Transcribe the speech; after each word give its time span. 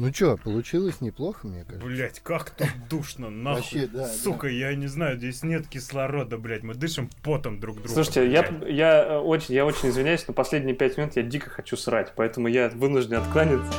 Ну 0.00 0.10
чё, 0.10 0.38
получилось 0.38 1.02
неплохо, 1.02 1.46
мне 1.46 1.62
кажется. 1.62 1.86
Блять, 1.86 2.20
как 2.20 2.48
тут 2.52 2.68
душно, 2.88 3.28
нахуй. 3.28 3.60
Вообще, 3.60 3.86
да, 3.86 4.08
Сука, 4.08 4.48
я 4.48 4.74
не 4.74 4.86
знаю, 4.86 5.18
здесь 5.18 5.42
нет 5.42 5.68
кислорода, 5.68 6.38
блять. 6.38 6.62
Мы 6.62 6.72
дышим 6.72 7.10
потом 7.22 7.60
друг 7.60 7.76
друга. 7.76 7.90
Слушайте, 7.90 8.30
я, 8.30 8.50
блядь. 8.50 8.74
я, 8.74 9.04
э, 9.04 9.18
очень, 9.18 9.54
я 9.54 9.66
очень 9.66 9.90
извиняюсь, 9.90 10.26
но 10.26 10.32
последние 10.32 10.74
пять 10.74 10.96
минут 10.96 11.16
я 11.16 11.22
дико 11.22 11.50
хочу 11.50 11.76
срать, 11.76 12.14
поэтому 12.16 12.48
я 12.48 12.70
вынужден 12.70 13.18
откланяться. 13.18 13.70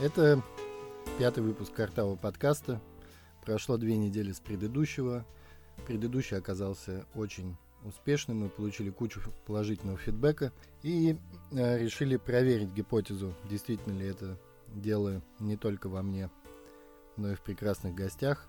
Это 0.00 0.40
пятый 1.18 1.42
выпуск 1.42 1.72
картавого 1.72 2.14
подкаста. 2.14 2.80
Прошло 3.44 3.78
две 3.78 3.96
недели 3.96 4.30
с 4.30 4.38
предыдущего. 4.38 5.26
Предыдущий 5.88 6.36
оказался 6.36 7.04
очень 7.16 7.56
успешным. 7.86 8.40
Мы 8.40 8.48
получили 8.48 8.90
кучу 8.90 9.20
положительного 9.46 9.98
фидбэка 9.98 10.52
и 10.82 11.16
э, 11.52 11.78
решили 11.78 12.16
проверить 12.16 12.72
гипотезу, 12.72 13.34
действительно 13.48 13.98
ли 13.98 14.06
это 14.06 14.38
дело 14.68 15.22
не 15.38 15.56
только 15.56 15.88
во 15.88 16.02
мне, 16.02 16.30
но 17.16 17.32
и 17.32 17.34
в 17.34 17.40
прекрасных 17.40 17.94
гостях. 17.94 18.46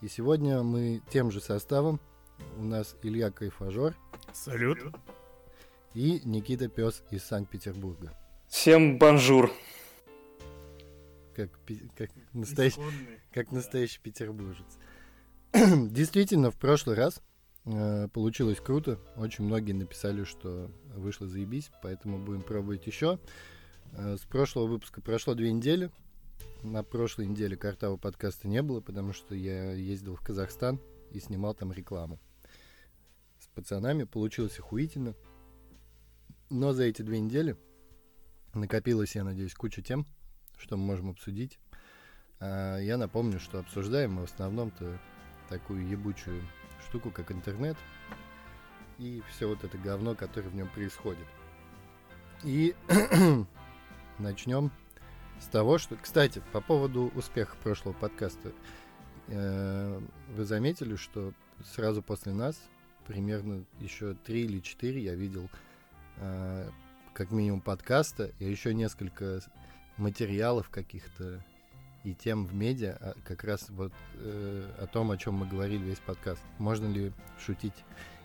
И 0.00 0.08
сегодня 0.08 0.62
мы 0.62 1.02
тем 1.10 1.30
же 1.30 1.40
составом. 1.40 2.00
У 2.56 2.62
нас 2.62 2.94
Илья 3.02 3.32
Кайфожор 3.32 3.96
Салют. 4.32 4.78
и 5.94 6.20
Никита 6.24 6.68
Пес 6.68 7.02
из 7.10 7.24
Санкт-Петербурга. 7.24 8.16
Всем 8.46 8.98
бонжур. 8.98 9.50
Как, 11.34 11.50
как 11.96 12.10
настоящий 12.32 12.80
как 13.32 13.52
настоящий 13.52 14.00
петербуржец. 14.00 14.78
Действительно, 15.52 16.50
в 16.50 16.56
прошлый 16.56 16.96
раз 16.96 17.22
получилось 18.12 18.58
круто. 18.60 18.98
Очень 19.16 19.44
многие 19.44 19.72
написали, 19.72 20.24
что 20.24 20.70
вышло 20.94 21.26
заебись, 21.26 21.70
поэтому 21.82 22.18
будем 22.18 22.42
пробовать 22.42 22.86
еще. 22.86 23.18
Э, 23.92 24.16
с 24.16 24.20
прошлого 24.22 24.66
выпуска 24.66 25.00
прошло 25.00 25.34
две 25.34 25.52
недели. 25.52 25.90
На 26.62 26.82
прошлой 26.82 27.26
неделе 27.26 27.56
картавого 27.56 27.96
подкаста 27.96 28.48
не 28.48 28.62
было, 28.62 28.80
потому 28.80 29.12
что 29.12 29.34
я 29.34 29.72
ездил 29.72 30.16
в 30.16 30.22
Казахстан 30.22 30.80
и 31.12 31.20
снимал 31.20 31.54
там 31.54 31.72
рекламу. 31.72 32.18
С 33.38 33.46
пацанами 33.48 34.04
получилось 34.04 34.58
охуительно. 34.58 35.14
Но 36.50 36.72
за 36.72 36.84
эти 36.84 37.02
две 37.02 37.20
недели 37.20 37.56
накопилось, 38.54 39.14
я 39.14 39.24
надеюсь, 39.24 39.54
куча 39.54 39.82
тем, 39.82 40.06
что 40.56 40.76
мы 40.76 40.84
можем 40.84 41.10
обсудить. 41.10 41.58
А, 42.40 42.78
Я 42.78 42.96
напомню, 42.96 43.38
что 43.38 43.60
обсуждаем 43.60 44.14
мы 44.14 44.22
в 44.22 44.32
основном-то 44.32 44.98
такую 45.48 45.86
ебучую 45.86 46.42
штуку, 46.88 47.10
как 47.10 47.30
интернет, 47.30 47.76
и 48.98 49.22
все 49.30 49.48
вот 49.48 49.62
это 49.64 49.78
говно, 49.78 50.14
которое 50.14 50.48
в 50.48 50.54
нем 50.54 50.68
происходит. 50.68 51.26
И 52.42 52.74
начнем 54.18 54.70
с 55.40 55.46
того, 55.46 55.78
что... 55.78 55.96
Кстати, 55.96 56.42
по 56.52 56.60
поводу 56.60 57.12
успеха 57.14 57.56
прошлого 57.62 57.94
подкаста. 57.94 58.52
э, 59.28 60.00
Вы 60.34 60.44
заметили, 60.44 60.96
что 60.96 61.32
сразу 61.64 62.02
после 62.02 62.32
нас, 62.32 62.60
примерно 63.06 63.64
еще 63.80 64.14
три 64.14 64.44
или 64.44 64.60
четыре, 64.60 65.02
я 65.02 65.14
видел 65.14 65.48
э, 66.16 66.70
как 67.12 67.30
минимум 67.30 67.60
подкаста, 67.60 68.30
и 68.38 68.44
еще 68.44 68.74
несколько 68.74 69.40
материалов 69.96 70.70
каких-то 70.70 71.44
и 72.04 72.14
тем 72.14 72.46
в 72.46 72.54
медиа, 72.54 72.96
а 73.00 73.14
как 73.24 73.44
раз 73.44 73.68
вот 73.70 73.92
э, 74.14 74.70
о 74.78 74.86
том, 74.86 75.10
о 75.10 75.16
чем 75.16 75.34
мы 75.34 75.46
говорили 75.46 75.82
весь 75.82 75.98
подкаст. 75.98 76.42
Можно 76.58 76.86
ли 76.86 77.12
шутить, 77.44 77.84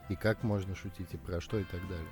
и 0.09 0.15
как 0.15 0.43
можно 0.43 0.75
шутить, 0.75 1.13
и 1.13 1.17
про 1.17 1.41
что, 1.41 1.59
и 1.59 1.63
так 1.63 1.81
далее. 1.87 2.07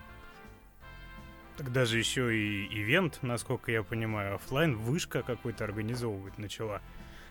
Так 1.58 1.72
даже 1.72 1.98
еще 1.98 2.36
и 2.36 2.66
ивент, 2.67 3.20
насколько 3.22 3.72
я 3.72 3.84
понимаю, 3.84 4.36
оффлайн 4.36 4.76
вышка 4.76 5.22
какой-то 5.22 5.64
организовывать 5.64 6.38
начала. 6.38 6.82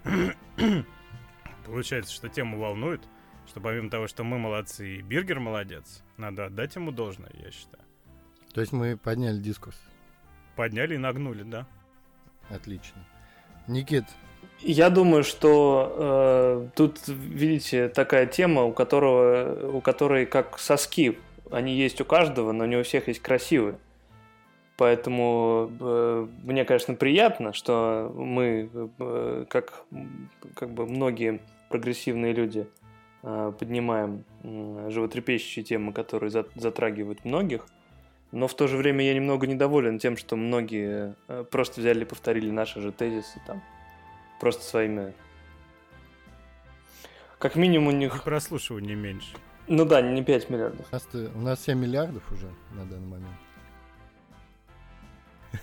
Получается, 1.66 2.14
что 2.14 2.28
тему 2.28 2.58
волнует, 2.58 3.02
что 3.47 3.60
помимо 3.60 3.91
того, 3.91 4.06
что 4.06 4.22
мы 4.22 4.38
молодцы 4.38 4.97
и 4.97 5.02
Биргер 5.02 5.41
молодец, 5.41 6.02
надо 6.16 6.47
отдать 6.47 6.76
ему 6.76 6.92
должное, 6.92 7.32
я 7.34 7.50
считаю. 7.50 7.84
То 8.54 8.60
есть 8.60 8.72
мы 8.72 8.97
подняли 8.97 9.38
дискурс. 9.38 9.80
Подняли 10.56 10.94
и 10.94 10.98
нагнули, 10.98 11.42
да? 11.42 11.66
Отлично. 12.48 13.04
Никит, 13.66 14.04
Я 14.60 14.91
думаю, 14.91 15.25
что 15.25 15.94
э, 15.97 16.69
тут, 16.76 17.06
видите, 17.09 17.88
такая 17.88 18.26
тема, 18.26 18.65
у 18.65 18.72
которого, 18.72 19.71
у 19.72 19.81
которой 19.81 20.26
как 20.26 20.59
соски, 20.59 21.19
они 21.50 21.75
есть 21.75 22.00
у 22.00 22.04
каждого, 22.04 22.53
но 22.53 22.66
не 22.66 22.76
у 22.76 22.82
всех 22.82 23.09
есть 23.09 23.21
красивые. 23.21 23.76
Поэтому 24.76 25.71
э, 25.78 26.26
мне, 26.43 26.65
конечно, 26.65 26.94
приятно, 26.94 27.53
что 27.53 28.12
мы, 28.16 28.71
э, 28.98 29.44
как, 29.48 29.84
как 30.54 30.71
бы 30.71 30.87
многие 30.87 31.41
прогрессивные 31.69 32.32
люди, 32.32 32.66
э, 33.22 33.53
поднимаем 33.59 34.25
м, 34.42 34.91
животрепещущие 34.91 35.65
темы, 35.65 35.92
которые 35.92 36.31
за- 36.31 36.47
затрагивают 36.54 37.25
многих. 37.25 37.66
Но 38.32 38.46
в 38.46 38.54
то 38.54 38.68
же 38.68 38.76
время 38.76 39.04
я 39.04 39.14
немного 39.14 39.46
недоволен 39.46 39.98
тем, 39.98 40.16
что 40.16 40.36
многие 40.36 41.16
э, 41.28 41.44
просто 41.50 41.80
взяли 41.80 42.02
и 42.02 42.04
повторили 42.04 42.50
наши 42.50 42.80
же 42.80 42.92
тезисы 42.92 43.41
там. 43.46 43.62
Просто 44.41 44.62
своими... 44.64 45.12
Как 47.38 47.56
минимум 47.56 47.88
у 47.88 47.91
И 47.92 47.94
них... 47.94 48.22
прослушивание 48.22 48.94
меньше. 48.94 49.36
Ну 49.66 49.84
да, 49.84 50.00
не 50.00 50.22
5 50.22 50.50
миллиардов. 50.50 50.86
у 50.91 50.94
нас, 50.94 51.08
у 51.12 51.41
нас 51.41 51.60
7 51.64 51.78
миллиардов 51.78 52.22
уже 52.30 52.48
на 52.72 52.84
данный 52.84 53.06
момент. 53.08 53.36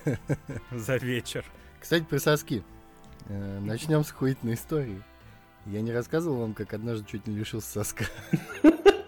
За 0.72 0.98
вечер. 0.98 1.46
Кстати, 1.80 2.04
про 2.04 2.20
соски. 2.20 2.64
Э, 3.30 3.60
начнем 3.60 4.04
с 4.04 4.12
охуительной 4.12 4.56
истории. 4.56 5.02
Я 5.66 5.82
не 5.82 5.92
рассказывал 5.92 6.38
вам, 6.38 6.54
как 6.54 6.74
однажды 6.74 7.06
чуть 7.10 7.28
не 7.28 7.36
лишился 7.36 7.70
соска 7.70 8.06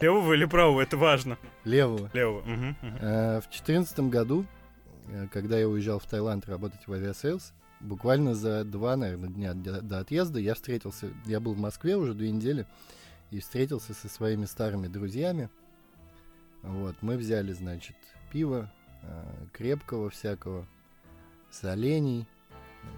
Левого 0.00 0.34
или 0.34 0.44
правого, 0.44 0.80
это 0.80 0.96
важно. 0.96 1.38
левого. 1.64 2.10
Левого. 2.12 2.42
мгм, 2.42 2.76
мгм. 2.82 2.96
Э, 3.00 3.40
В 3.40 3.50
четырнадцатом 3.50 4.10
году, 4.10 4.44
э, 5.08 5.28
когда 5.32 5.58
я 5.58 5.68
уезжал 5.68 5.98
в 5.98 6.06
Таиланд 6.06 6.46
работать 6.48 6.86
в 6.86 6.92
Aviasales, 6.92 7.52
буквально 7.80 8.34
за 8.34 8.64
два, 8.64 8.96
наверное, 8.96 9.28
дня 9.30 9.54
до, 9.54 9.80
до 9.80 9.98
отъезда 10.00 10.40
я 10.40 10.54
встретился, 10.54 11.10
я 11.26 11.40
был 11.40 11.54
в 11.54 11.58
Москве 11.58 11.96
уже 11.96 12.14
две 12.14 12.30
недели, 12.30 12.66
и 13.30 13.40
встретился 13.40 13.94
со 13.94 14.08
своими 14.08 14.44
старыми 14.44 14.88
друзьями. 14.88 15.48
Вот, 16.62 16.96
мы 17.00 17.16
взяли, 17.16 17.52
значит, 17.52 17.96
пиво, 18.30 18.70
э, 19.02 19.24
крепкого 19.52 20.10
всякого, 20.10 20.66
солений, 21.50 22.26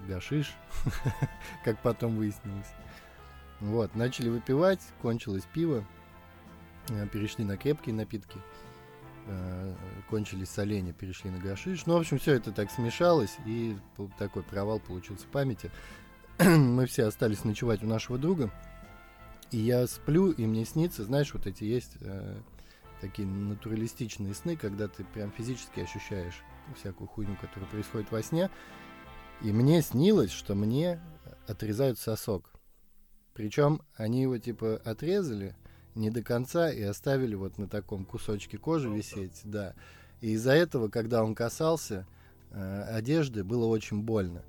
гашиш, 0.09 0.55
как 1.65 1.81
потом 1.83 2.17
выяснилось. 2.17 2.73
Вот, 3.61 3.95
начали 3.95 4.28
выпивать, 4.28 4.81
кончилось 5.01 5.45
пиво, 5.53 5.84
перешли 7.12 7.44
на 7.44 7.56
крепкие 7.56 7.94
напитки 7.94 8.38
э, 9.26 9.74
кончились 10.08 10.50
соленья, 10.50 10.92
перешли 10.92 11.30
на 11.30 11.38
гашиш. 11.38 11.86
Ну, 11.86 11.94
в 11.94 12.00
общем, 12.00 12.19
все 12.19 12.34
это 12.34 12.52
так 12.52 12.70
смешалось, 12.70 13.36
и 13.44 13.76
такой 14.19 14.42
провал 14.42 14.80
получился 14.80 15.24
в 15.24 15.30
памяти. 15.30 15.70
Мы 16.38 16.86
все 16.86 17.04
остались 17.04 17.44
ночевать 17.44 17.82
у 17.82 17.86
нашего 17.86 18.19
друга, 18.19 18.50
и 19.50 19.58
я 19.58 19.86
сплю, 19.86 20.30
и 20.30 20.47
мне 20.47 20.64
снится, 20.64 21.04
знаешь, 21.04 21.32
вот 21.32 21.47
эти 21.47 21.64
есть 21.64 21.97
э, 22.00 22.36
такие 23.00 23.26
натуралистичные 23.26 24.34
сны, 24.34 24.56
когда 24.56 24.88
ты 24.88 25.04
прям 25.04 25.30
физически 25.32 25.80
ощущаешь 25.80 26.42
всякую 26.76 27.08
хуйню, 27.08 27.36
которая 27.41 27.70
происходит 27.70 28.10
во 28.10 28.22
сне. 28.22 28.50
И 29.42 29.53
мне 29.53 29.82
снилось, 29.82 30.30
что 30.30 30.54
мне 30.54 31.00
отрезают 31.47 31.98
сосок. 31.98 32.50
Причем 33.34 33.82
они 33.97 34.22
его 34.22 34.38
типа 34.38 34.80
отрезали, 34.84 35.54
не 35.97 36.11
до 36.11 36.23
конца 36.23 36.71
и 36.71 36.83
оставили 36.83 37.34
вот 37.34 37.59
на 37.59 37.69
таком 37.69 38.05
кусочке 38.05 38.59
кожи 38.59 38.89
висеть, 38.89 39.41
да. 39.45 39.75
И 40.21 40.33
из-за 40.33 40.53
этого, 40.53 40.89
когда 40.89 41.25
он 41.25 41.34
касался 41.34 42.07
э, 42.51 42.83
одежды, 42.91 43.45
было 43.45 43.66
очень 43.66 44.03
больно. 44.03 44.43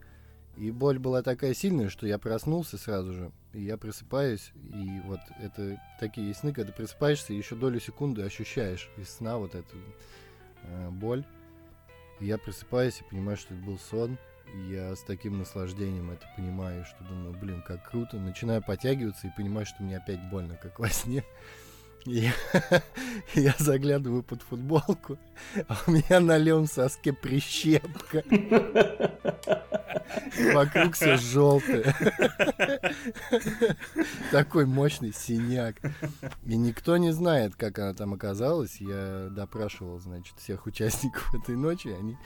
И 0.58 0.72
боль 0.72 0.98
была 0.98 1.22
такая 1.22 1.54
сильная, 1.54 1.90
что 1.90 2.08
я 2.08 2.18
проснулся 2.18 2.78
сразу 2.78 3.14
же, 3.14 3.32
и 3.54 3.62
я 3.62 3.78
просыпаюсь, 3.78 4.52
и 4.56 5.02
вот 5.06 5.20
это 5.40 5.80
такие 6.00 6.34
сны, 6.34 6.52
когда 6.52 6.72
просыпаешься, 6.72 7.34
еще 7.34 7.56
долю 7.56 7.80
секунды 7.80 8.24
ощущаешь 8.24 8.90
из 8.98 9.10
сна 9.10 9.38
вот 9.38 9.54
эту 9.54 9.78
э, 10.64 10.90
боль. 10.90 11.24
И 12.20 12.26
я 12.26 12.38
просыпаюсь 12.40 13.02
и 13.02 13.10
понимаю, 13.10 13.38
что 13.38 13.54
это 13.54 13.64
был 13.64 13.78
сон. 13.78 14.18
Я 14.54 14.96
с 14.96 15.02
таким 15.02 15.38
наслаждением 15.38 16.12
это 16.12 16.26
понимаю, 16.36 16.86
что 16.86 17.04
думаю, 17.04 17.38
блин, 17.40 17.62
как 17.66 17.90
круто. 17.90 18.18
Начинаю 18.18 18.64
подтягиваться 18.64 19.28
и 19.28 19.36
понимаю, 19.36 19.66
что 19.66 19.84
мне 19.84 19.98
опять 19.98 20.22
больно, 20.30 20.56
как 20.56 20.80
во 20.80 20.90
сне. 20.90 21.24
Я, 22.06 22.32
я 23.36 23.54
заглядываю 23.58 24.24
под 24.24 24.42
футболку, 24.42 25.18
а 25.68 25.78
у 25.88 25.92
меня 25.92 26.22
на 26.22 26.38
левом 26.38 26.66
соске 26.66 27.12
прищепка. 27.12 28.24
Вокруг 30.54 30.96
все 30.96 31.18
желтое. 31.18 31.94
Такой 34.32 34.66
мощный 34.66 35.12
синяк. 35.12 35.76
И 36.46 36.56
никто 36.56 36.98
не 36.98 37.12
знает, 37.12 37.56
как 37.56 37.80
она 37.80 37.94
там 37.94 38.14
оказалась. 38.14 38.78
Я 38.80 39.28
допрашивал, 39.30 40.00
значит, 40.00 40.38
всех 40.38 40.66
участников 40.66 41.34
этой 41.36 41.56
ночи. 41.56 41.90
Они 41.90 42.18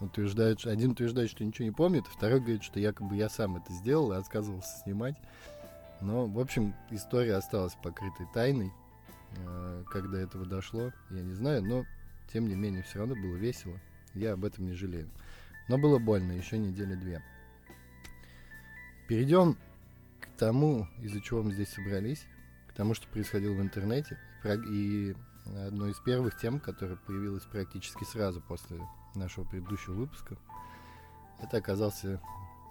утверждают, 0.00 0.66
один 0.66 0.92
утверждает, 0.92 1.30
что 1.30 1.44
ничего 1.44 1.66
не 1.66 1.72
помнит, 1.72 2.04
а 2.06 2.10
второй 2.10 2.40
говорит, 2.40 2.62
что 2.62 2.80
якобы 2.80 3.16
я 3.16 3.28
сам 3.28 3.56
это 3.56 3.72
сделал 3.72 4.12
и 4.12 4.16
отказывался 4.16 4.78
снимать. 4.82 5.16
Но, 6.00 6.26
в 6.26 6.38
общем, 6.38 6.74
история 6.90 7.34
осталась 7.34 7.74
покрытой 7.82 8.26
тайной. 8.32 8.72
Э, 9.36 9.84
до 9.92 10.16
этого 10.16 10.46
дошло, 10.46 10.92
я 11.10 11.22
не 11.22 11.34
знаю, 11.34 11.62
но, 11.62 11.84
тем 12.32 12.48
не 12.48 12.54
менее, 12.54 12.82
все 12.82 13.00
равно 13.00 13.14
было 13.14 13.34
весело. 13.36 13.78
Я 14.14 14.34
об 14.34 14.44
этом 14.44 14.66
не 14.66 14.72
жалею. 14.72 15.10
Но 15.68 15.76
было 15.76 15.98
больно 15.98 16.32
еще 16.32 16.56
недели 16.56 16.94
две. 16.94 17.22
Перейдем 19.08 19.56
к 20.20 20.26
тому, 20.38 20.86
из-за 21.02 21.20
чего 21.20 21.42
мы 21.42 21.52
здесь 21.52 21.68
собрались, 21.68 22.24
к 22.68 22.72
тому, 22.74 22.94
что 22.94 23.08
происходило 23.08 23.54
в 23.54 23.60
интернете. 23.60 24.18
И 24.44 25.14
одной 25.66 25.90
из 25.90 25.98
первых 26.00 26.38
тем, 26.38 26.60
которая 26.60 26.96
появилась 26.96 27.44
практически 27.44 28.04
сразу 28.04 28.40
после 28.40 28.78
нашего 29.14 29.44
предыдущего 29.44 29.94
выпуска, 29.94 30.36
это 31.42 31.56
оказался 31.56 32.20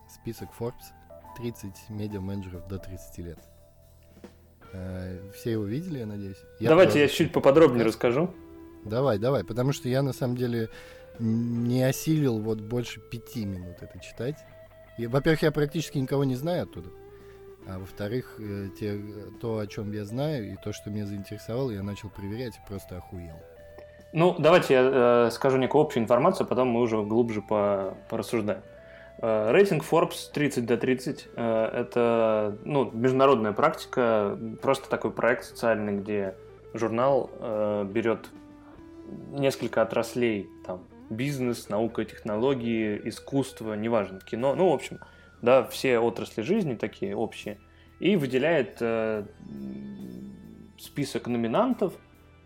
список 0.09 0.49
Forbes 0.57 0.93
30 1.37 1.89
медиа-менеджеров 1.89 2.67
до 2.67 2.79
30 2.79 3.17
лет. 3.19 3.39
Э, 4.73 5.31
все 5.35 5.51
его 5.51 5.65
видели, 5.65 5.99
я 5.99 6.05
надеюсь? 6.05 6.37
Я 6.59 6.69
Давайте 6.69 6.99
я 6.99 7.07
чуть 7.07 7.31
поподробнее 7.31 7.83
да? 7.83 7.89
расскажу. 7.89 8.33
Давай, 8.83 9.17
давай, 9.17 9.43
потому 9.43 9.73
что 9.73 9.89
я 9.89 10.01
на 10.01 10.13
самом 10.13 10.37
деле 10.37 10.69
не 11.19 11.83
осилил 11.83 12.39
вот 12.39 12.61
больше 12.61 12.99
пяти 12.99 13.45
минут 13.45 13.77
это 13.81 13.99
читать. 13.99 14.37
во-первых, 14.97 15.41
я 15.41 15.51
практически 15.51 15.97
никого 15.97 16.23
не 16.23 16.35
знаю 16.35 16.63
оттуда. 16.63 16.89
А 17.67 17.79
во-вторых, 17.79 18.35
э, 18.39 18.69
те, 18.79 19.01
то, 19.41 19.59
о 19.59 19.67
чем 19.67 19.91
я 19.91 20.05
знаю, 20.05 20.53
и 20.53 20.55
то, 20.63 20.71
что 20.71 20.89
меня 20.89 21.05
заинтересовало, 21.05 21.71
я 21.71 21.83
начал 21.83 22.09
проверять 22.09 22.55
и 22.55 22.67
просто 22.67 22.97
охуел. 22.97 23.35
Ну, 24.17 24.35
давайте 24.39 24.73
я 24.73 24.81
э, 24.81 25.29
скажу 25.31 25.57
некую 25.57 25.83
общую 25.83 26.01
информацию, 26.01 26.45
а 26.45 26.47
потом 26.47 26.69
мы 26.69 26.81
уже 26.81 27.03
глубже 27.03 27.43
по, 27.43 27.95
порассуждаем. 28.09 28.63
Э, 29.21 29.51
рейтинг 29.51 29.83
Forbes 29.83 30.31
30 30.33 30.65
до 30.65 30.75
30 30.75 31.27
э,– 31.35 31.65
это 31.75 32.57
ну, 32.65 32.89
международная 32.91 33.51
практика, 33.51 34.35
просто 34.59 34.89
такой 34.89 35.11
проект 35.11 35.43
социальный, 35.43 35.99
где 35.99 36.33
журнал 36.73 37.29
э, 37.31 37.85
берет 37.87 38.29
несколько 39.33 39.83
отраслей, 39.83 40.49
там, 40.65 40.81
бизнес, 41.11 41.69
наука, 41.69 42.03
технологии, 42.03 42.99
искусство, 43.03 43.75
неважно, 43.75 44.19
кино, 44.19 44.55
ну, 44.55 44.71
в 44.71 44.73
общем, 44.73 44.97
да, 45.43 45.63
все 45.63 45.99
отрасли 45.99 46.41
жизни 46.41 46.73
такие 46.73 47.15
общие, 47.15 47.59
и 47.99 48.15
выделяет 48.15 48.77
э, 48.79 49.25
список 50.79 51.27
номинантов 51.27 51.93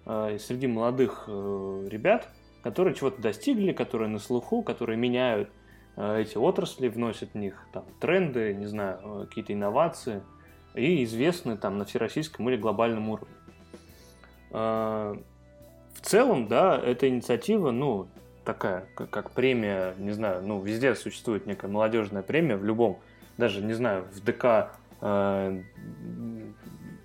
среди 0.06 0.68
молодых 0.68 1.26
э, 1.28 1.88
ребят, 1.90 2.28
которые 2.64 2.96
чего-то 2.96 3.22
достигли, 3.22 3.72
которые 3.72 4.10
на 4.10 4.20
слуху, 4.20 4.62
которые 4.62 4.98
меняют 4.98 5.50
э, 5.96 6.22
эти 6.22 6.38
отрасли, 6.38 6.88
вносят 6.88 7.32
в 7.34 7.36
них 7.36 7.56
там 7.74 7.86
тренды, 8.00 8.54
не 8.54 8.66
знаю, 8.66 9.00
э, 9.04 9.26
какие-то 9.28 9.54
инновации 9.54 10.22
и 10.74 11.04
известны 11.04 11.58
там 11.58 11.78
на 11.78 11.86
всероссийском 11.86 12.50
или 12.50 12.58
глобальном 12.58 13.10
уровне. 13.10 13.36
Э, 14.52 15.16
в 15.94 16.02
целом, 16.02 16.48
да, 16.48 16.80
эта 16.80 17.08
инициатива, 17.08 17.72
ну, 17.72 18.08
такая, 18.46 18.86
как, 18.96 19.32
премия, 19.32 19.94
не 19.98 20.12
знаю, 20.12 20.42
ну, 20.44 20.62
везде 20.62 20.96
существует 20.96 21.46
некая 21.46 21.68
молодежная 21.68 22.24
премия, 22.24 22.58
в 22.58 22.66
любом, 22.66 23.00
даже, 23.38 23.62
не 23.62 23.74
знаю, 23.74 24.06
в 24.12 24.24
ДК, 24.24 24.72
э, 25.02 25.62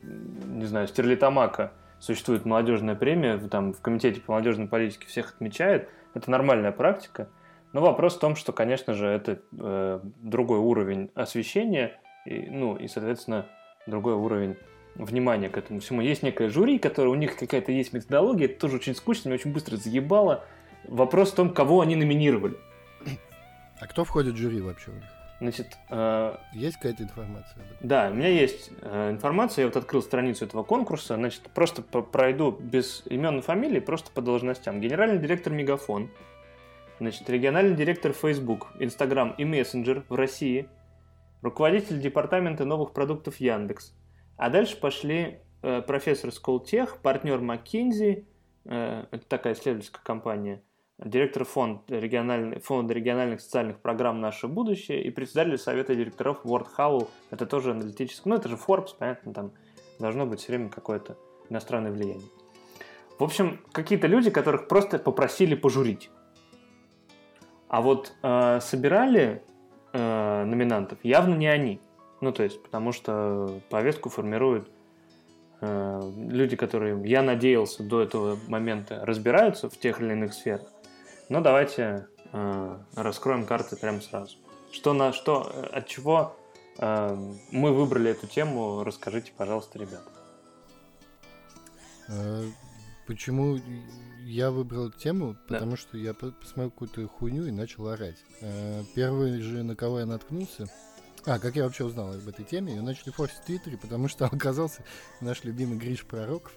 не 0.02 0.64
знаю, 0.64 0.88
Стерлитамака 0.88 1.72
существует 1.98 2.44
молодежная 2.44 2.94
премия, 2.94 3.38
там, 3.38 3.72
в 3.72 3.80
Комитете 3.80 4.20
по 4.20 4.32
молодежной 4.32 4.68
политике 4.68 5.06
всех 5.06 5.34
отмечают, 5.34 5.88
это 6.14 6.30
нормальная 6.30 6.72
практика, 6.72 7.28
но 7.72 7.80
вопрос 7.80 8.16
в 8.16 8.20
том, 8.20 8.36
что, 8.36 8.52
конечно 8.52 8.94
же, 8.94 9.06
это 9.06 9.40
э, 9.58 10.00
другой 10.22 10.58
уровень 10.58 11.10
освещения, 11.14 12.00
и, 12.24 12.48
ну, 12.50 12.76
и, 12.76 12.88
соответственно, 12.88 13.46
другой 13.86 14.14
уровень 14.14 14.56
внимания 14.94 15.48
к 15.48 15.58
этому 15.58 15.80
всему. 15.80 16.00
Есть 16.00 16.22
некое 16.22 16.48
жюри, 16.48 16.78
которое 16.78 17.10
у 17.10 17.14
них 17.14 17.36
какая-то 17.36 17.72
есть 17.72 17.92
методология, 17.92 18.46
это 18.46 18.58
тоже 18.58 18.76
очень 18.76 18.94
скучно, 18.94 19.28
мне 19.30 19.38
очень 19.38 19.52
быстро 19.52 19.76
заебало, 19.76 20.44
Вопрос 20.88 21.32
в 21.32 21.34
том, 21.34 21.52
кого 21.52 21.80
они 21.80 21.96
номинировали. 21.96 22.56
А 23.80 23.86
кто 23.86 24.04
входит 24.04 24.34
в 24.34 24.36
жюри 24.38 24.60
вообще? 24.60 24.90
Значит, 25.38 25.76
э, 25.90 26.36
есть 26.54 26.76
какая-то 26.76 27.02
информация? 27.02 27.62
Да, 27.80 28.08
у 28.10 28.14
меня 28.14 28.28
есть 28.28 28.70
э, 28.80 29.10
информация. 29.10 29.62
Я 29.62 29.68
вот 29.68 29.76
открыл 29.76 30.02
страницу 30.02 30.46
этого 30.46 30.62
конкурса. 30.62 31.16
Значит, 31.16 31.42
просто 31.54 31.82
пройду 31.82 32.50
без 32.52 33.02
имен 33.06 33.40
и 33.40 33.42
фамилий, 33.42 33.80
просто 33.80 34.10
по 34.10 34.22
должностям. 34.22 34.80
Генеральный 34.80 35.18
директор 35.18 35.52
Мегафон, 35.52 36.10
значит, 36.98 37.28
региональный 37.28 37.76
директор 37.76 38.12
Facebook, 38.12 38.68
Instagram 38.78 39.34
и 39.36 39.44
Messenger 39.44 40.04
в 40.08 40.14
России, 40.14 40.68
руководитель 41.42 42.00
департамента 42.00 42.64
новых 42.64 42.92
продуктов 42.92 43.36
Яндекс. 43.36 43.94
А 44.38 44.48
дальше 44.48 44.78
пошли 44.78 45.40
э, 45.62 45.82
профессор 45.82 46.32
Сколтех, 46.32 46.98
партнер 46.98 47.40
McKinsey, 47.40 48.24
э, 48.64 49.04
это 49.10 49.26
такая 49.26 49.52
исследовательская 49.52 50.02
компания, 50.02 50.62
директор 50.98 51.44
фонда, 51.44 51.80
региональный, 51.88 52.60
фонда 52.60 52.94
региональных 52.94 53.40
социальных 53.40 53.80
программ 53.80 54.20
«Наше 54.20 54.48
будущее» 54.48 55.02
и 55.02 55.10
председатель 55.10 55.58
совета 55.58 55.94
директоров 55.94 56.44
World 56.44 56.68
How. 56.76 57.08
Это 57.30 57.46
тоже 57.46 57.72
аналитический, 57.72 58.30
ну 58.30 58.36
это 58.36 58.48
же 58.48 58.56
Forbes, 58.56 58.90
понятно, 58.98 59.34
там 59.34 59.52
должно 59.98 60.26
быть 60.26 60.40
все 60.40 60.52
время 60.52 60.68
какое-то 60.68 61.16
иностранное 61.50 61.92
влияние. 61.92 62.28
В 63.18 63.24
общем, 63.24 63.60
какие-то 63.72 64.06
люди, 64.06 64.30
которых 64.30 64.68
просто 64.68 64.98
попросили 64.98 65.54
пожурить. 65.54 66.10
А 67.68 67.80
вот 67.80 68.12
э, 68.22 68.60
собирали 68.60 69.42
э, 69.92 70.44
номинантов 70.44 70.98
явно 71.02 71.34
не 71.34 71.48
они. 71.48 71.80
Ну, 72.20 72.32
то 72.32 72.42
есть, 72.42 72.62
потому 72.62 72.92
что 72.92 73.60
повестку 73.70 74.08
формируют 74.08 74.70
э, 75.60 76.12
люди, 76.16 76.56
которые, 76.56 77.00
я 77.04 77.22
надеялся, 77.22 77.82
до 77.82 78.02
этого 78.02 78.38
момента 78.48 79.04
разбираются 79.04 79.68
в 79.68 79.76
тех 79.78 80.00
или 80.00 80.12
иных 80.12 80.34
сферах. 80.34 80.68
Но 81.28 81.40
давайте 81.40 82.06
э, 82.32 82.78
раскроем 82.94 83.44
карты 83.46 83.76
прямо 83.76 84.00
сразу. 84.00 84.36
Что 84.70 84.92
на 84.92 85.12
что, 85.12 85.50
э, 85.52 85.78
от 85.78 85.86
чего 85.88 86.36
э, 86.78 87.16
мы 87.50 87.72
выбрали 87.72 88.10
эту 88.10 88.26
тему, 88.26 88.84
расскажите, 88.84 89.32
пожалуйста, 89.36 89.78
ребят. 89.78 90.02
Э, 92.08 92.44
почему 93.06 93.58
я 94.24 94.50
выбрал 94.50 94.88
эту 94.88 94.98
тему? 94.98 95.36
Потому 95.48 95.72
да. 95.72 95.76
что 95.76 95.98
я 95.98 96.14
посмотрел 96.14 96.70
какую-то 96.70 97.08
хуйню 97.08 97.46
и 97.46 97.50
начал 97.50 97.88
орать. 97.88 98.18
Э, 98.40 98.84
первый 98.94 99.40
же, 99.40 99.64
на 99.64 99.74
кого 99.74 100.00
я 100.00 100.06
наткнулся, 100.06 100.68
а, 101.26 101.40
как 101.40 101.56
я 101.56 101.64
вообще 101.64 101.84
узнал 101.84 102.12
об 102.12 102.28
этой 102.28 102.44
теме? 102.44 102.74
Ее 102.74 102.82
начали 102.82 103.10
форсить 103.10 103.38
в 103.38 103.44
Твиттере, 103.44 103.76
потому 103.76 104.06
что 104.06 104.26
оказался 104.32 104.84
наш 105.20 105.42
любимый 105.42 105.76
Гриш 105.76 106.04
Пророков. 106.04 106.52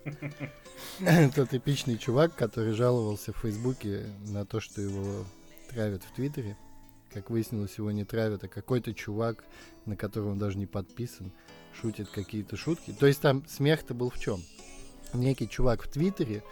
Тот 1.35 1.53
эпичный 1.53 1.97
чувак, 1.97 2.35
который 2.35 2.73
жаловался 2.73 3.33
в 3.33 3.37
Фейсбуке 3.37 4.05
на 4.27 4.45
то, 4.45 4.59
что 4.59 4.79
его 4.81 5.25
травят 5.69 6.03
в 6.03 6.11
Твиттере. 6.13 6.55
Как 7.11 7.31
выяснилось, 7.31 7.79
его 7.79 7.89
не 7.91 8.05
травят, 8.05 8.43
а 8.43 8.47
какой-то 8.47 8.93
чувак, 8.93 9.43
на 9.85 9.95
которого 9.95 10.31
он 10.31 10.37
даже 10.37 10.59
не 10.59 10.67
подписан, 10.67 11.31
шутит 11.73 12.09
какие-то 12.09 12.55
шутки. 12.55 12.95
То 12.97 13.07
есть 13.07 13.21
там 13.21 13.47
смех-то 13.47 13.95
был 13.95 14.11
в 14.11 14.19
чем? 14.19 14.43
Некий 15.13 15.49
чувак 15.49 15.83
в 15.83 15.89
Твиттере 15.89 16.43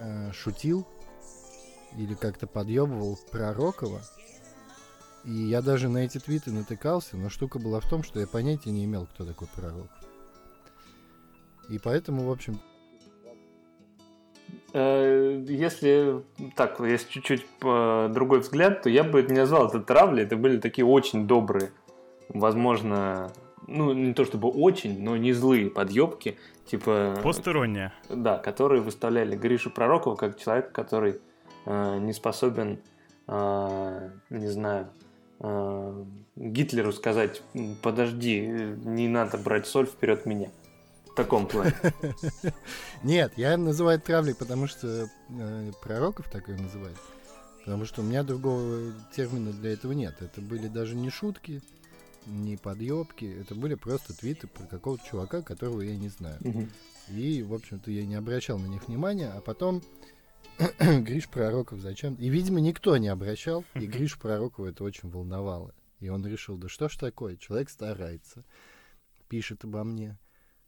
э, 0.00 0.32
шутил 0.32 0.86
или 1.96 2.12
как-то 2.12 2.46
подъебывал 2.46 3.18
Пророкова, 3.30 4.02
и 5.24 5.30
я 5.30 5.62
даже 5.62 5.88
на 5.88 5.98
эти 5.98 6.18
твиты 6.18 6.52
натыкался, 6.52 7.16
но 7.16 7.28
штука 7.28 7.58
была 7.58 7.80
в 7.80 7.88
том, 7.88 8.02
что 8.02 8.20
я 8.20 8.26
понятия 8.26 8.70
не 8.70 8.84
имел, 8.84 9.06
кто 9.06 9.24
такой 9.24 9.48
пророк. 9.54 9.88
И 11.68 11.78
поэтому, 11.78 12.24
в 12.24 12.30
общем... 12.30 12.60
Э, 14.72 15.44
если 15.48 16.22
так, 16.56 16.80
есть 16.80 17.10
чуть-чуть 17.10 17.46
э, 17.62 18.08
другой 18.12 18.40
взгляд, 18.40 18.82
то 18.82 18.88
я 18.88 19.04
бы 19.04 19.22
не 19.22 19.36
назвал 19.36 19.68
это 19.68 19.80
травлей. 19.80 20.24
Это 20.24 20.36
были 20.36 20.58
такие 20.58 20.86
очень 20.86 21.26
добрые, 21.26 21.72
возможно, 22.28 23.30
ну, 23.66 23.92
не 23.92 24.14
то 24.14 24.24
чтобы 24.24 24.48
очень, 24.48 25.02
но 25.02 25.16
не 25.16 25.32
злые 25.32 25.70
подъебки. 25.70 26.38
Типа... 26.64 27.18
Постирония. 27.22 27.92
Да, 28.08 28.38
которые 28.38 28.80
выставляли 28.82 29.36
Гришу 29.36 29.70
Пророкова 29.70 30.16
как 30.16 30.38
человек, 30.38 30.72
который 30.72 31.20
э, 31.66 31.98
не 31.98 32.12
способен, 32.12 32.80
э, 33.26 34.10
не 34.30 34.48
знаю, 34.48 34.88
Гитлеру 35.40 36.92
сказать, 36.92 37.42
подожди, 37.82 38.40
не 38.40 39.08
надо 39.08 39.38
брать 39.38 39.66
соль 39.66 39.86
вперед 39.86 40.26
меня. 40.26 40.50
В 41.06 41.14
таком 41.14 41.46
плане. 41.46 41.74
Нет, 43.02 43.32
я 43.36 43.56
называю 43.56 44.00
травлей, 44.00 44.34
потому 44.34 44.68
что 44.68 45.08
э, 45.30 45.72
пророков 45.82 46.30
такое 46.30 46.56
называют. 46.56 46.96
Потому 47.68 47.84
что 47.86 48.02
у 48.02 48.04
меня 48.04 48.22
другого 48.22 48.94
термина 49.14 49.52
для 49.52 49.72
этого 49.72 49.92
нет. 49.92 50.14
Это 50.20 50.40
были 50.40 50.68
даже 50.68 50.94
не 50.94 51.10
шутки, 51.10 51.60
не 52.24 52.56
подъебки. 52.56 53.36
Это 53.40 53.54
были 53.54 53.74
просто 53.74 54.16
твиты 54.16 54.46
про 54.46 54.64
какого-то 54.64 55.04
чувака, 55.04 55.42
которого 55.42 55.82
я 55.82 55.96
не 55.96 56.08
знаю. 56.08 56.38
И, 57.08 57.42
в 57.42 57.52
общем-то, 57.52 57.90
я 57.90 58.06
не 58.06 58.14
обращал 58.14 58.58
на 58.58 58.66
них 58.66 58.88
внимания. 58.88 59.30
А 59.34 59.40
потом 59.40 59.82
Гриш 60.80 61.28
Пророков 61.28 61.80
зачем? 61.80 62.14
И, 62.14 62.28
видимо, 62.28 62.60
никто 62.60 62.96
не 62.96 63.08
обращал. 63.08 63.64
И 63.74 63.86
Гриш 63.86 64.18
Пророкова 64.18 64.66
это 64.66 64.84
очень 64.84 65.08
волновало. 65.08 65.74
И 66.00 66.08
он 66.08 66.26
решил, 66.26 66.56
да 66.56 66.68
что 66.68 66.88
ж 66.88 66.96
такое, 66.96 67.36
человек 67.36 67.70
старается, 67.70 68.44
пишет 69.28 69.64
обо 69.64 69.84
мне, 69.84 70.18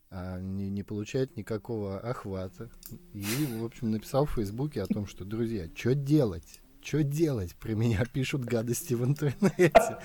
а 0.09 0.39
не, 0.39 0.69
не 0.69 0.83
получает 0.83 1.37
никакого 1.37 1.99
охвата. 1.99 2.69
И, 3.13 3.23
в 3.59 3.63
общем, 3.63 3.91
написал 3.91 4.25
в 4.25 4.31
Фейсбуке 4.31 4.81
о 4.81 4.87
том, 4.87 5.07
что, 5.07 5.23
друзья, 5.23 5.69
что 5.73 5.95
делать? 5.95 6.61
Что 6.83 7.03
делать? 7.03 7.55
Про 7.55 7.73
меня 7.73 8.03
пишут 8.13 8.43
гадости 8.43 8.95
в 8.95 9.05
интернете. 9.05 9.97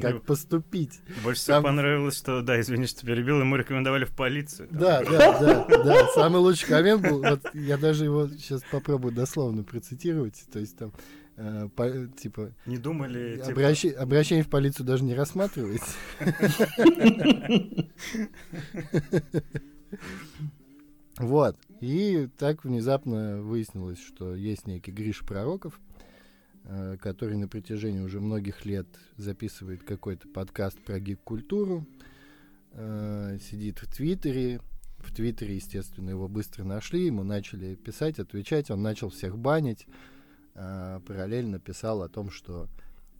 Как 0.00 0.22
поступить? 0.22 1.00
Больше 1.22 1.42
всего 1.42 1.62
понравилось, 1.62 2.16
что, 2.16 2.42
да, 2.42 2.60
извини, 2.60 2.86
что 2.86 3.06
перебил, 3.06 3.40
ему 3.40 3.56
рекомендовали 3.56 4.04
в 4.04 4.14
полицию. 4.14 4.68
Да, 4.70 5.02
да, 5.02 5.38
да, 5.38 5.64
да. 5.84 6.08
Самый 6.14 6.38
лучший 6.38 6.68
коммент 6.68 7.02
был, 7.02 7.22
вот 7.22 7.42
я 7.54 7.76
даже 7.76 8.04
его 8.04 8.28
сейчас 8.28 8.62
попробую 8.70 9.14
дословно 9.14 9.62
процитировать. 9.62 10.42
То 10.52 10.58
есть 10.58 10.76
там 10.76 10.92
э, 11.36 11.68
по, 11.74 11.90
типа... 12.18 12.52
Не 12.66 12.78
думали... 12.78 13.36
Типа... 13.36 13.52
Обращ... 13.52 13.84
Обращение 13.86 14.44
в 14.44 14.50
полицию 14.50 14.86
даже 14.86 15.04
не 15.04 15.14
рассматривается. 15.14 15.90
Вот. 21.18 21.56
И 21.80 22.28
так 22.36 22.62
внезапно 22.64 23.40
выяснилось, 23.40 23.98
что 23.98 24.34
есть 24.34 24.66
некий 24.66 24.90
Гриш 24.90 25.20
Пророков, 25.20 25.80
Э, 25.95 25.95
который 27.00 27.36
на 27.36 27.48
протяжении 27.48 28.00
уже 28.00 28.20
многих 28.20 28.64
лет 28.64 28.86
записывает 29.16 29.84
какой-то 29.84 30.28
подкаст 30.28 30.78
про 30.84 30.98
гик-культуру, 30.98 31.86
э, 32.72 33.38
сидит 33.40 33.78
в 33.78 33.94
Твиттере. 33.94 34.60
В 34.98 35.14
Твиттере, 35.14 35.56
естественно, 35.56 36.10
его 36.10 36.28
быстро 36.28 36.64
нашли, 36.64 37.06
ему 37.06 37.22
начали 37.22 37.76
писать, 37.76 38.18
отвечать, 38.18 38.70
он 38.70 38.82
начал 38.82 39.10
всех 39.10 39.38
банить, 39.38 39.86
э, 40.54 41.00
параллельно 41.06 41.60
писал 41.60 42.02
о 42.02 42.08
том, 42.08 42.30
что 42.30 42.68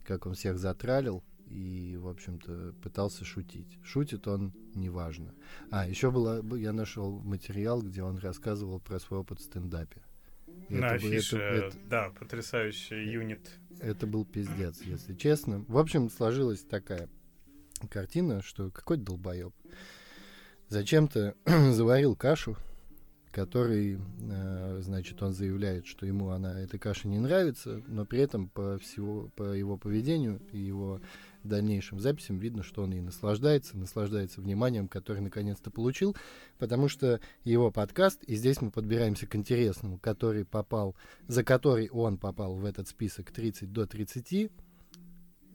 как 0.03 0.25
он 0.25 0.33
всех 0.33 0.57
затралил, 0.57 1.23
и, 1.49 1.97
в 1.97 2.07
общем-то, 2.07 2.73
пытался 2.81 3.23
шутить. 3.23 3.77
Шутит 3.83 4.27
он 4.27 4.53
неважно. 4.75 5.33
А, 5.71 5.87
еще 5.87 6.11
было, 6.11 6.43
я 6.55 6.73
нашел 6.73 7.19
материал, 7.21 7.81
где 7.81 8.03
он 8.03 8.17
рассказывал 8.17 8.79
про 8.79 8.99
свой 8.99 9.21
опыт 9.21 9.39
в 9.39 9.43
стендапе. 9.43 10.01
На 10.69 10.87
это, 10.87 10.95
афише, 10.95 11.37
это, 11.37 11.67
это, 11.67 11.77
да, 11.89 12.09
потрясающий 12.09 13.09
юнит. 13.09 13.49
Это 13.79 14.07
был 14.07 14.25
пиздец, 14.25 14.81
если 14.81 15.13
честно. 15.13 15.63
В 15.67 15.77
общем, 15.77 16.09
сложилась 16.09 16.61
такая 16.61 17.09
картина, 17.89 18.41
что 18.41 18.71
какой-то 18.71 19.03
долбоеб 19.03 19.53
зачем-то 20.69 21.35
заварил 21.71 22.15
кашу, 22.15 22.57
который, 23.31 23.99
э, 24.19 24.79
значит, 24.81 25.21
он 25.21 25.33
заявляет, 25.33 25.85
что 25.85 26.05
ему 26.05 26.29
она 26.29 26.59
эта 26.59 26.79
каша 26.79 27.07
не 27.07 27.19
нравится, 27.19 27.81
но 27.87 28.05
при 28.05 28.19
этом 28.19 28.49
по 28.49 28.77
всего 28.79 29.29
по 29.35 29.53
его 29.53 29.77
поведению 29.77 30.41
и 30.51 30.57
его 30.57 31.01
дальнейшим 31.47 31.99
записям 31.99 32.37
видно, 32.37 32.63
что 32.63 32.83
он 32.83 32.93
и 32.93 33.01
наслаждается, 33.01 33.77
наслаждается 33.77 34.41
вниманием, 34.41 34.87
которое 34.87 35.21
наконец-то 35.21 35.71
получил, 35.71 36.15
потому 36.57 36.87
что 36.87 37.19
его 37.43 37.71
подкаст, 37.71 38.23
и 38.23 38.35
здесь 38.35 38.61
мы 38.61 38.71
подбираемся 38.71 39.27
к 39.27 39.35
интересному, 39.35 39.99
который 39.99 40.45
попал, 40.45 40.95
за 41.27 41.43
который 41.43 41.89
он 41.89 42.17
попал 42.17 42.55
в 42.55 42.65
этот 42.65 42.87
список 42.87 43.31
30 43.31 43.71
до 43.71 43.85
30, 43.85 44.51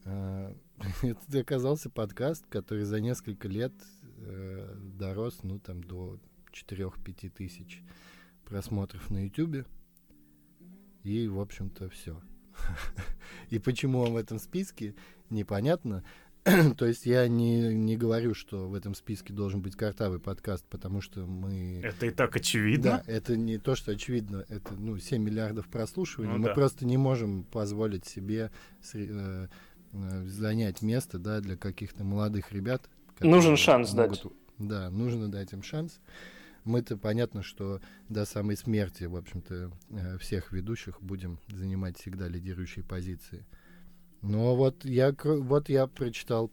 э, 0.05 0.55
это 1.03 1.39
оказался 1.39 1.91
подкаст, 1.91 2.45
который 2.49 2.85
за 2.85 3.01
несколько 3.01 3.49
лет 3.49 3.73
э, 4.19 4.75
дорос, 4.99 5.41
ну, 5.43 5.59
там, 5.59 5.83
до 5.83 6.19
4-5 6.53 7.31
тысяч 7.31 7.83
просмотров 8.45 9.11
на 9.11 9.25
YouTube. 9.25 9.67
И, 11.03 11.27
в 11.27 11.41
общем-то, 11.41 11.89
все. 11.89 12.21
И 13.51 13.59
почему 13.59 14.01
он 14.01 14.13
в 14.13 14.17
этом 14.17 14.39
списке, 14.39 14.95
непонятно. 15.33 16.05
То 16.77 16.87
есть 16.87 17.07
я 17.07 17.29
не, 17.29 17.73
не 17.75 17.97
говорю, 17.97 18.35
что 18.35 18.69
в 18.69 18.75
этом 18.75 18.95
списке 18.95 19.33
должен 19.33 19.63
быть 19.63 19.77
картавый 19.77 20.19
подкаст, 20.19 20.65
потому 20.69 21.01
что 21.01 21.25
мы... 21.25 21.81
Это 21.85 22.07
и 22.07 22.11
так 22.11 22.35
очевидно. 22.35 23.03
Да, 23.07 23.13
это 23.13 23.37
не 23.37 23.59
то, 23.59 23.77
что 23.77 23.93
очевидно. 23.93 24.45
Это, 24.49 24.75
ну, 24.75 24.99
7 24.99 25.23
миллиардов 25.23 25.69
прослушиваний. 25.69 26.33
Ну, 26.33 26.39
мы 26.39 26.49
да. 26.49 26.55
просто 26.55 26.85
не 26.85 26.97
можем 26.97 27.45
позволить 27.45 28.07
себе 28.07 28.51
э, 28.93 29.47
э, 29.93 30.25
занять 30.27 30.83
место, 30.83 31.19
да, 31.19 31.41
для 31.41 31.57
каких-то 31.57 32.03
молодых 32.03 32.53
ребят. 32.53 32.89
Нужен 33.21 33.57
шанс 33.57 33.93
могут, 33.93 34.23
дать. 34.23 34.33
Да, 34.59 34.91
нужно 34.91 35.31
дать 35.31 35.53
им 35.53 35.63
шанс. 35.63 36.01
Мы-то 36.65 36.97
понятно, 36.97 37.43
что 37.43 37.81
до 38.09 38.25
самой 38.25 38.57
смерти, 38.57 39.05
в 39.05 39.17
общем-то, 39.17 39.71
э, 39.91 40.19
всех 40.19 40.51
ведущих 40.53 41.01
будем 41.01 41.39
занимать 41.49 41.99
всегда 41.99 42.27
лидирующие 42.27 42.85
позиции. 42.85 43.45
Но 44.23 44.55
вот 44.55 44.85
я, 44.85 45.15
вот 45.25 45.69
я 45.69 45.87
прочитал 45.89 46.53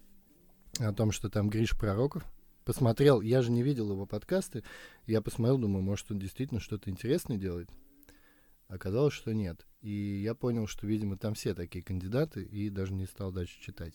о 0.79 0.91
том, 0.91 1.11
что 1.11 1.29
там 1.29 1.49
Гриш 1.49 1.77
Пророков. 1.77 2.25
Посмотрел, 2.65 3.21
я 3.21 3.41
же 3.41 3.51
не 3.51 3.63
видел 3.63 3.91
его 3.91 4.05
подкасты. 4.05 4.63
Я 5.07 5.21
посмотрел, 5.21 5.57
думаю, 5.57 5.83
может, 5.83 6.11
он 6.11 6.19
действительно 6.19 6.59
что-то 6.59 6.89
интересное 6.89 7.38
делает. 7.38 7.69
Оказалось, 8.67 9.13
что 9.13 9.33
нет. 9.33 9.65
И 9.81 10.21
я 10.23 10.35
понял, 10.35 10.67
что, 10.67 10.85
видимо, 10.85 11.17
там 11.17 11.33
все 11.33 11.55
такие 11.55 11.83
кандидаты, 11.83 12.43
и 12.43 12.69
даже 12.69 12.93
не 12.93 13.05
стал 13.05 13.31
дальше 13.31 13.59
читать. 13.61 13.93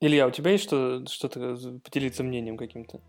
Илья, 0.00 0.26
у 0.26 0.30
тебя 0.30 0.52
есть 0.52 0.64
что, 0.64 1.04
что-то 1.06 1.80
поделиться 1.84 2.22
мнением 2.22 2.56
каким-то? 2.56 3.02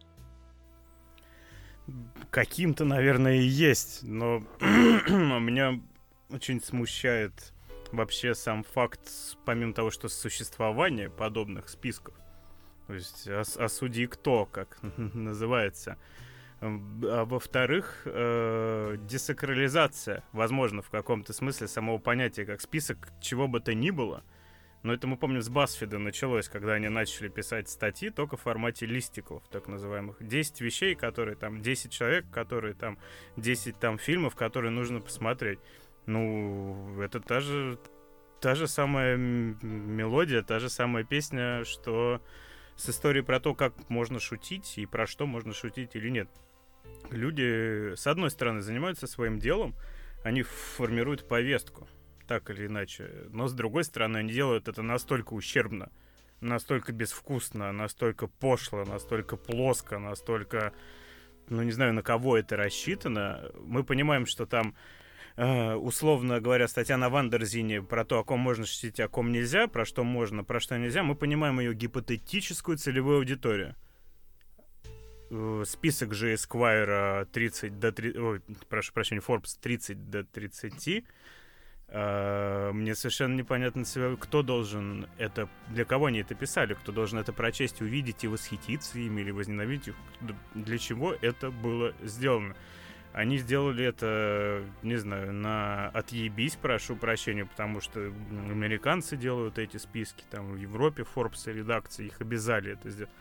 Каким-то, 2.30 2.84
наверное, 2.84 3.38
и 3.38 3.46
есть, 3.46 4.04
но 4.04 4.40
меня 4.60 5.82
очень 6.30 6.62
смущает 6.62 7.54
вообще 7.92 8.34
сам 8.36 8.64
факт, 8.64 9.02
помимо 9.46 9.74
того, 9.74 9.92
что 9.92 10.10
существование 10.10 11.10
подобных 11.10 11.70
списков, 11.70 12.16
то 12.88 12.94
есть 12.94 13.28
ос 13.28 13.58
осуди 13.58 14.08
кто, 14.08 14.46
как 14.46 14.80
называется, 14.98 15.98
а 16.62 17.26
во-вторых, 17.26 18.04
э, 18.06 18.98
десакрализация, 19.08 20.24
возможно, 20.32 20.82
в 20.82 20.90
каком-то 20.90 21.34
смысле 21.34 21.68
самого 21.68 21.98
понятия 21.98 22.46
как 22.46 22.62
список 22.62 23.10
чего 23.20 23.48
бы 23.48 23.60
то 23.60 23.74
ни 23.74 23.90
было. 23.90 24.24
Но 24.84 24.94
это 24.94 25.08
мы 25.08 25.16
помним 25.16 25.42
с 25.42 25.50
Басфида 25.50 26.00
началось, 26.00 26.50
когда 26.50 26.74
они 26.74 26.90
начали 26.90 27.30
писать 27.30 27.70
статьи 27.70 28.10
только 28.10 28.36
в 28.36 28.42
формате 28.42 28.88
листиков, 28.88 29.44
так 29.50 29.68
называемых. 29.68 30.18
10 30.20 30.62
вещей, 30.62 30.96
которые 30.96 31.36
там, 31.36 31.62
10 31.62 31.92
человек, 31.92 32.26
которые 32.32 32.74
там, 32.74 32.98
10 33.38 33.80
там 33.80 34.00
фильмов, 34.00 34.36
которые 34.36 34.72
нужно 34.72 35.00
посмотреть. 35.00 35.60
Ну, 36.06 37.02
это 37.02 37.20
та 37.20 37.40
же, 37.40 37.78
та 38.40 38.56
же 38.56 38.68
самая 38.68 39.18
мелодия, 39.18 40.42
та 40.42 40.60
же 40.60 40.70
самая 40.70 41.04
песня, 41.04 41.64
что 41.64 42.22
с 42.76 42.90
историей 42.90 43.24
про 43.24 43.40
то, 43.40 43.54
как 43.54 43.90
можно 43.90 44.20
шутить 44.20 44.78
и 44.78 44.86
про 44.86 45.06
что 45.06 45.28
можно 45.28 45.54
шутить 45.54 45.96
или 45.96 46.10
нет. 46.10 46.30
Люди, 47.10 47.94
с 47.96 48.08
одной 48.08 48.32
стороны, 48.32 48.62
занимаются 48.62 49.08
своим 49.08 49.40
делом, 49.40 49.76
они 50.24 50.44
формируют 50.44 51.28
повестку, 51.28 51.88
так 52.28 52.50
или 52.50 52.68
иначе. 52.68 53.28
Но, 53.30 53.48
с 53.48 53.54
другой 53.54 53.84
стороны, 53.84 54.18
они 54.18 54.32
делают 54.32 54.68
это 54.68 54.82
настолько 54.82 55.34
ущербно, 55.34 55.92
настолько 56.40 56.92
безвкусно, 56.92 57.72
настолько 57.72 58.28
пошло, 58.28 58.84
настолько 58.86 59.36
плоско, 59.36 60.00
настолько, 60.00 60.74
ну, 61.50 61.64
не 61.64 61.72
знаю, 61.72 61.94
на 61.94 62.02
кого 62.02 62.38
это 62.38 62.58
рассчитано. 62.58 63.52
Мы 63.60 63.84
понимаем, 63.84 64.26
что 64.26 64.46
там 64.46 64.76
условно 65.38 66.40
говоря, 66.40 66.68
статья 66.68 66.98
на 66.98 67.10
Wonderzine 67.10 67.82
про 67.82 68.06
то, 68.06 68.20
о 68.20 68.24
ком 68.24 68.40
можно 68.40 68.66
шутить, 68.66 69.00
о 69.00 69.08
ком 69.08 69.32
нельзя, 69.32 69.68
про 69.68 69.86
что 69.86 70.04
можно, 70.04 70.44
про 70.44 70.60
что 70.60 70.78
нельзя, 70.78 71.04
мы 71.04 71.16
понимаем 71.16 71.60
ее 71.60 71.74
гипотетическую 71.74 72.78
целевую 72.78 73.18
аудиторию. 73.18 73.76
Э, 75.32 75.64
список 75.66 76.14
же 76.14 76.34
Esquire 76.34 77.26
30 77.26 77.80
до 77.80 77.92
30, 77.92 78.18
ой, 78.20 78.42
прошу 78.68 78.94
прощения, 78.94 79.22
Forbes 79.26 79.58
30 79.60 80.10
до 80.10 80.24
30. 80.24 81.06
Uh, 81.94 82.72
мне 82.72 82.96
совершенно 82.96 83.36
непонятно, 83.36 83.84
кто 84.18 84.44
должен 84.44 85.10
это, 85.18 85.50
для 85.68 85.84
кого 85.84 86.06
они 86.06 86.20
это 86.20 86.36
писали, 86.36 86.74
кто 86.74 86.94
должен 86.94 87.20
это 87.20 87.34
прочесть, 87.34 87.82
увидеть 87.82 88.24
и 88.24 88.30
восхититься 88.30 88.98
ими 88.98 89.20
или 89.20 89.32
возненавидеть 89.32 89.90
их, 89.90 89.96
для 90.56 90.78
чего 90.78 91.12
это 91.12 91.52
было 91.52 91.94
сделано. 92.02 92.56
Они 93.14 93.38
сделали 93.38 93.84
это, 93.84 94.64
не 94.84 94.96
знаю, 94.96 95.34
на 95.34 95.90
отъебись, 95.90 96.56
прошу 96.56 96.96
прощения, 96.96 97.46
потому 97.46 97.82
что 97.82 98.00
американцы 98.00 99.18
делают 99.18 99.58
эти 99.58 99.78
списки, 99.78 100.24
там 100.30 100.54
в 100.54 100.56
Европе 100.56 101.04
Forbes 101.04 101.52
редакции 101.52 102.06
их 102.06 102.22
обязали 102.22 102.72
это 102.74 102.90
сделать. 102.90 103.12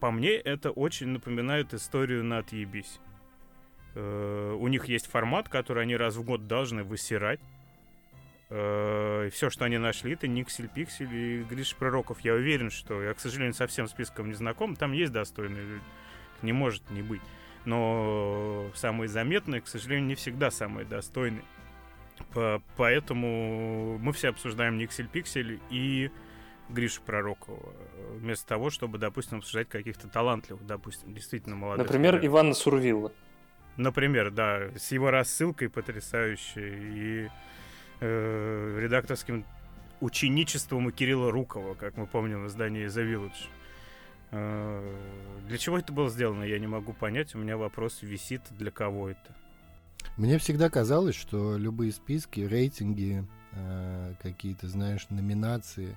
По 0.00 0.10
мне, 0.10 0.32
это 0.32 0.72
очень 0.72 1.08
напоминает 1.08 1.74
историю 1.74 2.24
на 2.24 2.38
отъебись. 2.38 2.98
Э, 3.94 4.56
у 4.58 4.66
них 4.66 4.86
есть 4.86 5.06
формат, 5.06 5.48
который 5.48 5.84
они 5.84 5.96
раз 5.96 6.16
в 6.16 6.24
год 6.24 6.48
должны 6.48 6.82
высирать. 6.82 7.40
Э, 8.50 9.28
все, 9.32 9.50
что 9.50 9.64
они 9.64 9.78
нашли, 9.78 10.14
это 10.14 10.26
Никсель, 10.26 10.68
Пиксель 10.68 11.14
и 11.14 11.42
Гриш 11.44 11.76
Пророков. 11.76 12.20
Я 12.20 12.34
уверен, 12.34 12.70
что 12.70 13.02
я, 13.02 13.14
к 13.14 13.20
сожалению, 13.20 13.54
совсем 13.54 13.86
списком 13.86 14.28
не 14.28 14.34
знаком. 14.34 14.74
Там 14.74 14.92
есть 14.92 15.12
достойные 15.12 15.62
люди. 15.62 15.84
Не 16.42 16.52
может 16.52 16.90
не 16.90 17.02
быть. 17.02 17.22
Но 17.64 18.70
самые 18.74 19.08
заметные, 19.08 19.60
к 19.60 19.68
сожалению, 19.68 20.06
не 20.06 20.14
всегда 20.14 20.50
самые 20.50 20.84
достойные. 20.84 21.44
По 22.32 22.62
поэтому 22.76 23.98
мы 23.98 24.12
все 24.12 24.28
обсуждаем 24.28 24.78
Никсель 24.78 25.08
Пиксель 25.08 25.60
и 25.70 26.10
Гришу 26.68 27.02
Пророкова, 27.02 27.72
вместо 28.12 28.46
того, 28.46 28.70
чтобы, 28.70 28.98
допустим, 28.98 29.38
обсуждать 29.38 29.68
каких-то 29.68 30.08
талантливых, 30.08 30.64
допустим, 30.66 31.12
действительно 31.14 31.56
молодых. 31.56 31.86
Например, 31.86 32.14
ребят. 32.14 32.26
Ивана 32.26 32.54
Сурвилла. 32.54 33.12
Например, 33.76 34.30
да, 34.30 34.70
с 34.76 34.92
его 34.92 35.10
рассылкой 35.10 35.68
потрясающей 35.68 37.24
и 37.24 37.28
э, 38.00 38.78
редакторским 38.80 39.44
ученичеством 40.00 40.86
у 40.86 40.90
Кирилла 40.90 41.32
Рукова, 41.32 41.74
как 41.74 41.96
мы 41.96 42.06
помним 42.06 42.44
в 42.44 42.46
издании 42.48 42.86
The 42.86 43.04
Village. 43.04 43.48
Э, 44.30 44.96
для 45.46 45.58
чего 45.58 45.78
это 45.78 45.92
было 45.92 46.10
сделано, 46.10 46.44
я 46.44 46.58
не 46.58 46.66
могу 46.66 46.92
понять. 46.92 47.34
У 47.34 47.38
меня 47.38 47.56
вопрос 47.56 48.02
висит, 48.02 48.42
для 48.50 48.70
кого 48.70 49.10
это. 49.10 49.36
Мне 50.16 50.38
всегда 50.38 50.70
казалось, 50.70 51.14
что 51.14 51.56
любые 51.56 51.92
списки, 51.92 52.40
рейтинги, 52.40 53.26
э, 53.52 54.14
какие-то, 54.20 54.68
знаешь, 54.68 55.08
номинации, 55.10 55.96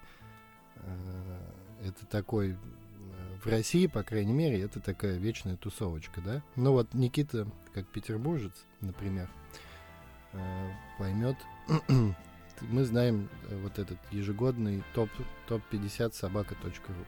э, 0.75 1.39
это 1.85 2.05
такой, 2.05 2.57
в 3.43 3.47
России, 3.47 3.87
по 3.87 4.03
крайней 4.03 4.33
мере, 4.33 4.61
это 4.61 4.79
такая 4.79 5.17
вечная 5.17 5.57
тусовочка, 5.57 6.21
да? 6.21 6.41
Ну 6.55 6.71
вот 6.71 6.93
Никита, 6.93 7.47
как 7.73 7.87
петербуржец, 7.87 8.65
например, 8.81 9.29
поймет, 10.97 11.37
мы 12.61 12.83
знаем 12.83 13.29
вот 13.61 13.77
этот 13.77 13.99
ежегодный 14.11 14.83
топ, 14.93 15.09
топ-50 15.47 16.13
собака.ру. 16.13 17.05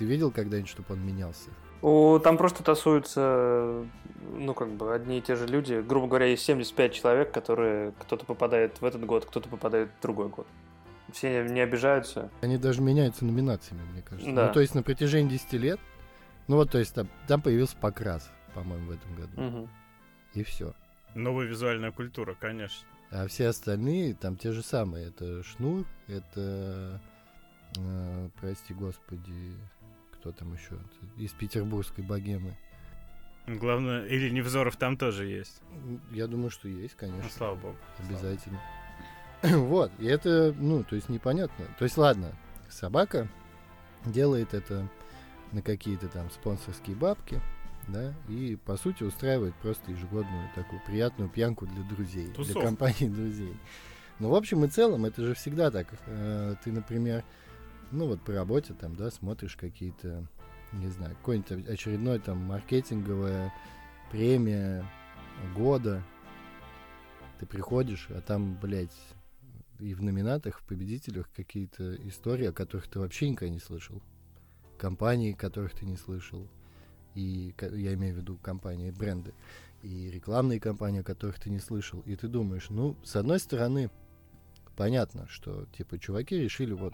Ты 0.00 0.06
видел 0.06 0.30
когда-нибудь, 0.30 0.70
чтобы 0.70 0.94
он 0.94 1.06
менялся? 1.06 1.50
О, 1.82 2.18
там 2.20 2.38
просто 2.38 2.62
тасуются, 2.62 3.84
ну, 4.32 4.54
как 4.54 4.70
бы, 4.70 4.94
одни 4.94 5.18
и 5.18 5.20
те 5.20 5.36
же 5.36 5.46
люди. 5.46 5.84
Грубо 5.86 6.06
говоря, 6.06 6.24
есть 6.24 6.42
75 6.44 6.94
человек, 6.94 7.32
которые 7.32 7.92
кто-то 7.98 8.24
попадает 8.24 8.80
в 8.80 8.84
этот 8.86 9.04
год, 9.04 9.26
кто-то 9.26 9.50
попадает 9.50 9.90
в 9.90 10.00
другой 10.00 10.30
год. 10.30 10.46
Все 11.12 11.44
не 11.44 11.60
обижаются. 11.60 12.30
Они 12.40 12.56
даже 12.56 12.80
меняются 12.80 13.26
номинациями, 13.26 13.82
мне 13.92 14.00
кажется. 14.00 14.32
Да. 14.32 14.46
Ну, 14.46 14.52
то 14.54 14.60
есть 14.60 14.74
на 14.74 14.82
протяжении 14.82 15.28
10 15.28 15.52
лет, 15.52 15.80
ну 16.48 16.56
вот, 16.56 16.70
то 16.70 16.78
есть 16.78 16.94
там, 16.94 17.06
там 17.28 17.42
появился 17.42 17.76
покрас, 17.76 18.30
по-моему, 18.54 18.86
в 18.86 18.90
этом 18.92 19.14
году. 19.16 19.58
Угу. 19.58 19.68
И 20.32 20.42
все. 20.44 20.72
Новая 21.14 21.44
визуальная 21.44 21.92
культура, 21.92 22.34
конечно. 22.40 22.86
А 23.10 23.26
все 23.26 23.48
остальные 23.48 24.14
там 24.14 24.38
те 24.38 24.52
же 24.52 24.62
самые. 24.62 25.08
Это 25.08 25.42
Шнур, 25.42 25.84
это, 26.06 27.02
э, 27.76 28.30
прости 28.40 28.72
господи, 28.72 29.58
кто 30.20 30.32
там 30.32 30.52
еще? 30.52 30.78
Из 31.16 31.32
петербургской 31.32 32.04
богемы. 32.04 32.56
Главное, 33.46 34.04
или 34.04 34.28
Невзоров 34.30 34.76
там 34.76 34.96
тоже 34.96 35.26
есть. 35.26 35.62
Я 36.12 36.26
думаю, 36.26 36.50
что 36.50 36.68
есть, 36.68 36.94
конечно. 36.94 37.24
Ну, 37.24 37.30
слава 37.30 37.54
богу. 37.56 37.76
Обязательно. 37.98 38.60
вот, 39.42 39.90
и 39.98 40.06
это, 40.06 40.54
ну, 40.58 40.84
то 40.84 40.94
есть 40.94 41.08
непонятно. 41.08 41.64
То 41.78 41.84
есть, 41.84 41.96
ладно, 41.96 42.32
собака 42.68 43.28
делает 44.04 44.54
это 44.54 44.86
на 45.52 45.62
какие-то 45.62 46.08
там 46.08 46.30
спонсорские 46.30 46.94
бабки, 46.94 47.40
да, 47.88 48.12
и 48.28 48.56
по 48.56 48.76
сути 48.76 49.02
устраивает 49.02 49.54
просто 49.56 49.90
ежегодную 49.90 50.48
такую 50.54 50.80
приятную 50.82 51.30
пьянку 51.30 51.66
для 51.66 51.82
друзей, 51.84 52.28
Тусовка. 52.28 52.52
для 52.52 52.62
компании 52.62 53.08
друзей. 53.08 53.56
Ну, 54.18 54.28
в 54.28 54.34
общем 54.34 54.64
и 54.64 54.68
целом, 54.68 55.06
это 55.06 55.24
же 55.24 55.34
всегда 55.34 55.70
так. 55.70 55.88
Э, 56.06 56.54
ты, 56.62 56.70
например, 56.70 57.24
ну 57.90 58.06
вот 58.06 58.20
по 58.22 58.32
работе 58.32 58.74
там, 58.74 58.96
да, 58.96 59.10
смотришь 59.10 59.56
какие-то, 59.56 60.26
не 60.72 60.88
знаю, 60.88 61.16
какой-нибудь 61.16 61.68
очередной 61.68 62.18
там 62.18 62.38
маркетинговая 62.38 63.52
премия 64.10 64.84
года. 65.54 66.02
Ты 67.38 67.46
приходишь, 67.46 68.08
а 68.10 68.20
там, 68.20 68.58
блядь, 68.60 68.96
и 69.78 69.94
в 69.94 70.02
номинатах, 70.02 70.60
в 70.60 70.64
победителях 70.64 71.30
какие-то 71.34 71.94
истории, 72.06 72.46
о 72.46 72.52
которых 72.52 72.88
ты 72.88 73.00
вообще 73.00 73.30
никогда 73.30 73.52
не 73.52 73.60
слышал. 73.60 74.02
Компании, 74.78 75.32
которых 75.32 75.72
ты 75.74 75.86
не 75.86 75.96
слышал. 75.96 76.46
И 77.14 77.54
я 77.58 77.94
имею 77.94 78.14
в 78.14 78.18
виду 78.18 78.36
компании, 78.36 78.90
бренды. 78.90 79.32
И 79.82 80.10
рекламные 80.10 80.60
кампании, 80.60 81.00
о 81.00 81.04
которых 81.04 81.40
ты 81.40 81.50
не 81.50 81.58
слышал. 81.58 82.00
И 82.00 82.14
ты 82.14 82.28
думаешь, 82.28 82.68
ну, 82.68 82.96
с 83.02 83.16
одной 83.16 83.40
стороны, 83.40 83.90
понятно, 84.76 85.26
что, 85.28 85.66
типа, 85.76 85.98
чуваки 85.98 86.36
решили 86.36 86.72
вот 86.72 86.92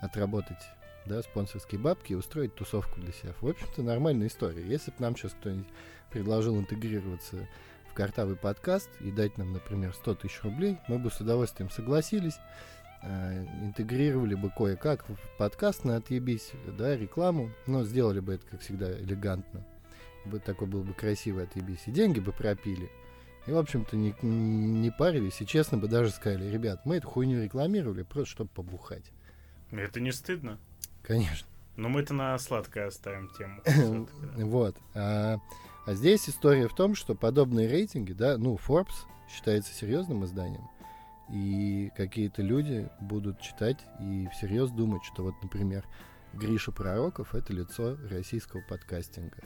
отработать 0.00 0.62
да, 1.08 1.22
спонсорские 1.22 1.80
бабки 1.80 2.12
и 2.12 2.16
устроить 2.16 2.54
тусовку 2.54 3.00
для 3.00 3.12
себя. 3.12 3.32
В 3.40 3.48
общем-то, 3.48 3.82
нормальная 3.82 4.28
история. 4.28 4.64
Если 4.64 4.90
бы 4.90 4.96
нам 5.00 5.16
сейчас 5.16 5.32
кто-нибудь 5.32 5.66
предложил 6.10 6.58
интегрироваться 6.58 7.48
в 7.90 7.94
картавый 7.94 8.36
подкаст 8.36 8.90
и 9.00 9.10
дать 9.10 9.38
нам, 9.38 9.52
например, 9.52 9.94
100 9.94 10.14
тысяч 10.16 10.42
рублей, 10.42 10.78
мы 10.88 10.98
бы 10.98 11.10
с 11.10 11.20
удовольствием 11.20 11.70
согласились, 11.70 12.38
э, 13.02 13.44
интегрировали 13.62 14.34
бы 14.34 14.50
кое-как 14.50 15.08
в 15.08 15.38
подкаст 15.38 15.84
на 15.84 15.96
отъебись, 15.96 16.52
да, 16.76 16.96
рекламу, 16.96 17.50
но 17.66 17.84
сделали 17.84 18.20
бы 18.20 18.34
это, 18.34 18.46
как 18.46 18.60
всегда, 18.60 18.92
элегантно. 19.00 19.64
Бы, 20.24 20.40
такой 20.40 20.68
был 20.68 20.82
бы 20.82 20.92
красивый 20.92 21.44
отъебись. 21.44 21.82
И 21.86 21.90
деньги 21.90 22.20
бы 22.20 22.32
пропили. 22.32 22.90
И, 23.46 23.50
в 23.50 23.56
общем-то, 23.56 23.96
не, 23.96 24.14
не 24.20 24.90
парились. 24.90 25.40
И 25.40 25.46
честно 25.46 25.78
бы 25.78 25.88
даже 25.88 26.10
сказали, 26.10 26.50
ребят, 26.50 26.84
мы 26.84 26.96
эту 26.96 27.08
хуйню 27.08 27.42
рекламировали 27.42 28.02
просто, 28.02 28.32
чтобы 28.32 28.50
побухать. 28.50 29.10
Это 29.70 30.00
не 30.00 30.12
стыдно? 30.12 30.58
Конечно. 31.02 31.46
Но 31.76 31.88
мы 31.88 32.00
это 32.00 32.12
на 32.12 32.38
сладкое 32.38 32.88
оставим 32.88 33.30
тему. 33.30 33.62
Вот. 34.36 34.76
А, 34.94 35.38
а 35.86 35.94
здесь 35.94 36.28
история 36.28 36.68
в 36.68 36.74
том, 36.74 36.94
что 36.94 37.14
подобные 37.14 37.68
рейтинги, 37.68 38.12
да, 38.12 38.36
ну, 38.36 38.56
Forbes 38.56 39.06
считается 39.28 39.72
серьезным 39.72 40.24
изданием, 40.24 40.68
и 41.30 41.90
какие-то 41.96 42.42
люди 42.42 42.88
будут 43.00 43.40
читать 43.40 43.78
и 44.00 44.28
всерьез 44.32 44.70
думать, 44.70 45.04
что 45.04 45.22
вот, 45.22 45.34
например, 45.42 45.84
Гриша 46.34 46.72
Пророков— 46.72 47.34
это 47.36 47.52
лицо 47.52 47.96
российского 48.10 48.60
подкастинга. 48.62 49.38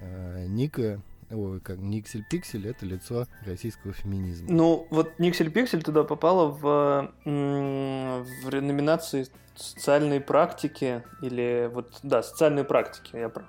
А, 0.00 0.46
Ника 0.46 1.00
ой, 1.30 1.60
как 1.60 1.78
Никсель 1.78 2.24
Пиксель 2.28 2.68
это 2.68 2.86
лицо 2.86 3.26
российского 3.44 3.92
феминизма. 3.92 4.48
Ну, 4.50 4.86
вот 4.90 5.18
Никсель 5.18 5.50
Пиксель 5.50 5.82
туда 5.82 6.04
попала 6.04 6.48
в, 6.48 7.12
в 7.24 8.50
номинации 8.50 9.26
социальные 9.54 10.20
практики 10.20 11.02
или 11.22 11.70
вот, 11.72 11.98
да, 12.02 12.22
социальные 12.22 12.64
практики, 12.64 13.16
я 13.16 13.28
прав. 13.28 13.46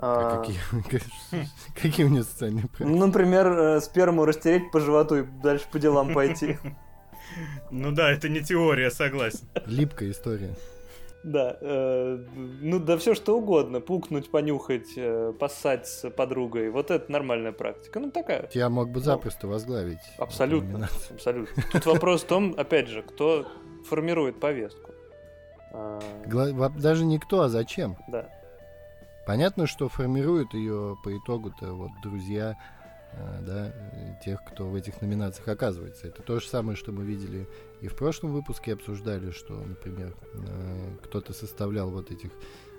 А, 0.00 0.38
а 0.38 0.40
какие, 0.40 0.60
какие 1.82 2.06
у 2.06 2.08
нее 2.08 2.22
социальные 2.22 2.68
практики? 2.68 2.86
Ну, 2.86 3.06
например, 3.06 3.46
э, 3.46 3.80
сперму 3.80 4.24
растереть 4.24 4.70
по 4.70 4.78
животу 4.78 5.16
и 5.16 5.22
дальше 5.42 5.66
по 5.70 5.78
делам 5.78 6.14
пойти. 6.14 6.58
Ну 7.70 7.92
да, 7.92 8.10
это 8.10 8.28
не 8.28 8.40
теория, 8.40 8.90
согласен. 8.90 9.46
Липкая 9.66 10.10
история. 10.10 10.54
Да, 11.24 11.56
э, 11.60 12.24
ну 12.60 12.78
да 12.78 12.96
все 12.96 13.14
что 13.14 13.36
угодно, 13.36 13.80
пукнуть, 13.80 14.30
понюхать, 14.30 14.96
э, 14.96 15.32
поссать 15.38 15.86
с 15.88 16.08
подругой, 16.10 16.70
вот 16.70 16.90
это 16.90 17.10
нормальная 17.10 17.52
практика, 17.52 17.98
ну 17.98 18.10
такая. 18.10 18.48
Я 18.54 18.68
мог 18.68 18.90
бы 18.90 19.00
запросто 19.00 19.46
ну, 19.46 19.54
возглавить. 19.54 19.98
Абсолютно, 20.16 20.88
абсолютно. 21.10 21.62
Тут 21.72 21.86
вопрос 21.86 22.22
в 22.22 22.26
том, 22.26 22.54
опять 22.56 22.88
же, 22.88 23.02
кто 23.02 23.46
формирует 23.88 24.38
повестку. 24.38 24.92
А... 25.72 26.00
Даже 26.78 27.04
не 27.04 27.18
кто, 27.18 27.42
а 27.42 27.48
зачем. 27.48 27.96
Да. 28.08 28.28
Понятно, 29.26 29.66
что 29.66 29.88
формируют 29.88 30.54
ее 30.54 30.96
по 31.04 31.14
итогу-то 31.14 31.74
вот 31.74 31.90
друзья, 32.02 32.56
да, 33.42 33.72
тех, 34.24 34.40
кто 34.44 34.68
в 34.68 34.74
этих 34.74 35.00
номинациях 35.00 35.48
оказывается. 35.48 36.08
Это 36.08 36.22
то 36.22 36.40
же 36.40 36.46
самое, 36.46 36.76
что 36.76 36.92
мы 36.92 37.04
видели 37.04 37.46
и 37.80 37.88
в 37.88 37.94
прошлом 37.94 38.32
выпуске 38.32 38.72
обсуждали, 38.72 39.30
что, 39.30 39.54
например, 39.54 40.14
э, 40.34 40.96
кто-то 41.04 41.32
составлял 41.32 41.90
вот 41.90 42.10
этих, 42.10 42.30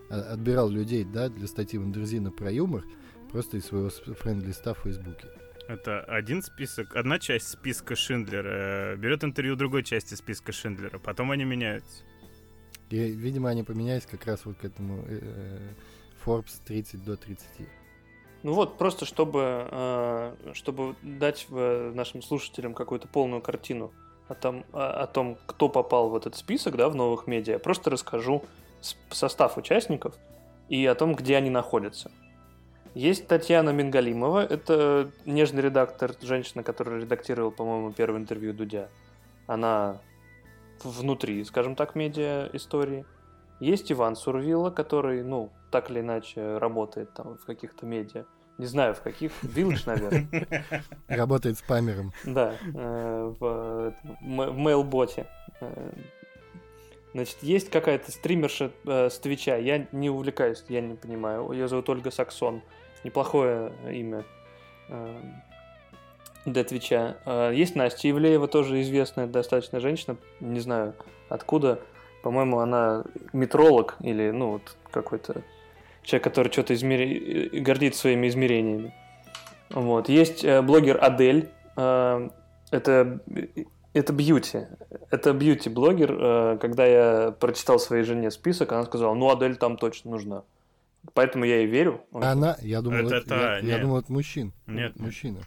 а, 0.10 0.34
отбирал 0.34 0.70
людей, 0.70 1.04
да, 1.06 1.30
для 1.30 1.48
статьи 1.48 1.80
Wonderzine 1.80 2.32
про 2.32 2.52
юмор 2.52 2.84
просто 3.32 3.58
из 3.58 3.66
своего 3.66 3.90
френд-листа 3.90 4.74
в 4.74 4.80
Фейсбуке. 4.80 5.28
Это 5.68 6.02
один 6.02 6.42
список, 6.42 6.96
одна 6.96 7.20
часть 7.20 7.48
списка 7.48 7.96
Шиндлера 7.96 8.94
э, 8.94 8.96
берет 8.98 9.24
интервью 9.24 9.56
другой 9.56 9.84
части 9.84 10.16
списка 10.16 10.52
Шиндлера, 10.52 11.00
потом 11.00 11.32
они 11.32 11.46
меняются. 11.46 12.04
И, 12.90 12.98
видимо, 12.98 13.50
они 13.50 13.64
поменялись 13.64 14.08
как 14.08 14.26
раз 14.26 14.46
вот 14.46 14.58
к 14.58 14.66
этому 14.66 15.06
Forbes 16.26 16.60
30 16.66 17.04
до 17.04 17.16
30. 17.16 17.46
Ну 18.44 18.54
вот, 18.54 18.78
просто 18.78 19.06
чтобы, 19.06 19.68
э, 19.70 20.36
чтобы 20.54 20.96
дать 21.02 21.48
нашим 21.50 22.22
слушателям 22.22 22.74
какую-то 22.74 23.08
полную 23.08 23.42
картину 23.42 23.92
о 24.28 24.36
том, 24.36 24.64
о 24.72 25.08
том, 25.08 25.38
кто 25.46 25.68
попал 25.68 26.10
в 26.10 26.16
этот 26.16 26.36
список 26.36 26.78
да, 26.78 26.88
в 26.90 26.96
новых 26.96 27.28
медиа, 27.28 27.60
просто 27.60 27.90
расскажу 27.90 28.44
состав 29.10 29.58
участников 29.58 30.16
и 30.70 30.86
о 30.86 30.96
том, 30.96 31.16
где 31.16 31.36
они 31.36 31.50
находятся. 31.50 32.12
Есть 32.96 33.28
Татьяна 33.28 33.70
Мингалимова, 33.70 34.46
это 34.46 35.12
нежный 35.26 35.62
редактор, 35.62 36.16
женщина, 36.22 36.64
которая 36.64 37.00
редактировала, 37.02 37.52
по-моему, 37.52 37.92
первое 37.92 38.20
интервью 38.20 38.54
Дудя. 38.54 38.90
Она 39.48 40.00
внутри, 40.84 41.44
скажем 41.44 41.76
так, 41.76 41.96
медиа 41.96 42.50
истории. 42.54 43.06
Есть 43.60 43.92
Иван 43.92 44.16
Сурвилла, 44.16 44.70
который, 44.72 45.24
ну, 45.24 45.52
так 45.72 45.90
или 45.90 46.00
иначе 46.00 46.58
работает 46.58 47.14
там 47.14 47.38
в 47.38 47.46
каких-то 47.46 47.86
медиа. 47.86 48.26
Не 48.60 48.66
знаю, 48.66 48.94
в 48.94 49.02
каких. 49.02 49.32
Village, 49.42 49.84
наверное. 49.86 50.28
Работает 51.08 51.58
спамером. 51.58 52.12
Да, 52.26 52.56
э, 52.76 53.34
в, 53.40 53.94
мейлботе. 54.20 55.28
Э, 55.62 55.92
значит, 57.14 57.38
есть 57.42 57.70
какая-то 57.70 58.12
стримерша 58.12 58.72
э, 58.86 59.10
с 59.10 59.18
Твича. 59.20 59.56
Я 59.56 59.88
не 59.94 60.10
увлекаюсь, 60.10 60.66
я 60.68 60.82
не 60.82 60.96
понимаю. 60.96 61.50
Ее 61.54 61.70
зовут 61.70 61.88
Ольга 61.88 62.12
Саксон. 62.12 62.62
Неплохое 63.06 63.72
имя 63.90 64.26
для 66.44 66.64
Твича. 66.66 67.16
Есть 67.54 67.78
Настя 67.78 68.10
Ивлеева, 68.10 68.50
тоже 68.50 68.82
известная 68.82 69.26
достаточно 69.28 69.80
женщина. 69.80 70.18
Не 70.42 70.60
знаю 70.60 70.96
откуда. 71.30 71.80
По-моему, 72.24 72.60
она 72.60 73.06
метролог 73.32 73.96
или, 74.02 74.32
ну, 74.32 74.52
вот 74.54 74.76
какой-то 74.92 75.44
человек, 76.10 76.24
который 76.24 76.52
что-то 76.52 76.74
измер... 76.74 77.62
гордится 77.62 78.02
своими 78.02 78.28
измерениями. 78.28 78.94
Вот. 79.70 80.10
Есть 80.10 80.44
э, 80.44 80.62
блогер 80.62 80.98
Адель. 81.02 81.50
Э, 81.78 82.30
это, 82.72 83.22
это 83.94 84.14
бьюти. 84.14 84.68
Это 85.12 85.34
бьюти-блогер. 85.34 86.18
Э, 86.20 86.58
когда 86.60 86.86
я 86.86 87.32
прочитал 87.40 87.80
своей 87.80 88.04
жене 88.04 88.32
список, 88.32 88.72
она 88.72 88.84
сказала, 88.86 89.14
ну, 89.14 89.30
Адель 89.30 89.56
там 89.56 89.78
точно 89.78 90.12
нужна. 90.12 90.44
Поэтому 91.14 91.46
я 91.46 91.58
ей 91.58 91.68
верю. 91.68 92.02
Она, 92.12 92.58
я 92.62 92.82
думал, 92.82 93.08
это, 93.08 93.16
это, 93.16 93.36
я, 93.36 93.76
я 93.76 93.78
думал, 93.80 94.00
это 94.00 94.12
мужчин. 94.12 94.52
Нет. 94.68 95.00
Мужчина. 95.00 95.40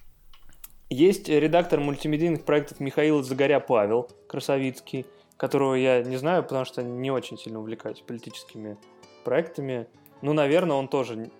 Есть 0.88 1.28
редактор 1.28 1.80
мультимедийных 1.80 2.44
проектов 2.44 2.78
Михаил 2.78 3.22
Загоря 3.22 3.60
Павел 3.60 4.10
Красовицкий, 4.28 5.06
которого 5.36 5.74
я 5.74 6.02
не 6.02 6.16
знаю, 6.16 6.42
потому 6.42 6.64
что 6.64 6.82
не 6.82 7.10
очень 7.10 7.38
сильно 7.38 7.60
увлекаюсь 7.60 8.00
политическими 8.00 8.76
проектами. 9.24 9.86
Ну, 10.22 10.32
наверное, 10.32 10.76
он 10.76 10.88
тоже 10.88 11.30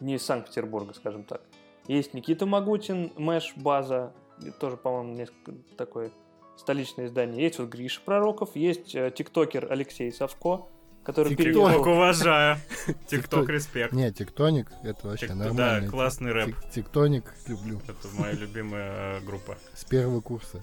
не 0.00 0.14
из 0.14 0.22
Санкт-Петербурга, 0.22 0.94
скажем 0.94 1.24
так. 1.24 1.42
Есть 1.86 2.14
Никита 2.14 2.46
Магутин, 2.46 3.12
Мэш 3.16 3.54
База, 3.56 4.12
тоже, 4.60 4.76
по-моему, 4.76 5.14
несколько 5.14 5.52
такое 5.76 6.12
столичное 6.56 7.06
издание. 7.06 7.42
Есть 7.42 7.58
вот 7.58 7.68
Гриша 7.68 8.00
Пророков, 8.04 8.54
есть 8.54 8.94
э, 8.94 9.10
тиктокер 9.14 9.70
Алексей 9.70 10.12
Савко, 10.12 10.66
который 11.02 11.34
перевел... 11.34 11.66
Тикток 11.68 11.86
уважаю. 11.86 12.58
Тикток 13.06 13.48
респект. 13.48 13.92
Не, 13.92 14.12
тиктоник, 14.12 14.70
это 14.82 15.08
вообще 15.08 15.32
нормально. 15.34 15.80
Да, 15.82 15.88
классный 15.88 16.32
рэп. 16.32 16.54
Тиктоник 16.72 17.32
люблю. 17.46 17.80
Это 17.88 18.08
моя 18.18 18.34
любимая 18.34 19.18
э, 19.18 19.20
группа. 19.24 19.56
С 19.74 19.84
первого 19.84 20.20
курса. 20.20 20.62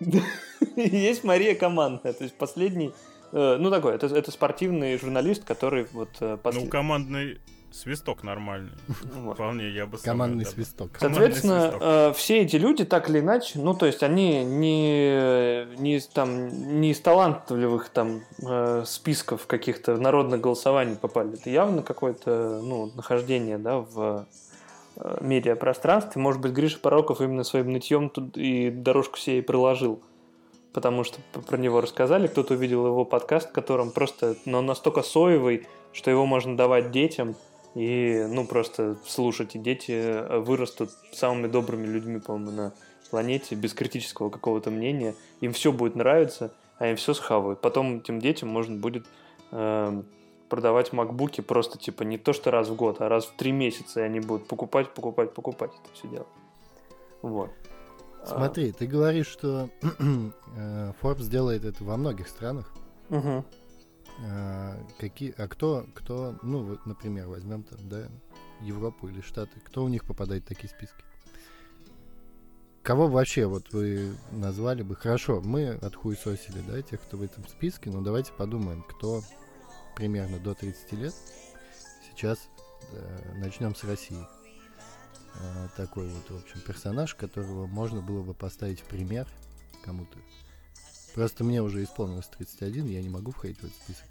Есть 0.76 1.24
Мария 1.24 1.54
Командная, 1.54 2.12
то 2.12 2.24
есть 2.24 2.36
последний 2.36 2.92
ну, 3.32 3.70
такой, 3.70 3.94
это, 3.94 4.06
это 4.06 4.30
спортивный 4.30 4.98
журналист, 4.98 5.44
который 5.44 5.86
вот... 5.92 6.10
Э, 6.20 6.36
После... 6.42 6.64
Ну, 6.64 6.68
командный 6.68 7.40
свисток 7.72 8.22
нормальный. 8.22 8.72
Вот. 9.14 9.34
Вполне, 9.34 9.70
я 9.70 9.86
бы 9.86 9.98
сказал. 9.98 10.14
Командный 10.14 10.46
свисток. 10.46 10.90
Соответственно, 10.98 11.60
свисток. 11.60 11.82
Э, 11.82 12.12
все 12.14 12.40
эти 12.42 12.56
люди, 12.56 12.84
так 12.84 13.08
или 13.08 13.20
иначе, 13.20 13.58
ну, 13.58 13.74
то 13.74 13.86
есть 13.86 14.02
они 14.02 14.44
не, 14.44 15.64
не, 15.78 16.00
там, 16.12 16.80
не 16.80 16.90
из 16.90 17.00
талантливых 17.00 17.88
там 17.88 18.22
э, 18.42 18.84
списков 18.86 19.46
каких-то 19.46 19.96
народных 19.96 20.40
голосований 20.40 20.96
попали. 20.96 21.34
Это 21.34 21.50
явно 21.50 21.82
какое-то, 21.82 22.60
ну, 22.62 22.90
нахождение, 22.94 23.58
да, 23.58 23.78
в 23.78 24.26
э, 24.96 25.18
медиапространстве. 25.20 26.20
Может 26.20 26.40
быть, 26.40 26.52
Гриша 26.52 26.78
Пороков 26.78 27.20
именно 27.20 27.44
своим 27.44 27.72
нытьем 27.72 28.10
тут 28.10 28.36
и 28.36 28.70
дорожку 28.70 29.18
себе 29.18 29.38
и 29.38 29.42
приложил 29.42 30.02
потому 30.72 31.04
что 31.04 31.20
про 31.46 31.56
него 31.56 31.80
рассказали, 31.80 32.26
кто-то 32.26 32.54
увидел 32.54 32.86
его 32.86 33.04
подкаст, 33.04 33.50
в 33.50 33.52
котором 33.52 33.90
просто, 33.90 34.36
но 34.44 34.58
он 34.58 34.66
настолько 34.66 35.02
соевый, 35.02 35.66
что 35.92 36.10
его 36.10 36.26
можно 36.26 36.56
давать 36.56 36.90
детям 36.90 37.34
и, 37.74 38.26
ну, 38.28 38.46
просто 38.46 38.96
слушать, 39.06 39.54
и 39.54 39.58
дети 39.58 39.92
э, 39.92 40.38
вырастут 40.38 40.90
самыми 41.12 41.46
добрыми 41.46 41.86
людьми, 41.86 42.20
по-моему, 42.20 42.50
на 42.50 42.72
планете, 43.10 43.54
без 43.54 43.74
критического 43.74 44.30
какого-то 44.30 44.70
мнения, 44.70 45.14
им 45.40 45.52
все 45.52 45.70
будет 45.70 45.96
нравиться, 45.96 46.52
а 46.78 46.88
им 46.88 46.96
все 46.96 47.12
схавают. 47.14 47.60
Потом 47.60 47.98
этим 47.98 48.20
детям 48.20 48.48
можно 48.48 48.76
будет 48.76 49.06
э, 49.50 50.02
продавать 50.48 50.92
макбуки 50.92 51.40
просто, 51.40 51.78
типа, 51.78 52.02
не 52.02 52.18
то 52.18 52.32
что 52.32 52.50
раз 52.50 52.68
в 52.68 52.74
год, 52.74 53.00
а 53.00 53.08
раз 53.08 53.26
в 53.26 53.36
три 53.36 53.52
месяца, 53.52 54.00
и 54.00 54.02
они 54.02 54.20
будут 54.20 54.48
покупать, 54.48 54.90
покупать, 54.92 55.34
покупать 55.34 55.70
это 55.70 55.94
все 55.94 56.08
дело. 56.08 56.26
Вот. 57.20 57.50
Смотри, 58.24 58.72
ты 58.72 58.86
говоришь, 58.86 59.26
что 59.26 59.70
э, 59.82 60.92
Forbes 61.02 61.28
делает 61.28 61.64
это 61.64 61.82
во 61.84 61.96
многих 61.96 62.28
странах. 62.28 62.72
Угу. 63.10 63.44
А, 64.24 64.76
какие, 64.98 65.34
а 65.36 65.48
кто, 65.48 65.86
кто, 65.94 66.36
ну 66.42 66.62
вот, 66.62 66.86
например, 66.86 67.28
возьмем 67.28 67.62
там, 67.64 67.88
да, 67.88 68.08
Европу 68.60 69.08
или 69.08 69.20
Штаты, 69.20 69.60
кто 69.64 69.82
у 69.82 69.88
них 69.88 70.04
попадает 70.04 70.44
в 70.44 70.48
такие 70.48 70.68
списки? 70.68 71.04
Кого 72.82 73.08
вообще 73.08 73.46
вот 73.46 73.72
вы 73.72 74.14
назвали 74.32 74.82
бы? 74.82 74.96
Хорошо, 74.96 75.40
мы 75.40 75.70
отхуесосили, 75.70 76.60
да, 76.66 76.82
тех, 76.82 77.00
кто 77.00 77.16
в 77.16 77.22
этом 77.22 77.46
списке, 77.46 77.90
но 77.90 78.00
давайте 78.00 78.32
подумаем, 78.32 78.82
кто 78.82 79.22
примерно 79.96 80.38
до 80.38 80.54
30 80.54 80.92
лет 80.92 81.14
сейчас 82.10 82.48
э, 82.92 83.38
начнем 83.38 83.74
с 83.74 83.84
России. 83.84 84.26
Э, 85.40 85.68
такой 85.76 86.08
вот, 86.08 86.30
в 86.30 86.42
общем, 86.42 86.60
персонаж, 86.60 87.14
которого 87.14 87.66
можно 87.66 88.00
было 88.00 88.22
бы 88.22 88.34
поставить 88.34 88.80
в 88.80 88.84
пример 88.84 89.26
кому-то. 89.84 90.18
Просто 91.14 91.44
мне 91.44 91.62
уже 91.62 91.82
исполнилось 91.82 92.28
31, 92.28 92.86
я 92.86 93.02
не 93.02 93.08
могу 93.08 93.32
входить 93.32 93.58
в 93.58 93.64
этот 93.64 93.76
список. 93.76 94.06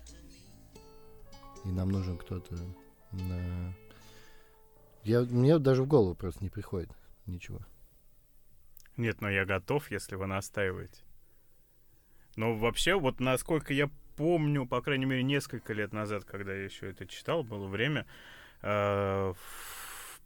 И 1.65 1.69
нам 1.69 1.89
нужен 1.89 2.17
кто-то 2.17 2.55
на... 3.11 3.73
Я, 5.03 5.21
мне 5.21 5.57
даже 5.57 5.83
в 5.83 5.87
голову 5.87 6.15
просто 6.15 6.43
не 6.43 6.49
приходит 6.49 6.91
ничего. 7.25 7.59
Нет, 8.97 9.21
но 9.21 9.29
я 9.29 9.45
готов, 9.45 9.89
если 9.89 10.15
вы 10.15 10.27
настаиваете. 10.27 11.01
Но 12.35 12.55
вообще, 12.55 12.99
вот 12.99 13.19
насколько 13.19 13.73
я 13.73 13.89
помню, 14.15 14.67
по 14.67 14.81
крайней 14.81 15.05
мере, 15.05 15.23
несколько 15.23 15.73
лет 15.73 15.93
назад, 15.93 16.23
когда 16.25 16.53
я 16.53 16.63
еще 16.63 16.89
это 16.89 17.07
читал, 17.07 17.43
было 17.43 17.67
время, 17.67 18.05
э, 18.61 19.33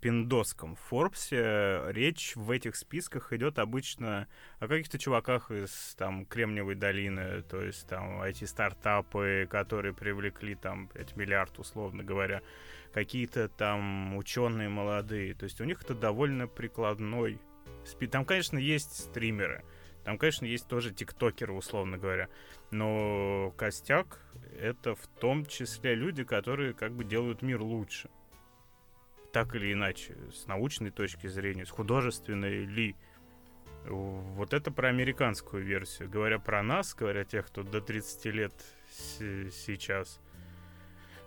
пиндосском 0.05 0.75
Форбсе 0.75 1.81
речь 1.87 2.35
в 2.35 2.51
этих 2.51 2.75
списках 2.75 3.33
идет 3.33 3.57
обычно 3.57 4.27
о 4.59 4.67
каких-то 4.67 4.99
чуваках 4.99 5.49
из 5.49 5.95
там 5.97 6.27
Кремниевой 6.27 6.75
долины, 6.75 7.41
то 7.41 7.59
есть 7.59 7.87
там 7.87 8.21
эти 8.21 8.43
стартапы, 8.43 9.47
которые 9.49 9.95
привлекли 9.95 10.53
там 10.53 10.89
5 10.89 11.15
миллиард, 11.15 11.57
условно 11.57 12.03
говоря, 12.03 12.43
какие-то 12.93 13.49
там 13.49 14.15
ученые 14.15 14.69
молодые. 14.69 15.33
То 15.33 15.45
есть 15.45 15.59
у 15.59 15.63
них 15.63 15.81
это 15.81 15.95
довольно 15.95 16.47
прикладной 16.47 17.41
спи. 17.83 18.05
Там, 18.05 18.25
конечно, 18.25 18.59
есть 18.59 19.05
стримеры, 19.05 19.63
там, 20.03 20.19
конечно, 20.19 20.45
есть 20.45 20.67
тоже 20.67 20.91
тиктокеры, 20.91 21.53
условно 21.53 21.97
говоря. 21.97 22.29
Но 22.69 23.55
костяк— 23.57 24.21
это 24.61 24.93
в 24.93 25.07
том 25.19 25.47
числе 25.47 25.95
люди, 25.95 26.23
которые 26.23 26.75
как 26.75 26.91
бы 26.91 27.03
делают 27.03 27.41
мир 27.41 27.59
лучше 27.63 28.11
так 29.35 29.53
или 29.53 29.73
иначе, 29.73 30.15
с 30.33 30.47
научной 30.47 30.91
точки 30.91 31.27
зрения, 31.27 31.65
с 31.65 31.69
художественной 31.69 32.63
ли. 32.63 32.95
Вот 33.83 34.53
это 34.53 34.71
про 34.71 34.87
американскую 34.87 35.61
версию. 35.61 36.09
Говоря 36.09 36.39
про 36.39 36.63
нас, 36.63 36.95
говоря 36.95 37.25
тех, 37.25 37.47
кто 37.47 37.61
до 37.61 37.81
30 37.81 38.25
лет 38.27 38.53
сейчас 38.89 40.21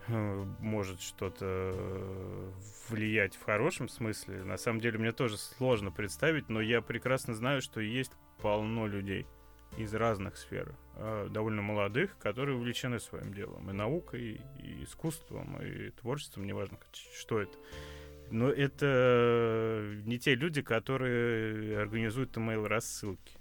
э, 0.06 0.44
может 0.60 1.02
что-то 1.02 2.50
влиять 2.88 3.36
в 3.36 3.44
хорошем 3.44 3.90
смысле. 3.90 4.42
На 4.42 4.56
самом 4.56 4.80
деле 4.80 4.98
мне 4.98 5.12
тоже 5.12 5.36
сложно 5.36 5.90
представить, 5.90 6.48
но 6.48 6.62
я 6.62 6.80
прекрасно 6.80 7.34
знаю, 7.34 7.60
что 7.60 7.82
есть 7.82 8.12
полно 8.40 8.86
людей 8.86 9.26
из 9.76 9.92
разных 9.92 10.38
сфер, 10.38 10.74
э, 10.96 11.28
довольно 11.30 11.60
молодых, 11.60 12.16
которые 12.18 12.56
увлечены 12.56 13.00
своим 13.00 13.34
делом, 13.34 13.68
и 13.68 13.74
наукой, 13.74 14.40
и 14.58 14.84
искусством, 14.84 15.60
и 15.60 15.90
творчеством, 15.90 16.46
неважно, 16.46 16.78
что 17.14 17.40
это. 17.40 17.52
Но 18.30 18.50
это 18.50 19.94
не 20.04 20.18
те 20.18 20.34
люди, 20.34 20.62
которые 20.62 21.78
организуют 21.78 22.36
email 22.36 22.66
рассылки. 22.66 23.38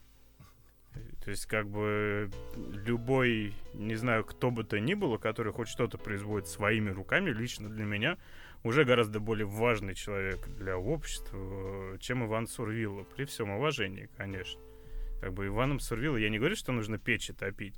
То 1.24 1.32
есть, 1.32 1.46
как 1.46 1.68
бы 1.68 2.30
любой, 2.56 3.54
не 3.74 3.96
знаю, 3.96 4.24
кто 4.24 4.50
бы 4.50 4.64
то 4.64 4.80
ни 4.80 4.94
было, 4.94 5.18
который 5.18 5.52
хоть 5.52 5.68
что-то 5.68 5.98
производит 5.98 6.48
своими 6.48 6.90
руками, 6.90 7.32
лично 7.32 7.70
для 7.70 7.84
меня, 7.84 8.18
уже 8.64 8.86
гораздо 8.86 9.20
более 9.20 9.46
важный 9.46 9.94
человек 9.94 10.48
для 10.58 10.78
общества, 10.78 11.98
чем 12.00 12.26
Иван 12.26 12.48
Сурвилла. 12.48 13.04
При 13.04 13.26
всем 13.26 13.50
уважении, 13.50 14.10
конечно. 14.16 14.62
Как 15.20 15.34
бы 15.34 15.48
Иваном 15.48 15.80
Сурвилла, 15.80 16.18
я 16.18 16.30
не 16.30 16.40
говорю, 16.40 16.56
что 16.56 16.72
нужно 16.72 16.98
печи 16.98 17.34
топить, 17.34 17.76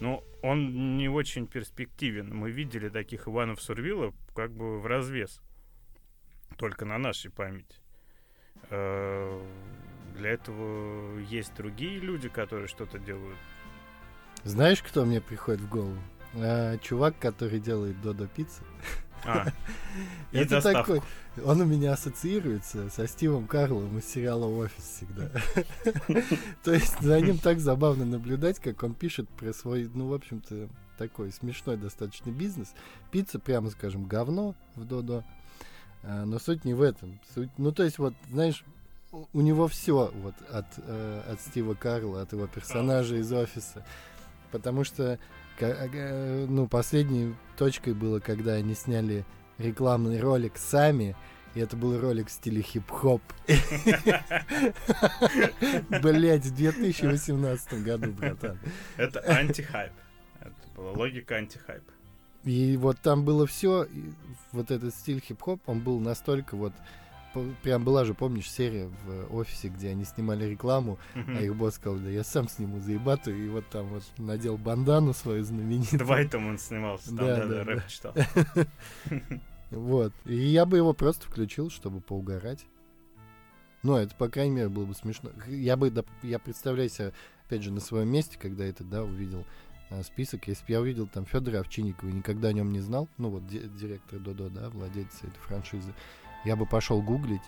но 0.00 0.24
он 0.42 0.96
не 0.96 1.08
очень 1.08 1.46
перспективен. 1.46 2.34
Мы 2.34 2.50
видели 2.50 2.88
таких 2.88 3.28
Иванов 3.28 3.62
Сурвилла 3.62 4.12
как 4.34 4.52
бы 4.52 4.80
в 4.80 4.86
развес. 4.86 5.40
Только 6.52 6.84
на 6.84 6.98
нашей 6.98 7.30
памяти. 7.30 7.76
Э, 8.70 9.40
для 10.16 10.30
этого 10.30 11.18
есть 11.18 11.54
другие 11.54 11.98
люди, 11.98 12.28
которые 12.28 12.68
что-то 12.68 12.98
делают. 12.98 13.38
Знаешь, 14.44 14.82
кто 14.82 15.04
мне 15.04 15.20
приходит 15.20 15.60
в 15.60 15.68
голову? 15.68 15.98
А, 16.34 16.78
чувак, 16.78 17.18
который 17.18 17.60
делает 17.60 18.00
Додо 18.00 18.26
пиццу. 18.26 18.62
А, 19.24 19.46
Это 20.32 20.56
доставку. 20.56 20.94
такой, 20.94 21.44
он 21.44 21.60
у 21.60 21.64
меня 21.64 21.92
ассоциируется 21.92 22.90
со 22.90 23.06
Стивом 23.06 23.46
Карлом 23.46 23.98
из 23.98 24.06
сериала 24.06 24.46
«Офис» 24.46 24.82
всегда. 24.84 25.30
То 26.64 26.72
есть 26.72 27.00
за 27.00 27.20
ним 27.20 27.38
так 27.38 27.60
забавно 27.60 28.04
наблюдать, 28.04 28.58
как 28.58 28.82
он 28.82 28.94
пишет 28.94 29.28
про 29.28 29.52
свой, 29.52 29.88
ну, 29.94 30.08
в 30.08 30.14
общем-то, 30.14 30.68
такой 30.98 31.32
смешной 31.32 31.76
достаточно 31.76 32.30
бизнес. 32.30 32.74
Пицца, 33.10 33.38
прямо 33.38 33.70
скажем, 33.70 34.06
говно 34.06 34.54
в 34.74 34.84
Додо. 34.84 35.24
А, 36.02 36.24
Но 36.24 36.38
суть 36.38 36.64
не 36.64 36.74
в 36.74 36.82
этом. 36.82 37.20
Суть, 37.34 37.50
ну, 37.58 37.72
то 37.72 37.82
есть, 37.82 37.98
вот, 37.98 38.14
знаешь, 38.30 38.64
у 39.10 39.40
него 39.40 39.68
все 39.68 40.10
вот 40.14 40.34
от, 40.50 40.66
э, 40.78 41.22
от 41.30 41.40
Стива 41.40 41.74
Карла, 41.74 42.22
от 42.22 42.32
его 42.32 42.46
персонажа 42.46 43.16
из 43.16 43.32
офиса. 43.32 43.84
Потому 44.50 44.84
что 44.84 45.18
э, 45.60 46.46
ну, 46.48 46.66
последней 46.66 47.34
точкой 47.56 47.94
было, 47.94 48.20
когда 48.20 48.54
они 48.54 48.74
сняли 48.74 49.24
рекламный 49.58 50.20
ролик 50.20 50.56
сами, 50.56 51.14
и 51.54 51.60
это 51.60 51.76
был 51.76 52.00
ролик 52.00 52.28
в 52.28 52.30
стиле 52.30 52.62
хип-хоп. 52.62 53.22
Блять, 56.02 56.46
в 56.46 56.54
2018 56.54 57.84
году, 57.84 58.12
братан. 58.12 58.58
Это 58.96 59.20
антихайп. 59.20 59.92
Это 60.40 60.54
была 60.74 60.92
логика 60.92 61.36
антихайп. 61.36 61.84
И 62.44 62.76
вот 62.76 62.98
там 63.00 63.24
было 63.24 63.46
все, 63.46 63.86
вот 64.52 64.70
этот 64.70 64.94
стиль 64.94 65.20
хип-хоп, 65.20 65.60
он 65.66 65.80
был 65.80 66.00
настолько 66.00 66.56
вот 66.56 66.72
Прям 67.62 67.82
была 67.82 68.04
же, 68.04 68.12
помнишь, 68.12 68.50
серия 68.50 68.90
в 69.06 69.34
офисе, 69.34 69.68
где 69.68 69.88
они 69.88 70.04
снимали 70.04 70.44
рекламу, 70.44 70.98
Мгм. 71.14 71.36
а 71.38 71.40
их 71.40 71.56
босс 71.56 71.76
сказал, 71.76 71.98
да 71.98 72.10
я 72.10 72.24
сам 72.24 72.46
сниму 72.46 72.78
заебату, 72.78 73.34
и 73.34 73.48
вот 73.48 73.66
там 73.70 73.86
вот 73.86 74.02
надел 74.18 74.58
бандану 74.58 75.14
свою 75.14 75.42
знаменитую. 75.42 75.98
Двайтом 76.00 76.46
он 76.46 76.58
снимался, 76.58 77.06
там, 77.06 77.16
Да, 77.16 77.36
да, 77.36 77.46
да, 77.46 77.48
да, 77.48 77.64
рэп 77.64 77.78
да. 77.82 77.88
читал. 77.88 78.14
Вот. 79.70 80.12
И 80.26 80.34
я 80.34 80.66
бы 80.66 80.76
его 80.76 80.92
просто 80.92 81.26
включил, 81.26 81.70
чтобы 81.70 82.02
поугарать. 82.02 82.66
Ну, 83.82 83.96
это, 83.96 84.14
по 84.14 84.28
крайней 84.28 84.54
мере, 84.54 84.68
было 84.68 84.84
бы 84.84 84.94
смешно. 84.94 85.30
Я 85.48 85.78
бы, 85.78 85.90
я 86.22 86.38
представляю 86.38 86.90
себя, 86.90 87.12
опять 87.46 87.62
же, 87.62 87.72
на 87.72 87.80
своем 87.80 88.08
месте, 88.08 88.38
когда 88.38 88.66
это, 88.66 88.84
да, 88.84 89.02
увидел 89.02 89.46
список. 90.02 90.48
Если 90.48 90.64
бы 90.64 90.72
я 90.72 90.80
увидел 90.80 91.06
там 91.06 91.24
Федора 91.26 91.60
Овчинникова 91.60 92.08
и 92.08 92.12
никогда 92.12 92.48
о 92.48 92.52
нем 92.52 92.72
не 92.72 92.80
знал, 92.80 93.08
ну, 93.18 93.30
вот 93.30 93.46
ди- 93.46 93.68
директор 93.80 94.18
Додо, 94.18 94.48
да, 94.48 94.68
владелец 94.70 95.18
этой 95.22 95.38
франшизы, 95.40 95.92
я 96.44 96.56
бы 96.56 96.66
пошел 96.66 97.02
гуглить, 97.02 97.42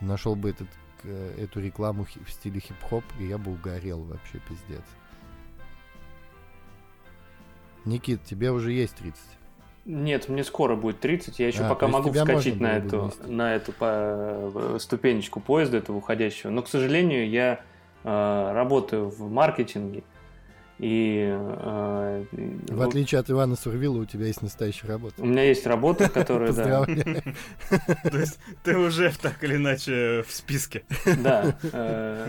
нашел 0.00 0.36
бы 0.36 0.50
этот, 0.50 0.68
к- 1.02 1.06
эту 1.06 1.60
рекламу 1.60 2.04
хи- 2.04 2.20
в 2.24 2.30
стиле 2.30 2.60
хип-хоп, 2.60 3.04
и 3.18 3.24
я 3.26 3.38
бы 3.38 3.52
угорел 3.52 4.02
вообще, 4.02 4.40
пиздец. 4.48 4.84
Никит, 7.84 8.22
тебе 8.24 8.50
уже 8.50 8.72
есть 8.72 8.96
30. 8.96 9.20
Нет, 9.84 10.28
мне 10.28 10.42
скоро 10.42 10.74
будет 10.74 10.98
30, 10.98 11.38
я 11.38 11.46
еще 11.46 11.62
А, 11.62 11.68
пока 11.68 11.86
могу 11.86 12.10
вскочить 12.10 12.58
на 12.58 12.78
эту, 12.78 13.12
на 13.26 13.54
эту 13.54 13.72
по- 13.72 14.76
ступенечку 14.80 15.38
поезда 15.38 15.76
этого 15.76 15.98
уходящего. 15.98 16.50
Но, 16.50 16.62
к 16.62 16.68
сожалению, 16.68 17.30
я 17.30 17.60
э, 18.02 18.52
работаю 18.52 19.08
в 19.08 19.30
маркетинге. 19.30 20.02
И 20.78 21.26
э, 21.26 22.24
В 22.68 22.82
отличие 22.82 23.18
от 23.18 23.30
Ивана 23.30 23.56
Сурвила, 23.56 23.98
у 23.98 24.04
тебя 24.04 24.26
есть 24.26 24.42
настоящая 24.42 24.88
работа. 24.88 25.22
у 25.22 25.24
меня 25.24 25.44
есть 25.44 25.66
работа, 25.66 26.08
которая, 26.12 26.52
да, 26.52 26.84
Поздравляю. 26.84 27.22
То 28.10 28.18
есть 28.18 28.38
ты 28.62 28.76
уже 28.76 29.10
так 29.20 29.42
или 29.42 29.56
иначе 29.56 30.22
в 30.26 30.32
списке. 30.32 30.84
Да. 31.22 31.56
э, 31.72 32.28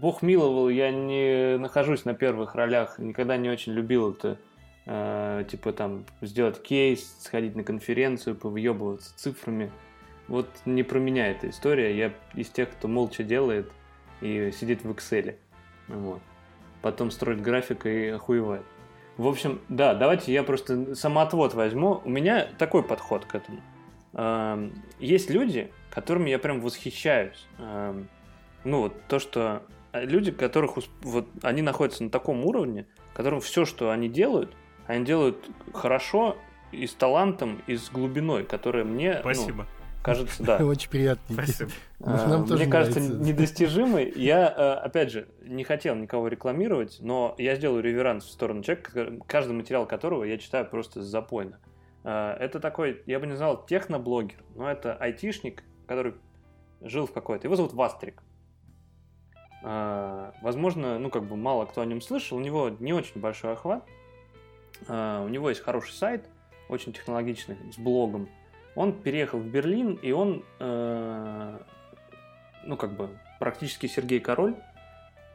Бог 0.00 0.22
миловал, 0.22 0.68
я 0.68 0.90
не 0.90 1.56
нахожусь 1.58 2.04
на 2.04 2.14
первых 2.14 2.56
ролях, 2.56 2.98
никогда 2.98 3.36
не 3.36 3.48
очень 3.48 3.74
любил 3.74 4.12
это, 4.12 4.36
э, 4.86 5.44
типа 5.48 5.72
там 5.72 6.04
сделать 6.20 6.60
кейс, 6.62 7.16
сходить 7.20 7.54
на 7.54 7.62
конференцию, 7.62 8.34
повъебываться 8.34 9.16
цифрами. 9.16 9.70
Вот 10.26 10.48
не 10.66 10.82
про 10.82 10.98
меня 10.98 11.28
эта 11.28 11.48
история, 11.48 11.96
я 11.96 12.12
из 12.34 12.48
тех, 12.48 12.70
кто 12.70 12.88
молча 12.88 13.22
делает 13.22 13.70
и 14.20 14.52
сидит 14.52 14.82
в 14.82 14.90
Excel. 14.90 15.36
Вот. 15.86 16.20
Потом 16.82 17.10
строит 17.10 17.40
график 17.40 17.86
и 17.86 18.08
охуевает. 18.08 18.64
В 19.16 19.26
общем, 19.26 19.60
да, 19.68 19.94
давайте 19.94 20.32
я 20.32 20.44
просто 20.44 20.94
самоотвод 20.94 21.54
возьму. 21.54 22.00
У 22.04 22.08
меня 22.08 22.46
такой 22.56 22.82
подход 22.84 23.24
к 23.24 23.34
этому. 23.34 23.60
Эм, 24.12 24.72
Есть 25.00 25.28
люди, 25.28 25.72
которыми 25.90 26.30
я 26.30 26.38
прям 26.38 26.60
восхищаюсь. 26.60 27.46
Эм, 27.58 28.08
Ну, 28.64 28.82
вот 28.82 28.94
то, 29.08 29.18
что 29.18 29.62
э, 29.92 30.04
люди, 30.04 30.30
которых 30.32 30.76
вот 31.02 31.28
они 31.42 31.62
находятся 31.62 32.04
на 32.04 32.10
таком 32.10 32.44
уровне, 32.44 32.86
которым 33.14 33.40
все, 33.40 33.64
что 33.64 33.90
они 33.90 34.08
делают, 34.08 34.54
они 34.86 35.04
делают 35.04 35.48
хорошо 35.72 36.36
и 36.72 36.86
с 36.86 36.94
талантом, 36.94 37.62
и 37.66 37.76
с 37.76 37.90
глубиной, 37.90 38.44
которая 38.44 38.84
мне 38.84 39.14
ну, 39.14 39.20
Спасибо. 39.20 39.66
Кажется, 40.02 40.42
да. 40.42 40.56
Очень 40.64 40.90
приятно. 40.90 41.32
Никит. 41.32 41.44
Спасибо. 41.44 41.70
Нам 42.00 42.44
Э, 42.44 42.46
тоже 42.46 42.62
Мне 42.64 42.72
кажется, 42.72 43.00
нравится. 43.00 43.22
недостижимый. 43.32 44.12
Я, 44.16 44.48
э, 44.56 44.72
опять 44.84 45.10
же, 45.10 45.28
не 45.42 45.64
хотел 45.64 45.94
никого 45.96 46.28
рекламировать, 46.28 46.98
но 47.00 47.34
я 47.38 47.56
сделаю 47.56 47.82
реверанс 47.82 48.24
в 48.24 48.30
сторону 48.30 48.62
человека, 48.62 49.12
каждый 49.26 49.52
материал 49.52 49.86
которого 49.86 50.24
я 50.24 50.38
читаю 50.38 50.66
просто 50.68 51.02
запойно. 51.02 51.58
Э, 52.04 52.36
Это 52.40 52.60
такой, 52.60 53.02
я 53.06 53.18
бы 53.20 53.26
не 53.26 53.32
назвал 53.32 53.64
техноблогер, 53.66 54.36
но 54.54 54.70
это 54.70 54.94
айтишник, 54.94 55.64
который 55.86 56.14
жил 56.80 57.06
в 57.06 57.12
какой-то... 57.12 57.46
Его 57.46 57.56
зовут 57.56 57.72
Вастрик. 57.74 58.22
Э, 59.64 60.32
Возможно, 60.42 60.98
ну, 60.98 61.10
как 61.10 61.24
бы 61.24 61.36
мало 61.36 61.66
кто 61.66 61.80
о 61.80 61.86
нем 61.86 62.00
слышал. 62.00 62.38
У 62.38 62.40
него 62.40 62.70
не 62.78 62.92
очень 62.92 63.20
большой 63.20 63.52
охват. 63.52 63.84
У 64.86 64.92
него 65.28 65.48
есть 65.48 65.60
хороший 65.60 65.92
сайт, 65.92 66.28
очень 66.68 66.92
технологичный, 66.92 67.56
с 67.72 67.78
блогом. 67.78 68.28
Он 68.78 68.92
переехал 68.92 69.40
в 69.40 69.44
Берлин, 69.44 69.98
и 70.02 70.12
он, 70.12 70.44
э, 70.60 71.58
ну, 72.64 72.76
как 72.76 72.92
бы, 72.92 73.08
практически 73.40 73.88
Сергей 73.88 74.20
Король, 74.20 74.54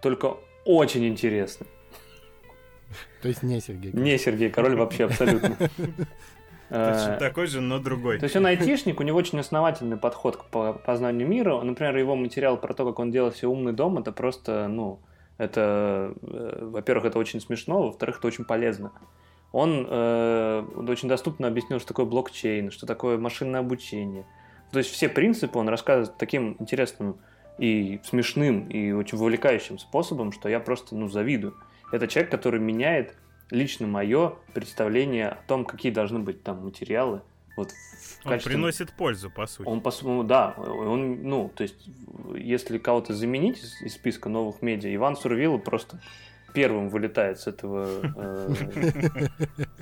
только 0.02 0.38
очень 0.64 1.06
интересный. 1.06 1.68
То 3.22 3.28
есть 3.28 3.44
не 3.44 3.60
Сергей. 3.60 3.92
Не 3.92 4.18
Сергей 4.18 4.50
Король 4.50 4.78
вообще 4.78 5.04
абсолютно. 5.04 5.58
Точно 6.70 7.18
такой 7.20 7.48
же, 7.48 7.60
но 7.60 7.80
другой. 7.80 8.18
То 8.18 8.24
есть 8.24 8.36
он 8.38 8.46
айтишник, 8.46 9.02
у 9.02 9.04
него 9.04 9.18
очень 9.18 9.40
основательный 9.40 9.98
подход 9.98 10.38
к 10.38 10.46
по- 10.46 10.72
познанию 10.72 11.28
мира. 11.28 11.60
Например, 11.60 11.98
его 11.98 12.16
материал 12.16 12.56
про 12.56 12.74
то, 12.74 12.86
как 12.86 12.98
он 13.00 13.12
делал 13.12 13.34
себе 13.34 13.50
умный 13.50 13.74
дом, 13.74 13.98
это 13.98 14.14
просто, 14.14 14.70
ну, 14.70 15.00
это, 15.38 16.14
э, 16.22 16.60
во-первых, 16.62 17.04
это 17.04 17.20
очень 17.20 17.42
смешно, 17.42 17.84
во-вторых, 17.88 18.20
это 18.20 18.28
очень 18.28 18.46
полезно. 18.46 18.94
Он 19.54 19.88
э, 19.90 20.66
очень 20.90 21.08
доступно 21.08 21.48
объяснил, 21.48 21.80
что 21.80 21.88
такое 21.90 22.06
блокчейн, 22.06 22.70
что 22.72 22.86
такое 22.86 23.18
машинное 23.18 23.62
обучение. 23.62 24.26
То 24.72 24.80
есть 24.80 24.90
все 24.92 25.08
принципы 25.08 25.58
он 25.60 25.70
рассказывает 25.70 26.18
таким 26.18 26.58
интересным 26.60 27.18
и 27.60 28.02
смешным, 28.04 28.68
и 28.68 28.92
очень 28.92 29.18
вовлекающим 29.18 29.78
способом, 29.78 30.32
что 30.32 30.50
я 30.50 30.60
просто, 30.60 30.96
ну, 30.96 31.08
завидую. 31.08 31.56
Это 31.92 32.08
человек, 32.08 32.32
который 32.32 32.60
меняет 32.60 33.16
лично 33.52 33.86
мое 33.86 34.34
представление 34.56 35.30
о 35.30 35.38
том, 35.48 35.64
какие 35.66 35.92
должны 35.92 36.18
быть 36.20 36.42
там 36.42 36.66
материалы. 36.66 37.22
Вот 37.56 37.70
в 37.70 38.26
Он 38.26 38.32
качестве- 38.32 38.54
приносит 38.54 38.92
пользу, 38.94 39.30
по 39.30 39.46
сути. 39.46 39.68
он, 39.68 39.82
по 39.82 39.92
су- 39.92 40.24
да, 40.24 40.56
он, 40.58 41.22
ну, 41.22 41.52
то 41.56 41.62
есть, 41.62 41.88
если 42.36 42.80
кого-то 42.80 43.14
заменить 43.14 43.60
из, 43.60 43.80
из 43.84 43.94
списка 43.94 44.28
новых 44.30 44.64
медиа, 44.64 44.96
Иван 44.96 45.16
Сурвило 45.16 45.60
просто 45.60 46.00
первым 46.54 46.90
вылетает 46.90 47.40
с 47.40 47.48
этого, 47.48 47.88
э, 48.16 48.54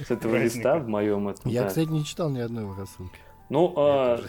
с 0.05 0.11
этого 0.11 0.35
листа 0.37 0.77
в 0.79 0.87
моем 0.87 1.27
этом. 1.29 1.49
Я, 1.51 1.63
да. 1.63 1.67
кстати, 1.69 1.89
не 1.89 2.03
читал 2.05 2.29
ни 2.29 2.39
одной 2.39 2.63
его 2.63 2.75
рассылки. 2.75 3.19
Ну, 3.49 3.73
э, 3.77 4.19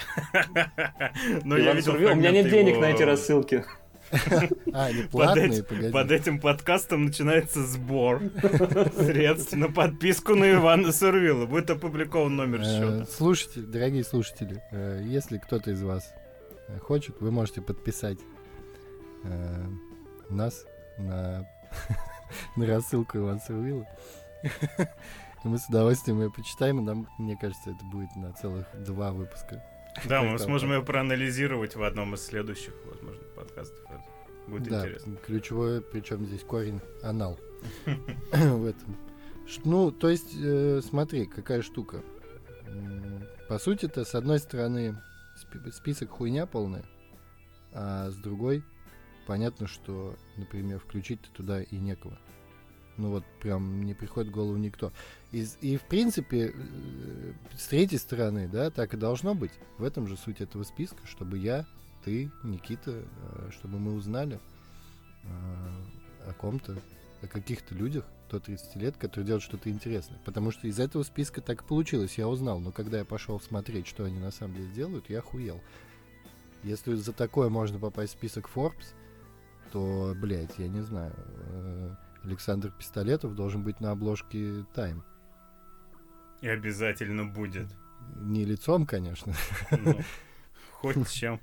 Но 1.44 1.56
я 1.56 1.72
видел 1.74 1.94
у 1.94 2.14
меня 2.14 2.30
нет 2.32 2.50
денег 2.50 2.72
его- 2.74 2.80
на 2.82 2.86
эти 2.90 3.02
рассылки. 3.02 3.64
А, 4.74 4.86
они 4.86 5.02
Под, 5.04 5.10
платные, 5.10 5.46
эти- 5.48 5.62
погоди. 5.62 5.90
под 5.90 6.10
этим 6.12 6.38
подкастом 6.38 7.06
начинается 7.06 7.64
сбор 7.64 8.20
средств 8.98 9.54
на 9.54 9.68
подписку 9.72 10.34
на 10.34 10.52
Ивана 10.52 10.92
Сурвила. 10.92 11.46
Будет 11.46 11.70
опубликован 11.70 12.36
номер 12.36 12.60
Э, 12.60 12.64
счета. 12.64 13.06
Слушайте, 13.10 13.60
дорогие 13.60 14.04
слушатели, 14.04 14.62
э, 14.70 15.00
если 15.06 15.38
кто-то 15.38 15.70
из 15.70 15.82
вас 15.82 16.12
э, 16.68 16.78
хочет, 16.80 17.22
вы 17.22 17.30
можете 17.30 17.62
подписать 17.62 18.18
нас 20.28 20.64
на, 20.98 21.46
на 22.56 22.66
рассылку 22.66 23.18
Сурвила. 23.46 23.86
И 25.44 25.48
мы 25.48 25.58
с 25.58 25.66
удовольствием 25.68 26.20
ее 26.20 26.30
почитаем, 26.30 26.78
и 26.78 26.82
нам, 26.82 27.08
мне 27.18 27.36
кажется, 27.36 27.70
это 27.70 27.84
будет 27.86 28.14
на 28.14 28.32
целых 28.32 28.64
два 28.84 29.10
выпуска. 29.10 29.60
Да, 30.04 30.22
мы 30.22 30.38
сможем 30.38 30.72
ее 30.72 30.82
проанализировать 30.82 31.74
в 31.74 31.82
одном 31.82 32.14
из 32.14 32.24
следующих, 32.24 32.74
возможно, 32.86 33.22
подкастов. 33.34 33.78
Будет 34.46 34.68
да, 34.68 34.80
интересно. 34.80 35.16
ключевое, 35.16 35.80
причем 35.80 36.24
здесь 36.26 36.42
корень 36.42 36.80
анал 37.02 37.38
в 38.32 38.66
этом. 38.66 38.96
Ну, 39.64 39.90
то 39.90 40.08
есть, 40.08 40.34
э, 40.40 40.80
смотри, 40.82 41.26
какая 41.26 41.62
штука. 41.62 42.02
По 43.48 43.58
сути-то, 43.58 44.04
с 44.04 44.14
одной 44.14 44.38
стороны, 44.38 44.96
список 45.72 46.10
хуйня 46.10 46.46
полная, 46.46 46.84
а 47.72 48.10
с 48.10 48.16
другой 48.16 48.64
понятно, 49.26 49.66
что, 49.66 50.16
например, 50.36 50.78
включить 50.78 51.20
туда 51.32 51.62
и 51.62 51.76
некого. 51.76 52.18
Ну 52.98 53.10
вот 53.10 53.24
прям 53.40 53.84
не 53.84 53.94
приходит 53.94 54.30
в 54.30 54.34
голову 54.34 54.56
никто. 54.56 54.92
И, 55.30 55.46
и 55.60 55.76
в 55.76 55.82
принципе, 55.82 56.52
э, 56.54 57.32
с 57.56 57.66
третьей 57.66 57.98
стороны, 57.98 58.48
да, 58.48 58.70
так 58.70 58.94
и 58.94 58.98
должно 58.98 59.34
быть. 59.34 59.52
В 59.78 59.84
этом 59.84 60.06
же 60.06 60.16
суть 60.16 60.40
этого 60.40 60.62
списка, 60.62 61.06
чтобы 61.06 61.38
я, 61.38 61.66
ты, 62.04 62.30
Никита, 62.42 63.02
э, 63.02 63.50
чтобы 63.52 63.78
мы 63.78 63.94
узнали 63.94 64.38
э, 65.24 65.28
о 66.28 66.34
ком-то, 66.34 66.76
о 67.22 67.26
каких-то 67.26 67.74
людях 67.74 68.04
до 68.30 68.40
30 68.40 68.76
лет, 68.76 68.96
которые 68.98 69.26
делают 69.26 69.44
что-то 69.44 69.70
интересное. 69.70 70.20
Потому 70.24 70.50
что 70.50 70.66
из 70.66 70.78
этого 70.78 71.02
списка 71.02 71.40
так 71.40 71.62
и 71.62 71.66
получилось, 71.66 72.18
я 72.18 72.28
узнал. 72.28 72.60
Но 72.60 72.72
когда 72.72 72.98
я 72.98 73.04
пошел 73.04 73.40
смотреть, 73.40 73.86
что 73.86 74.04
они 74.04 74.18
на 74.18 74.30
самом 74.30 74.56
деле 74.56 74.70
делают, 74.72 75.08
я 75.08 75.20
охуел. 75.20 75.60
Если 76.62 76.94
за 76.94 77.12
такое 77.12 77.48
можно 77.48 77.78
попасть 77.78 78.14
в 78.14 78.18
список 78.18 78.50
Forbes, 78.54 78.94
то, 79.72 80.14
блядь, 80.16 80.58
я 80.58 80.68
не 80.68 80.82
знаю, 80.82 81.14
Александр 82.24 82.70
Пистолетов 82.70 83.34
должен 83.34 83.62
быть 83.62 83.80
на 83.80 83.90
обложке 83.90 84.64
Time. 84.74 85.02
И 86.40 86.48
обязательно 86.48 87.24
будет. 87.24 87.68
Не 88.16 88.44
лицом, 88.44 88.86
конечно. 88.86 89.32
Ну, 89.70 89.96
хоть 90.72 91.08
чем. 91.10 91.40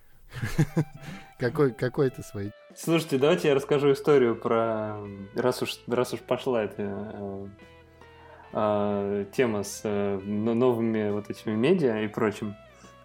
Какой, 1.40 1.74
какой 1.74 2.10
ты 2.10 2.22
свой? 2.22 2.52
Слушайте, 2.76 3.18
давайте 3.18 3.48
я 3.48 3.56
расскажу 3.56 3.94
историю 3.94 4.36
про... 4.36 4.98
Раз 5.36 5.62
уж, 5.62 5.80
раз 5.88 6.14
уж 6.14 6.20
пошла 6.20 6.64
эта 6.64 6.84
э, 6.84 7.48
э, 8.54 9.26
тема 9.32 9.64
с 9.64 9.82
э, 9.86 10.18
новыми 10.20 11.12
вот 11.12 11.30
этими 11.30 11.56
медиа 11.56 12.02
и 12.02 12.08
прочим, 12.08 12.56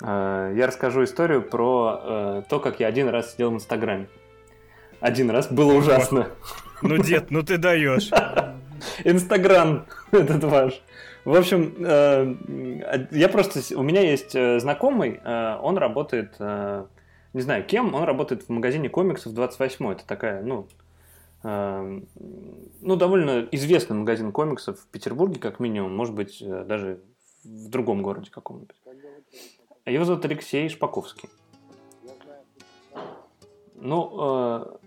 э, 0.02 0.52
я 0.56 0.66
расскажу 0.66 1.04
историю 1.04 1.42
про 1.42 2.00
э, 2.02 2.42
то, 2.50 2.60
как 2.60 2.80
я 2.80 2.88
один 2.88 3.08
раз 3.08 3.32
сидел 3.32 3.52
в 3.52 3.54
Инстаграме. 3.54 4.08
Один 5.04 5.30
раз 5.30 5.52
было 5.52 5.74
ужасно. 5.74 6.28
Ну, 6.80 6.96
дед, 6.96 7.30
ну 7.30 7.42
ты 7.42 7.58
даешь. 7.58 8.10
Инстаграм 9.04 9.84
этот 10.12 10.42
ваш. 10.44 10.80
В 11.26 11.36
общем, 11.36 11.74
э, 11.78 13.06
я 13.10 13.28
просто... 13.28 13.60
У 13.76 13.82
меня 13.82 14.00
есть 14.00 14.34
э, 14.34 14.58
знакомый, 14.60 15.20
э, 15.22 15.58
он 15.60 15.76
работает... 15.76 16.40
Не 16.40 17.40
знаю 17.40 17.64
кем, 17.66 17.94
он 17.94 18.04
работает 18.04 18.44
в 18.44 18.48
магазине 18.48 18.88
комиксов 18.88 19.34
28 19.34 19.92
Это 19.92 20.06
такая, 20.06 20.42
ну... 20.42 20.68
Ну, 21.42 22.96
довольно 22.96 23.46
известный 23.52 23.96
магазин 23.96 24.32
комиксов 24.32 24.80
в 24.80 24.86
Петербурге, 24.86 25.38
как 25.38 25.60
минимум. 25.60 25.94
Может 25.94 26.14
быть, 26.14 26.42
даже 26.42 27.00
в 27.44 27.68
другом 27.68 28.00
городе 28.00 28.30
каком-нибудь. 28.30 28.80
Его 29.84 30.04
зовут 30.06 30.24
Алексей 30.24 30.70
Шпаковский. 30.70 31.28
Ну, 33.74 34.80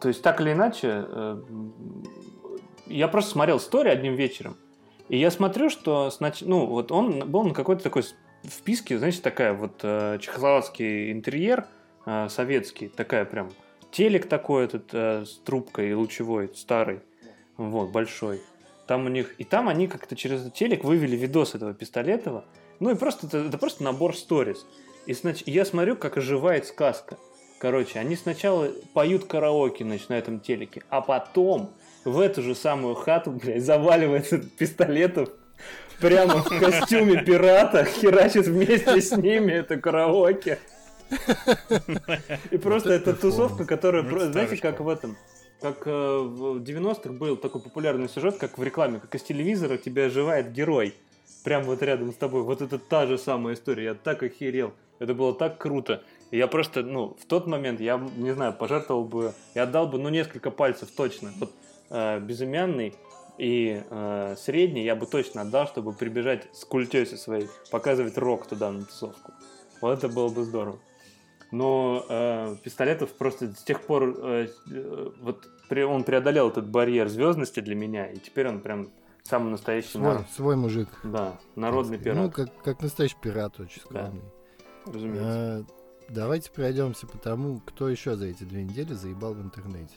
то 0.00 0.08
есть, 0.08 0.22
так 0.22 0.40
или 0.40 0.52
иначе, 0.52 1.04
э, 1.06 1.42
я 2.86 3.08
просто 3.08 3.32
смотрел 3.32 3.58
историю 3.58 3.92
одним 3.92 4.14
вечером, 4.14 4.56
и 5.08 5.18
я 5.18 5.30
смотрю, 5.30 5.70
что, 5.70 6.10
снач... 6.10 6.42
ну, 6.42 6.66
вот 6.66 6.92
он 6.92 7.30
был 7.30 7.44
на 7.44 7.54
какой-то 7.54 7.82
такой 7.82 8.04
вписке, 8.44 8.98
знаете, 8.98 9.20
такая 9.22 9.52
вот 9.52 9.80
э, 9.82 10.18
чехословацкий 10.20 11.12
интерьер 11.12 11.66
э, 12.04 12.28
советский, 12.28 12.88
такая 12.88 13.24
прям 13.24 13.50
телек 13.90 14.28
такой 14.28 14.64
этот 14.64 14.92
с 14.92 15.38
трубкой 15.44 15.94
лучевой, 15.94 16.50
старый, 16.54 17.00
вот, 17.56 17.90
большой. 17.90 18.42
Там 18.86 19.06
у 19.06 19.08
них, 19.08 19.34
и 19.38 19.44
там 19.44 19.68
они 19.68 19.88
как-то 19.88 20.14
через 20.16 20.50
телек 20.52 20.84
вывели 20.84 21.16
видос 21.16 21.54
этого 21.54 21.72
Пистолетова, 21.72 22.44
ну 22.78 22.90
и 22.90 22.94
просто, 22.94 23.26
это, 23.26 23.38
это 23.38 23.58
просто 23.58 23.84
набор 23.84 24.16
сториз. 24.16 24.66
И 25.06 25.14
снач... 25.14 25.42
я 25.46 25.64
смотрю, 25.64 25.96
как 25.96 26.16
оживает 26.16 26.66
сказка. 26.66 27.16
Короче, 27.58 27.98
они 27.98 28.16
сначала 28.16 28.70
поют 28.92 29.24
караоке, 29.24 29.84
значит, 29.84 30.10
на 30.10 30.14
этом 30.14 30.40
телеке, 30.40 30.82
а 30.90 31.00
потом 31.00 31.70
в 32.04 32.20
эту 32.20 32.42
же 32.42 32.54
самую 32.54 32.94
хату, 32.94 33.30
блядь, 33.30 33.64
заваливается 33.64 34.38
пистолетов 34.38 35.30
прямо 36.00 36.42
в 36.42 36.60
костюме 36.60 37.22
пирата, 37.22 37.84
херачит 37.84 38.46
вместе 38.46 39.00
с 39.00 39.16
ними 39.16 39.52
это 39.52 39.78
караоке. 39.78 40.58
И 42.50 42.58
просто 42.58 42.92
это 42.92 43.14
тусовка, 43.14 43.64
которая, 43.64 44.02
знаете, 44.30 44.56
как 44.56 44.80
в 44.80 44.88
этом, 44.88 45.16
как 45.60 45.86
э, 45.86 45.90
в 45.90 46.62
90-х 46.62 47.12
был 47.12 47.36
такой 47.36 47.60
популярный 47.60 48.08
сюжет, 48.08 48.36
как 48.38 48.58
в 48.58 48.62
рекламе, 48.62 48.98
как 48.98 49.14
из 49.14 49.22
телевизора 49.22 49.78
тебя 49.78 50.06
оживает 50.06 50.52
герой. 50.52 50.94
Прямо 51.44 51.66
вот 51.66 51.82
рядом 51.82 52.12
с 52.12 52.16
тобой. 52.16 52.42
Вот 52.42 52.60
это 52.60 52.78
та 52.78 53.06
же 53.06 53.18
самая 53.18 53.54
история. 53.54 53.84
Я 53.84 53.94
так 53.94 54.22
охерел. 54.22 54.74
Это 54.98 55.14
было 55.14 55.32
так 55.32 55.58
круто. 55.58 56.02
И 56.30 56.38
я 56.38 56.48
просто, 56.48 56.82
ну, 56.82 57.16
в 57.20 57.26
тот 57.26 57.46
момент, 57.46 57.80
я, 57.80 57.98
не 58.16 58.32
знаю, 58.32 58.52
пожертвовал 58.52 59.04
бы, 59.04 59.32
я 59.54 59.62
отдал 59.62 59.86
бы, 59.86 59.98
ну, 59.98 60.08
несколько 60.08 60.50
пальцев 60.50 60.90
точно. 60.90 61.32
Вот 61.38 61.52
э, 61.90 62.20
безымянный 62.20 62.94
и 63.38 63.82
э, 63.88 64.34
средний 64.38 64.84
я 64.84 64.96
бы 64.96 65.06
точно 65.06 65.42
отдал, 65.42 65.66
чтобы 65.66 65.92
прибежать 65.92 66.48
с 66.52 66.64
культесой 66.64 67.18
своей, 67.18 67.48
показывать 67.70 68.16
рок 68.18 68.46
туда 68.46 68.70
на 68.72 68.84
тусовку. 68.84 69.32
Вот 69.80 69.98
это 69.98 70.08
было 70.08 70.28
бы 70.28 70.44
здорово. 70.44 70.78
Но 71.52 72.04
э, 72.08 72.56
Пистолетов 72.64 73.12
просто 73.12 73.52
с 73.52 73.62
тех 73.62 73.82
пор, 73.82 74.16
э, 74.18 74.48
э 74.70 75.10
вот 75.20 75.46
при, 75.68 75.82
он 75.82 76.04
преодолел 76.04 76.48
этот 76.48 76.68
барьер 76.68 77.08
звездности 77.08 77.60
для 77.60 77.74
меня, 77.74 78.10
и 78.10 78.18
теперь 78.18 78.48
он 78.48 78.60
прям 78.60 78.88
самый 79.22 79.50
настоящий... 79.50 79.90
Свой, 79.90 80.02
народ. 80.02 80.26
свой 80.34 80.56
мужик. 80.56 80.88
Да, 81.04 81.38
народный 81.54 81.98
пират. 81.98 82.16
Ну, 82.16 82.30
как, 82.30 82.62
как 82.62 82.82
настоящий 82.82 83.16
пират, 83.20 83.60
очень 83.60 83.80
скромный. 83.80 84.22
Да, 84.86 84.92
разумеется. 84.92 85.66
Давайте 86.08 86.50
пройдемся 86.50 87.06
по 87.06 87.18
тому, 87.18 87.60
кто 87.60 87.88
еще 87.88 88.16
за 88.16 88.26
эти 88.26 88.44
две 88.44 88.62
недели 88.62 88.92
заебал 88.92 89.34
в 89.34 89.42
интернете. 89.42 89.94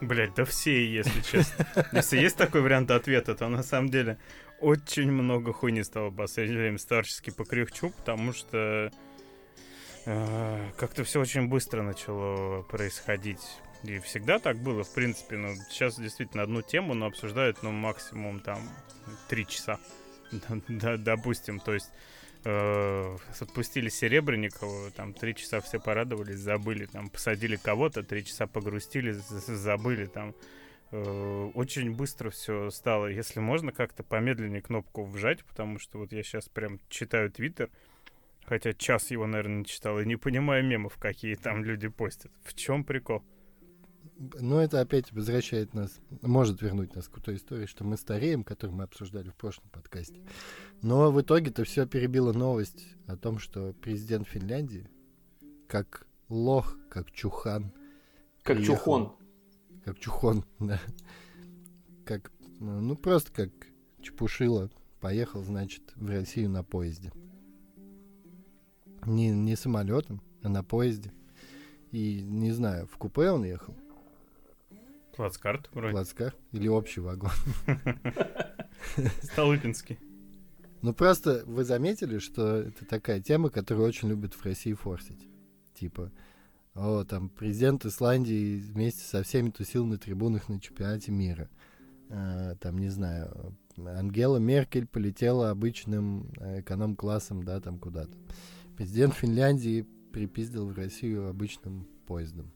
Блять, 0.00 0.34
да 0.34 0.44
все, 0.44 0.86
если 0.86 1.20
честно. 1.22 1.66
Если 1.92 2.18
есть 2.18 2.36
такой 2.36 2.60
вариант 2.60 2.90
ответа, 2.90 3.34
то 3.34 3.48
на 3.48 3.62
самом 3.62 3.88
деле 3.88 4.18
очень 4.60 5.10
много 5.10 5.52
хуйни 5.52 5.82
стало 5.82 6.10
в 6.10 6.16
последнее 6.16 6.58
время 6.58 6.78
старчески 6.78 7.30
покряхчу, 7.30 7.90
потому 7.90 8.32
что 8.32 8.90
э, 10.04 10.70
как-то 10.76 11.02
все 11.02 11.20
очень 11.20 11.48
быстро 11.48 11.82
начало 11.82 12.62
происходить. 12.62 13.40
И 13.84 13.98
всегда 14.00 14.38
так 14.38 14.58
было, 14.58 14.84
в 14.84 14.92
принципе. 14.92 15.36
Но 15.36 15.54
сейчас 15.70 15.98
действительно 15.98 16.42
одну 16.42 16.62
тему, 16.62 16.94
но 16.94 17.06
обсуждают, 17.06 17.62
ну, 17.62 17.72
максимум 17.72 18.40
там 18.40 18.58
три 19.28 19.46
часа. 19.46 19.78
Допустим, 20.68 21.58
то 21.60 21.72
есть 21.72 21.90
отпустили 23.40 23.88
Серебренникова, 23.88 24.90
там 24.92 25.12
три 25.12 25.34
часа 25.34 25.60
все 25.60 25.80
порадовались, 25.80 26.38
забыли, 26.38 26.86
там 26.86 27.08
посадили 27.08 27.56
кого-то, 27.56 28.02
три 28.02 28.24
часа 28.24 28.46
погрустили, 28.46 29.12
забыли, 29.12 30.06
там 30.06 30.34
э, 30.92 31.50
очень 31.54 31.94
быстро 31.94 32.30
все 32.30 32.70
стало. 32.70 33.06
Если 33.08 33.40
можно 33.40 33.72
как-то 33.72 34.02
помедленнее 34.04 34.62
кнопку 34.62 35.04
вжать, 35.04 35.44
потому 35.44 35.78
что 35.78 35.98
вот 35.98 36.12
я 36.12 36.22
сейчас 36.22 36.48
прям 36.48 36.78
читаю 36.88 37.30
Твиттер, 37.30 37.70
хотя 38.44 38.72
час 38.72 39.10
его, 39.10 39.26
наверное, 39.26 39.58
не 39.58 39.64
читал, 39.64 39.98
и 39.98 40.06
не 40.06 40.16
понимаю 40.16 40.64
мемов, 40.64 40.96
какие 40.98 41.34
там 41.34 41.64
люди 41.64 41.88
постят. 41.88 42.30
В 42.44 42.54
чем 42.54 42.84
прикол? 42.84 43.24
Но 44.18 44.62
это 44.62 44.80
опять 44.80 45.12
возвращает 45.12 45.74
нас, 45.74 46.00
может 46.22 46.62
вернуть 46.62 46.94
нас 46.94 47.06
к 47.06 47.20
той 47.20 47.36
истории, 47.36 47.66
что 47.66 47.84
мы 47.84 47.98
стареем, 47.98 48.44
которую 48.44 48.76
мы 48.76 48.84
обсуждали 48.84 49.28
в 49.28 49.34
прошлом 49.34 49.68
подкасте. 49.68 50.22
Но 50.80 51.12
в 51.12 51.20
итоге-то 51.20 51.64
все 51.64 51.86
перебило 51.86 52.32
новость 52.32 52.86
о 53.06 53.16
том, 53.16 53.38
что 53.38 53.74
президент 53.74 54.26
Финляндии, 54.26 54.88
как 55.68 56.06
лох, 56.30 56.78
как 56.88 57.10
чухан. 57.10 57.74
Как 58.42 58.56
приехал, 58.56 58.76
чухон. 58.76 59.12
Как 59.84 59.98
чухон, 59.98 60.44
да. 60.60 60.80
Как, 62.06 62.32
ну, 62.58 62.96
просто 62.96 63.32
как 63.32 63.50
чепушила. 64.00 64.70
Поехал, 65.00 65.44
значит, 65.44 65.92
в 65.94 66.08
Россию 66.08 66.48
на 66.50 66.64
поезде. 66.64 67.12
Не, 69.04 69.30
не 69.30 69.56
самолетом, 69.56 70.22
а 70.42 70.48
на 70.48 70.64
поезде. 70.64 71.12
И, 71.92 72.22
не 72.22 72.50
знаю, 72.52 72.86
в 72.86 72.96
купе 72.96 73.30
он 73.30 73.44
ехал 73.44 73.76
Плацкарт 75.16 75.70
вроде. 75.72 75.92
Плацкарт 75.92 76.36
или 76.52 76.68
общий 76.68 77.00
вагон. 77.00 77.30
Столыпинский. 79.22 79.98
Ну 80.82 80.94
просто 80.94 81.42
вы 81.46 81.64
заметили, 81.64 82.18
что 82.18 82.58
это 82.58 82.84
такая 82.84 83.20
тема, 83.20 83.48
которую 83.50 83.88
очень 83.88 84.08
любят 84.08 84.34
в 84.34 84.44
России 84.44 84.74
форсить. 84.74 85.26
Типа, 85.74 86.12
о, 86.74 87.04
там 87.04 87.30
президент 87.30 87.86
Исландии 87.86 88.58
вместе 88.58 89.02
со 89.02 89.22
всеми 89.22 89.50
тусил 89.50 89.86
на 89.86 89.96
трибунах 89.96 90.48
на 90.48 90.60
чемпионате 90.60 91.12
мира. 91.12 91.48
А, 92.10 92.54
там, 92.56 92.78
не 92.78 92.88
знаю, 92.90 93.56
Ангела 93.78 94.36
Меркель 94.36 94.86
полетела 94.86 95.50
обычным 95.50 96.30
э, 96.38 96.60
эконом-классом, 96.60 97.42
да, 97.42 97.60
там 97.60 97.78
куда-то. 97.78 98.16
Президент 98.76 99.14
Финляндии 99.14 99.86
припиздил 100.12 100.66
в 100.66 100.76
Россию 100.76 101.28
обычным 101.28 101.88
поездом. 102.06 102.52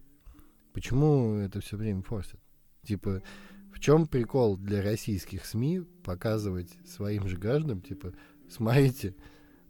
Почему 0.73 1.35
это 1.35 1.61
все 1.61 1.77
время 1.77 2.03
форсят? 2.03 2.41
Типа, 2.83 3.23
в 3.73 3.81
чем 3.81 4.07
прикол 4.07 4.57
для 4.57 4.83
российских 4.83 5.45
СМИ 5.47 5.81
показывать 6.03 6.71
своим 6.87 7.29
же 7.29 7.37
гражданам, 7.37 7.81
типа, 7.81 8.13
смотрите, 8.49 9.15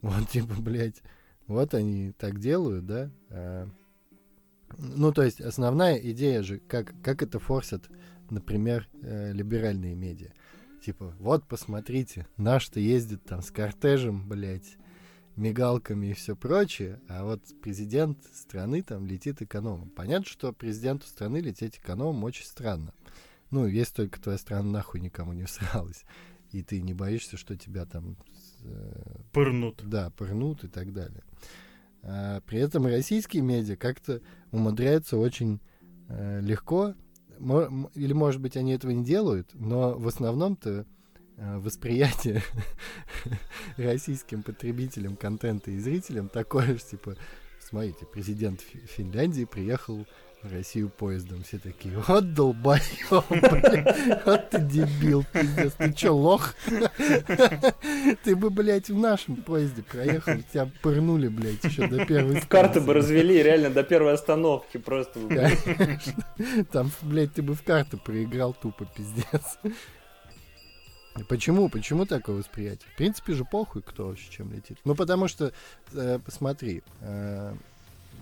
Вот, 0.02 0.28
типа, 0.30 0.54
блядь, 0.60 1.02
вот 1.46 1.74
они 1.74 2.12
так 2.12 2.38
делают, 2.38 2.86
да? 2.86 3.10
А, 3.28 3.68
ну, 4.78 5.12
то 5.12 5.22
есть 5.22 5.40
основная 5.40 5.96
идея 5.96 6.42
же, 6.42 6.58
как, 6.58 6.94
как 7.02 7.22
это 7.22 7.38
форсят, 7.38 7.88
например, 8.30 8.88
э, 9.02 9.32
либеральные 9.32 9.94
медиа. 9.94 10.32
Типа, 10.82 11.14
вот, 11.18 11.46
посмотрите, 11.46 12.26
наш-то 12.38 12.80
ездит 12.80 13.24
там 13.24 13.42
с 13.42 13.50
кортежем, 13.50 14.26
блядь, 14.26 14.78
мигалками 15.36 16.08
и 16.08 16.14
все 16.14 16.34
прочее, 16.34 17.00
а 17.08 17.24
вот 17.24 17.42
президент 17.62 18.18
страны 18.32 18.82
там 18.82 19.06
летит 19.06 19.42
экономом. 19.42 19.90
Понятно, 19.90 20.26
что 20.26 20.52
президенту 20.52 21.06
страны 21.06 21.38
лететь 21.38 21.76
экономом 21.76 22.24
очень 22.24 22.44
странно. 22.44 22.94
Ну, 23.50 23.66
если 23.66 23.94
только 23.94 24.20
твоя 24.20 24.38
страна 24.38 24.70
нахуй 24.70 25.00
никому 25.00 25.32
не 25.32 25.44
всралась, 25.44 26.04
и 26.52 26.62
ты 26.62 26.80
не 26.80 26.94
боишься, 26.94 27.36
что 27.36 27.56
тебя 27.56 27.84
там... 27.84 28.16
Э, 28.64 29.20
пырнут. 29.32 29.82
Да, 29.84 30.10
пырнут 30.10 30.64
и 30.64 30.68
так 30.68 30.92
далее. 30.92 31.22
А, 32.02 32.40
при 32.42 32.58
этом 32.60 32.86
российские 32.86 33.42
медиа 33.42 33.76
как-то 33.76 34.20
умудряются 34.52 35.16
очень 35.16 35.60
э, 36.08 36.40
легко, 36.40 36.94
или, 37.94 38.12
может 38.12 38.40
быть, 38.40 38.56
они 38.56 38.72
этого 38.72 38.90
не 38.90 39.02
делают, 39.02 39.50
но 39.54 39.94
в 39.98 40.06
основном-то 40.06 40.86
э, 41.36 41.58
восприятие 41.58 42.42
российским 43.76 44.42
потребителям 44.42 45.16
контента 45.16 45.70
и 45.70 45.78
зрителям 45.78 46.28
такое 46.28 46.74
же, 46.74 46.80
типа, 46.80 47.16
смотрите, 47.60 48.06
президент 48.12 48.60
Финляндии 48.60 49.44
приехал 49.46 50.06
Россию 50.42 50.88
поездом. 50.88 51.42
Все 51.42 51.58
такие, 51.58 51.96
вот 51.98 52.34
долбоёб, 52.34 52.80
вот 53.30 54.50
ты 54.50 54.58
дебил, 54.60 55.24
пиздец, 55.32 55.72
ты 55.74 55.92
чё, 55.92 56.14
лох? 56.14 56.54
Ты 58.24 58.36
бы, 58.36 58.50
блядь, 58.50 58.88
в 58.88 58.98
нашем 58.98 59.36
поезде 59.36 59.82
проехал, 59.82 60.32
тебя 60.52 60.70
пырнули, 60.82 61.28
блядь, 61.28 61.62
еще 61.64 61.86
до 61.86 62.04
первой 62.06 62.40
Карты 62.42 62.80
бы 62.80 62.94
развели 62.94 63.42
реально 63.42 63.70
до 63.70 63.82
первой 63.82 64.14
остановки 64.14 64.78
просто. 64.78 65.20
Там, 66.72 66.90
блядь, 67.02 67.34
ты 67.34 67.42
бы 67.42 67.54
в 67.54 67.62
карты 67.62 67.96
проиграл 67.96 68.54
тупо, 68.54 68.86
пиздец. 68.86 69.58
Почему? 71.28 71.68
Почему 71.68 72.06
такое 72.06 72.36
восприятие? 72.36 72.88
В 72.92 72.96
принципе 72.96 73.34
же 73.34 73.44
похуй, 73.44 73.82
кто 73.82 74.06
вообще 74.06 74.30
чем 74.30 74.52
летит. 74.52 74.78
Ну, 74.84 74.94
потому 74.94 75.28
что, 75.28 75.52
э, 75.92 76.18
посмотри, 76.24 76.82
э, 77.00 77.54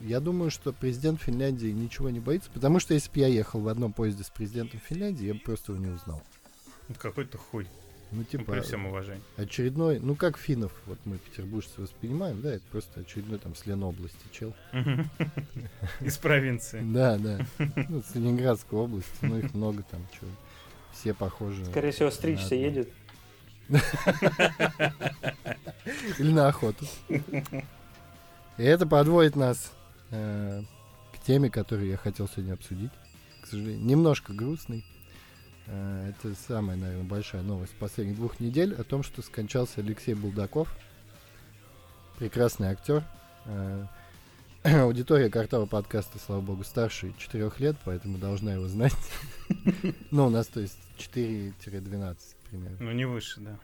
я 0.03 0.21
думаю, 0.21 0.51
что 0.51 0.73
президент 0.73 1.21
Финляндии 1.21 1.69
ничего 1.69 2.11
не 2.11 2.21
боится, 2.21 2.51
потому 2.53 2.81
что 2.81 2.95
если 2.95 3.11
бы 3.11 3.21
я 3.21 3.27
ехал 3.29 3.61
в 3.61 3.69
одном 3.69 3.93
поезде 3.93 4.25
с 4.25 4.31
президентом 4.31 4.81
Финляндии, 4.81 5.27
я 5.27 5.35
бы 5.35 5.41
просто 5.41 5.73
его 5.73 5.85
не 5.85 5.91
узнал. 5.91 6.23
Какой-то 6.99 7.39
хуй. 7.39 7.67
Ну, 8.11 8.25
типа, 8.25 8.53
при 8.53 8.61
всем 8.61 8.87
уважении. 8.87 9.23
Очередной, 9.37 9.99
ну, 10.01 10.15
как 10.17 10.39
финнов, 10.39 10.73
вот 10.87 10.99
мы 11.05 11.19
петербуржцы 11.19 11.83
воспринимаем, 11.83 12.41
да, 12.41 12.55
это 12.55 12.65
просто 12.71 13.01
очередной 13.01 13.39
там 13.39 13.55
с 13.55 13.67
Ленобласти 13.67 14.17
чел. 14.33 14.55
Из 16.01 16.17
провинции. 16.17 16.81
Да, 16.83 17.19
да. 17.19 17.41
Ну, 17.89 18.03
с 18.03 18.15
Ленинградской 18.15 18.79
области, 18.79 19.11
ну, 19.21 19.39
их 19.39 19.53
много 19.53 19.83
там, 19.91 20.01
что 20.15 20.27
все 20.93 21.13
похожи. 21.13 21.67
Скорее 21.67 21.91
всего, 21.91 22.11
стричься 22.11 22.55
едет. 22.55 22.89
Или 26.19 26.33
на 26.33 26.49
охоту. 26.49 26.87
И 28.57 28.63
это 28.63 28.87
подводит 28.87 29.37
нас 29.37 29.71
э, 30.11 30.63
к 31.13 31.19
теме, 31.25 31.51
которую 31.51 31.89
я 31.89 31.97
хотел 31.97 32.29
сегодня 32.29 32.55
обсудить. 32.55 32.93
К 33.43 33.47
сожалению, 33.47 33.85
немножко 33.85 34.33
грустный. 34.33 34.85
Э, 35.67 36.11
это 36.11 36.35
самая, 36.35 36.77
наверное, 36.77 37.05
большая 37.05 37.43
новость 37.43 37.75
последних 37.75 38.17
двух 38.17 38.41
недель 38.41 38.75
о 38.75 38.85
том, 38.85 39.03
что 39.03 39.23
скончался 39.23 39.81
Алексей 39.81 40.15
Булдаков. 40.15 40.75
Прекрасный 42.19 42.69
актер. 42.69 43.05
Э, 43.47 43.87
аудитория 44.65 45.31
картавого 45.31 45.67
подкаста, 45.67 46.19
слава 46.19 46.41
богу, 46.41 46.65
старше 46.65 47.15
4 47.19 47.53
лет, 47.59 47.77
поэтому 47.85 48.19
должна 48.19 48.55
его 48.55 48.69
знать. 48.69 48.95
Ну, 50.11 50.27
у 50.27 50.31
нас, 50.31 50.47
то 50.47 50.61
есть, 50.61 50.79
4-12 50.99 52.19
примерно. 52.51 52.77
Ну, 52.81 52.93
не 52.93 53.07
выше, 53.07 53.41
да. 53.41 53.59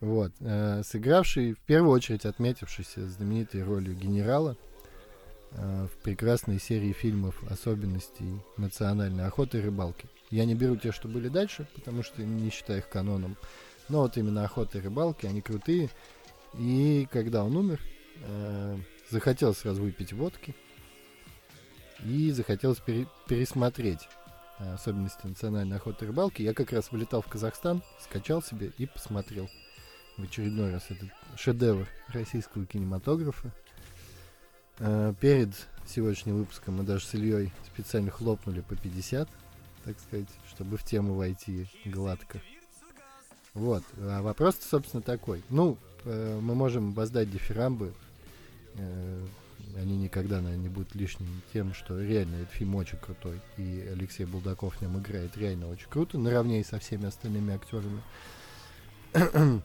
Вот. 0.00 0.32
Э, 0.40 0.82
сыгравший, 0.82 1.54
в 1.54 1.60
первую 1.60 1.92
очередь, 1.92 2.24
отметившийся 2.24 3.08
знаменитой 3.08 3.62
ролью 3.62 3.94
генерала 3.94 4.56
в 5.52 5.90
прекрасной 6.02 6.60
серии 6.60 6.92
фильмов 6.92 7.42
особенностей 7.50 8.40
национальной 8.56 9.26
охоты 9.26 9.58
и 9.58 9.62
рыбалки. 9.62 10.08
Я 10.30 10.44
не 10.44 10.54
беру 10.54 10.76
те, 10.76 10.92
что 10.92 11.08
были 11.08 11.28
дальше, 11.28 11.66
потому 11.74 12.02
что 12.02 12.22
не 12.22 12.50
считаю 12.50 12.78
их 12.78 12.88
каноном. 12.88 13.36
Но 13.88 14.02
вот 14.02 14.16
именно 14.16 14.44
охота 14.44 14.78
и 14.78 14.80
рыбалки, 14.80 15.26
они 15.26 15.40
крутые. 15.40 15.90
И 16.54 17.08
когда 17.10 17.44
он 17.44 17.56
умер, 17.56 17.80
э, 18.22 18.78
захотелось 19.10 19.58
сразу 19.58 19.82
выпить 19.82 20.12
водки. 20.12 20.54
И 22.04 22.30
захотелось 22.30 22.78
пере- 22.78 23.08
пересмотреть 23.26 24.08
э, 24.60 24.74
особенности 24.74 25.26
национальной 25.26 25.76
охоты 25.76 26.04
и 26.04 26.08
рыбалки. 26.08 26.42
Я 26.42 26.54
как 26.54 26.72
раз 26.72 26.92
вылетал 26.92 27.22
в 27.22 27.26
Казахстан, 27.26 27.82
скачал 28.00 28.40
себе 28.42 28.72
и 28.78 28.86
посмотрел 28.86 29.50
в 30.16 30.22
очередной 30.22 30.72
раз 30.72 30.84
этот 30.90 31.08
шедевр 31.36 31.88
российского 32.08 32.66
кинематографа. 32.66 33.52
Э, 34.82 35.12
перед 35.20 35.50
сегодняшним 35.86 36.38
выпуском 36.38 36.76
мы 36.76 36.84
даже 36.84 37.04
с 37.04 37.14
Ильей 37.14 37.52
специально 37.66 38.10
хлопнули 38.10 38.62
по 38.62 38.76
50, 38.76 39.28
так 39.84 39.96
сказать, 40.00 40.28
чтобы 40.48 40.78
в 40.78 40.84
тему 40.84 41.14
войти 41.14 41.66
гладко. 41.84 42.40
Вот. 43.52 43.84
А 43.98 44.22
вопрос, 44.22 44.56
собственно, 44.58 45.02
такой. 45.02 45.42
Ну, 45.50 45.76
э, 46.04 46.38
мы 46.40 46.54
можем 46.54 46.92
воздать 46.92 47.30
дифирамбы. 47.30 47.92
Э, 48.76 49.26
они 49.76 49.98
никогда, 49.98 50.40
наверное, 50.40 50.62
не 50.62 50.68
будут 50.70 50.94
лишними 50.94 51.42
тем, 51.52 51.74
что 51.74 52.00
реально 52.00 52.36
этот 52.36 52.50
фильм 52.52 52.74
очень 52.74 52.98
крутой. 52.98 53.38
И 53.58 53.86
Алексей 53.92 54.24
Булдаков 54.24 54.76
в 54.76 54.82
нем 54.82 54.98
играет 54.98 55.36
реально 55.36 55.68
очень 55.68 55.88
круто, 55.90 56.18
наравне 56.18 56.64
со 56.64 56.78
всеми 56.78 57.06
остальными 57.06 57.54
актерами. 57.54 58.02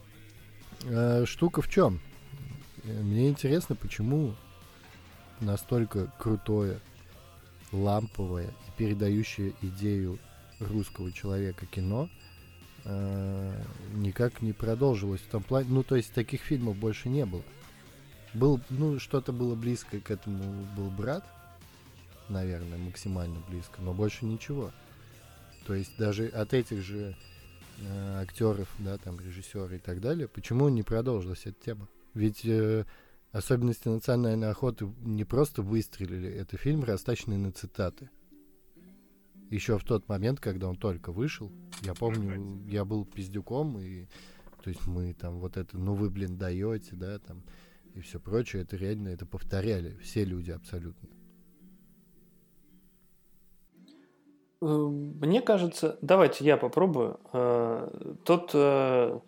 Э, 0.88 1.26
штука 1.26 1.62
в 1.64 1.70
чем? 1.70 2.00
Мне 2.84 3.30
интересно, 3.30 3.76
почему 3.76 4.36
настолько 5.42 6.12
крутое, 6.20 6.80
ламповое 7.72 8.48
и 8.48 8.78
передающее 8.78 9.54
идею 9.62 10.20
русского 10.60 11.12
человека 11.12 11.66
кино 11.66 12.10
э, 12.86 13.62
никак 13.94 14.42
не 14.42 14.54
продолжилось 14.54 15.22
в 15.22 15.28
том 15.28 15.44
плане. 15.44 15.68
Ну, 15.70 15.84
то 15.84 15.96
есть 15.96 16.14
таких 16.14 16.42
фильмов 16.42 16.78
больше 16.78 17.10
не 17.10 17.26
было. 17.26 17.44
Был, 18.34 18.60
ну, 18.70 19.00
что-то 19.00 19.32
было 19.32 19.56
близко 19.56 20.00
к 20.00 20.12
этому 20.12 20.66
был 20.76 20.90
брат, 20.90 21.26
наверное, 22.30 22.78
максимально 22.78 23.40
близко, 23.50 23.82
но 23.82 23.94
больше 23.94 24.26
ничего. 24.26 24.72
То 25.66 25.74
есть 25.74 25.98
даже 25.98 26.28
от 26.28 26.54
этих 26.54 26.82
же 26.82 27.16
э, 27.80 28.22
актеров, 28.22 28.68
да, 28.80 28.98
там, 28.98 29.20
режиссеры 29.20 29.78
и 29.78 29.80
так 29.80 30.02
далее, 30.02 30.28
почему 30.28 30.70
не 30.70 30.84
продолжилась 30.84 31.46
эта 31.46 31.64
тема? 31.64 31.88
Ведь 32.14 32.42
э, 32.46 32.86
особенности 33.36 33.90
национальной 33.90 34.50
охоты 34.50 34.88
не 35.02 35.26
просто 35.26 35.62
выстрелили, 35.62 36.30
это 36.30 36.58
фильм, 36.58 36.84
растаченный 36.84 37.38
на 37.38 37.52
цитаты. 37.52 38.10
Еще 39.50 39.78
в 39.78 39.84
тот 39.84 40.08
момент, 40.08 40.40
когда 40.40 40.70
он 40.70 40.78
только 40.78 41.12
вышел, 41.12 41.52
я 41.82 41.94
помню, 41.94 42.66
я 42.68 42.86
был 42.86 43.06
пиздюком, 43.06 43.78
и 43.80 44.06
то 44.64 44.70
есть 44.70 44.88
мы 44.88 45.14
там 45.14 45.40
вот 45.40 45.58
это, 45.58 45.78
ну 45.78 45.94
вы, 45.94 46.10
блин, 46.10 46.38
даете, 46.38 46.96
да, 46.96 47.20
там, 47.20 47.44
и 47.94 48.00
все 48.00 48.20
прочее, 48.20 48.64
это 48.64 48.78
реально, 48.78 49.10
это 49.10 49.26
повторяли 49.26 49.98
все 50.02 50.24
люди 50.24 50.52
абсолютно. 50.52 51.10
Э, 54.62 54.66
мне 54.66 55.42
кажется, 55.42 56.00
давайте 56.02 56.46
я 56.46 56.58
попробую. 56.58 57.20
Э, 57.34 58.16
Тут 58.24 58.52
э, 58.54 59.20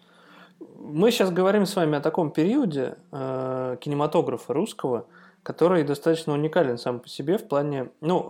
мы 0.79 1.11
сейчас 1.11 1.31
говорим 1.31 1.65
с 1.65 1.75
вами 1.75 1.97
о 1.97 2.01
таком 2.01 2.31
периоде 2.31 2.97
кинематографа 3.11 4.53
русского, 4.53 5.05
который 5.43 5.83
достаточно 5.83 6.33
уникален 6.33 6.77
сам 6.77 6.99
по 6.99 7.07
себе 7.07 7.37
в 7.37 7.47
плане, 7.47 7.91
ну, 8.01 8.27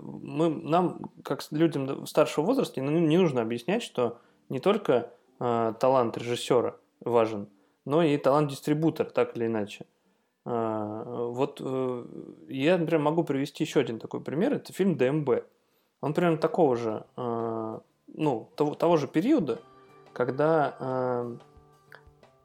мы, 0.00 0.48
нам, 0.48 1.10
как 1.22 1.42
людям 1.50 2.06
старшего 2.06 2.44
возраста, 2.44 2.80
не 2.80 3.18
нужно 3.18 3.42
объяснять, 3.42 3.82
что 3.82 4.18
не 4.48 4.60
только 4.60 5.10
талант 5.38 6.16
режиссера 6.16 6.76
важен, 7.00 7.48
но 7.84 8.02
и 8.02 8.16
талант 8.16 8.50
дистрибутора, 8.50 9.10
так 9.10 9.36
или 9.36 9.46
иначе. 9.46 9.86
Вот 10.44 11.60
я, 12.48 12.78
например, 12.78 13.00
могу 13.00 13.24
привести 13.24 13.64
еще 13.64 13.80
один 13.80 13.98
такой 13.98 14.20
пример. 14.20 14.54
Это 14.54 14.72
фильм 14.72 14.96
ДМБ. 14.96 15.44
Он 16.00 16.12
примерно 16.12 16.36
такого 16.36 16.76
же, 16.76 17.06
э, 17.16 17.78
ну, 18.08 18.50
того, 18.56 18.74
того 18.74 18.98
же 18.98 19.08
периода, 19.08 19.58
когда 20.14 20.76
э, 20.78 21.36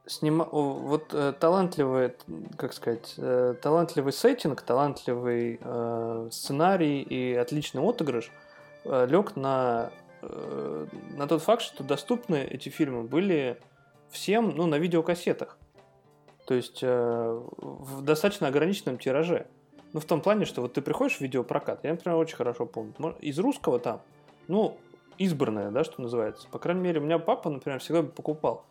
снима... 0.05 0.45
вот 0.51 1.13
э, 1.13 1.33
талантливый, 1.39 2.13
как 2.57 2.73
сказать, 2.73 3.13
э, 3.17 3.55
талантливый 3.61 4.11
сеттинг, 4.11 4.61
талантливый 4.61 5.59
э, 5.61 6.27
сценарий 6.31 7.01
и 7.01 7.33
отличный 7.35 7.81
отыгрыш 7.81 8.31
э, 8.83 9.07
лег 9.07 9.35
на, 9.35 9.91
э, 10.21 10.87
на 11.15 11.27
тот 11.27 11.41
факт, 11.43 11.61
что 11.61 11.83
доступны 11.83 12.43
эти 12.43 12.69
фильмы 12.69 13.03
были 13.03 13.61
всем, 14.09 14.49
ну, 14.55 14.65
на 14.65 14.75
видеокассетах. 14.75 15.57
То 16.45 16.55
есть 16.55 16.79
э, 16.81 17.41
в 17.57 18.01
достаточно 18.01 18.47
ограниченном 18.47 18.97
тираже. 18.97 19.45
Ну, 19.93 19.99
в 19.99 20.05
том 20.05 20.21
плане, 20.21 20.45
что 20.45 20.61
вот 20.61 20.73
ты 20.73 20.81
приходишь 20.81 21.17
в 21.17 21.21
видеопрокат, 21.21 21.83
я, 21.83 21.91
например, 21.91 22.17
очень 22.17 22.35
хорошо 22.35 22.65
помню. 22.65 22.93
Из 23.21 23.37
русского 23.39 23.79
там, 23.79 24.01
ну, 24.47 24.77
избранное, 25.19 25.69
да, 25.69 25.83
что 25.83 26.01
называется. 26.01 26.47
По 26.49 26.57
крайней 26.57 26.81
мере, 26.81 26.99
у 26.99 27.03
меня 27.03 27.19
папа, 27.19 27.49
например, 27.49 27.79
всегда 27.79 28.01
покупал 28.03 28.65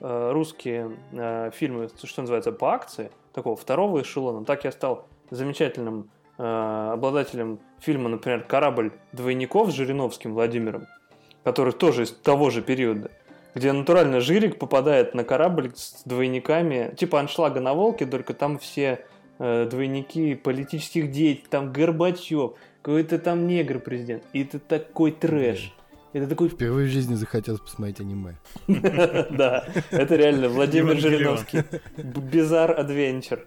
э, 0.00 0.30
русские 0.32 0.96
э, 1.12 1.50
фильмы, 1.54 1.88
что 2.02 2.20
называется, 2.20 2.52
по 2.52 2.74
акции, 2.74 3.10
такого 3.32 3.56
второго 3.56 4.02
эшелона. 4.02 4.44
Так 4.44 4.64
я 4.64 4.72
стал 4.72 5.06
замечательным 5.30 6.10
э, 6.36 6.90
обладателем 6.92 7.60
фильма, 7.80 8.10
например, 8.10 8.44
«Корабль 8.44 8.92
двойников» 9.12 9.70
с 9.70 9.74
Жириновским 9.74 10.34
Владимиром, 10.34 10.86
который 11.44 11.72
тоже 11.72 12.02
из 12.02 12.10
того 12.10 12.50
же 12.50 12.60
периода 12.60 13.10
где 13.54 13.72
натурально 13.72 14.20
Жирик 14.20 14.58
попадает 14.58 15.14
на 15.14 15.24
корабль 15.24 15.72
с 15.74 16.02
двойниками, 16.04 16.94
типа 16.96 17.20
аншлага 17.20 17.60
на 17.60 17.74
Волке, 17.74 18.06
только 18.06 18.34
там 18.34 18.58
все 18.58 19.04
э, 19.38 19.66
двойники 19.70 20.34
политических 20.34 21.10
деятелей, 21.10 21.46
там 21.50 21.72
Горбачев, 21.72 22.52
какой-то 22.80 23.18
там 23.18 23.46
негр 23.46 23.78
президент. 23.78 24.24
И 24.32 24.42
это 24.42 24.58
такой 24.58 25.12
трэш. 25.12 25.74
Это 26.12 26.26
такой... 26.28 26.48
Впервые 26.48 26.88
в 26.88 26.90
жизни 26.90 27.14
захотелось 27.14 27.60
посмотреть 27.60 28.00
аниме. 28.00 28.36
Да, 28.68 29.66
это 29.90 30.16
реально 30.16 30.48
Владимир 30.48 30.98
Жириновский. 30.98 31.58
Bizarre 31.96 32.78
Adventure. 32.78 33.46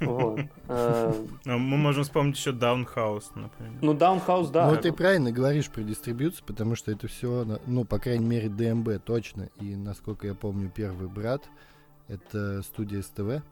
Вот. 0.00 0.40
А, 0.68 1.12
мы 1.44 1.76
можем 1.76 2.04
вспомнить 2.04 2.36
еще 2.36 2.52
Даунхаус, 2.52 3.30
например. 3.34 3.74
Ну, 3.80 3.94
Даунхаус, 3.94 4.50
да. 4.50 4.70
Ну, 4.70 4.76
ты 4.76 4.92
правильно 4.92 5.32
говоришь 5.32 5.70
про 5.70 5.82
дистрибьюцию, 5.82 6.44
потому 6.46 6.74
что 6.74 6.92
это 6.92 7.08
все, 7.08 7.60
ну, 7.66 7.84
по 7.84 7.98
крайней 7.98 8.26
мере, 8.26 8.48
ДМБ 8.48 9.02
точно. 9.04 9.48
И, 9.60 9.76
насколько 9.76 10.26
я 10.26 10.34
помню, 10.34 10.70
первый 10.74 11.08
брат— 11.08 11.42
это 12.08 12.62
студия 12.62 13.02
СТВ. 13.02 13.42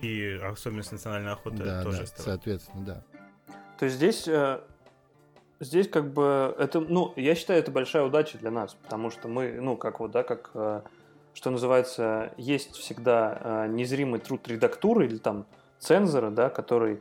И 0.00 0.38
особенность 0.42 0.92
национальной 0.92 1.32
охоты 1.32 1.58
да, 1.58 1.82
тоже 1.82 2.00
да, 2.00 2.06
СТВ. 2.06 2.20
соответственно, 2.20 2.84
да. 2.84 3.04
То 3.78 3.84
есть 3.86 3.96
здесь 3.96 4.28
э, 4.28 4.60
здесь 5.60 5.88
как 5.88 6.12
бы 6.12 6.54
это, 6.58 6.80
ну, 6.80 7.12
я 7.16 7.34
считаю, 7.34 7.60
это 7.60 7.70
большая 7.70 8.02
удача 8.02 8.38
для 8.38 8.50
нас, 8.50 8.74
потому 8.82 9.10
что 9.10 9.28
мы, 9.28 9.52
ну, 9.60 9.76
как 9.76 10.00
вот, 10.00 10.10
да, 10.10 10.22
как, 10.22 10.50
э, 10.54 10.80
что 11.34 11.50
называется, 11.50 12.32
есть 12.36 12.76
всегда 12.76 13.38
э, 13.40 13.66
незримый 13.68 14.20
труд 14.20 14.48
редактуры 14.48 15.06
или 15.06 15.18
там 15.18 15.46
цензора, 15.78 16.30
да, 16.30 16.48
который, 16.48 17.00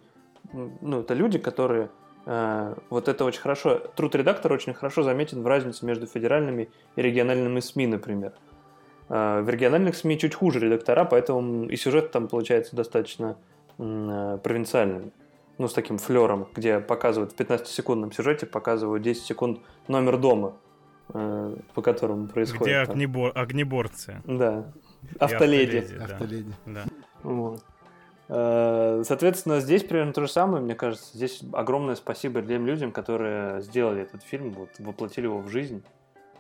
ну, 0.54 1.00
это 1.00 1.14
люди, 1.14 1.40
которые 1.40 1.90
э, 2.26 2.76
вот 2.90 3.08
это 3.08 3.26
очень 3.26 3.42
хорошо, 3.42 3.80
труд 3.80 4.14
редактора 4.16 4.54
очень 4.54 4.74
хорошо 4.74 5.04
заметен 5.04 5.42
в 5.42 5.48
разнице 5.48 5.86
между 5.86 6.06
федеральными 6.06 6.70
и 6.96 7.02
региональными 7.02 7.62
СМИ, 7.62 7.88
например. 7.88 8.34
В 9.08 9.50
региональных 9.50 9.96
СМИ 9.96 10.20
чуть 10.20 10.36
хуже 10.36 10.60
редактора, 10.60 11.04
поэтому 11.04 11.66
и 11.66 11.76
сюжет 11.78 12.12
там 12.12 12.28
получается 12.28 12.76
достаточно 12.76 13.38
провинциальным. 13.78 15.12
Ну, 15.60 15.68
с 15.68 15.74
таким 15.74 15.98
флером, 15.98 16.48
где 16.56 16.80
показывают 16.80 17.34
в 17.34 17.36
15-секундном 17.36 18.14
сюжете, 18.14 18.46
показывают 18.46 19.04
10 19.04 19.22
секунд 19.22 19.60
номер 19.90 20.18
дома, 20.18 20.56
э, 21.14 21.58
по 21.74 21.82
которому 21.82 22.30
происходит. 22.30 22.64
Где 22.64 22.78
огнебор... 22.78 23.34
огнеборцы. 23.36 24.22
Да. 24.24 24.72
Автоледи. 25.20 25.80
Автоледи, 25.80 26.02
автоледи. 26.02 26.54
Да. 26.66 26.86
Вот. 27.24 27.62
Э, 28.30 29.02
соответственно, 29.06 29.60
здесь 29.60 29.84
примерно 29.84 30.14
то 30.14 30.22
же 30.22 30.30
самое, 30.30 30.64
мне 30.64 30.76
кажется. 30.76 31.10
Здесь 31.14 31.42
огромное 31.52 31.96
спасибо 31.96 32.42
тем 32.42 32.66
людям, 32.66 32.94
которые 32.94 33.62
сделали 33.62 34.04
этот 34.04 34.24
фильм, 34.24 34.52
вот, 34.52 34.70
воплотили 34.80 35.26
его 35.26 35.40
в 35.40 35.50
жизнь 35.50 35.84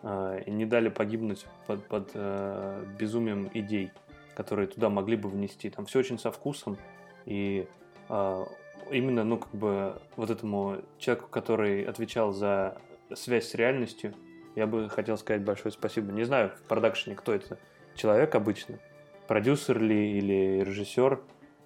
э, 0.03 0.43
и 0.45 0.51
не 0.51 0.65
дали 0.65 0.87
погибнуть 0.87 1.45
под, 1.67 1.83
под 1.87 2.11
э, 2.13 2.85
безумием 2.97 3.49
идей, 3.53 3.91
которые 4.33 4.67
туда 4.67 4.89
могли 4.89 5.17
бы 5.17 5.27
внести. 5.27 5.69
Там 5.69 5.87
все 5.87 5.99
очень 5.99 6.19
со 6.19 6.31
вкусом. 6.31 6.77
И 7.25 7.67
э, 8.07 8.45
именно, 8.91 9.23
ну, 9.23 9.37
как 9.37 9.51
бы, 9.51 10.01
вот 10.15 10.29
этому 10.29 10.81
человеку, 10.97 11.27
который 11.29 11.83
отвечал 11.83 12.31
за 12.31 12.77
связь 13.13 13.49
с 13.49 13.55
реальностью, 13.55 14.13
я 14.55 14.67
бы 14.67 14.89
хотел 14.89 15.17
сказать 15.17 15.43
большое 15.43 15.71
спасибо. 15.71 16.11
Не 16.11 16.23
знаю 16.23 16.51
в 16.51 16.61
продакшене, 16.67 17.15
кто 17.15 17.33
это 17.33 17.57
человек 17.95 18.35
обычно, 18.35 18.79
продюсер 19.27 19.79
ли 19.79 20.17
или 20.17 20.63
режиссер, 20.63 21.21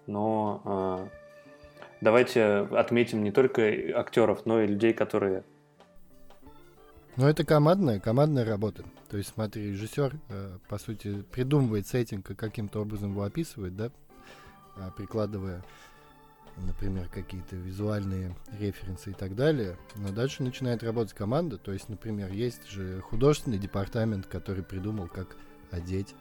но 0.08 0.62
э, 0.66 1.08
давайте 2.02 2.44
отметим 2.72 3.24
не 3.24 3.32
только 3.32 3.64
актеров, 3.96 4.46
но 4.46 4.62
и 4.62 4.68
людей, 4.68 4.94
которые... 4.94 5.44
Ну, 7.16 7.28
это 7.28 7.46
командная, 7.46 8.00
командная 8.00 8.44
работа. 8.44 8.84
То 9.10 9.18
есть, 9.18 9.32
смотри, 9.34 9.72
режиссер, 9.72 10.14
э, 10.30 10.58
по 10.68 10.78
сути, 10.78 11.22
придумывает 11.32 11.88
сеттинг 11.88 12.32
и 12.32 12.36
каким-то 12.36 12.82
образом 12.82 13.12
его 13.12 13.24
описывает, 13.24 13.76
да, 13.76 13.92
э, 14.78 14.90
прикладывая, 14.98 15.64
например, 16.74 17.08
какие-то 17.10 17.56
визуальные 17.56 18.36
референсы 18.60 19.12
и 19.12 19.14
так 19.14 19.36
далее. 19.36 19.78
Но 19.96 20.10
дальше 20.10 20.44
начинает 20.44 20.84
работать 20.84 21.14
команда. 21.14 21.58
То 21.58 21.72
есть, 21.72 21.90
например, 21.90 22.32
есть 22.32 22.68
же 22.68 23.02
художественный 23.02 23.58
департамент, 23.58 24.28
который 24.28 24.64
придумал, 24.64 25.08
как 25.08 25.36
одеть 25.72 26.14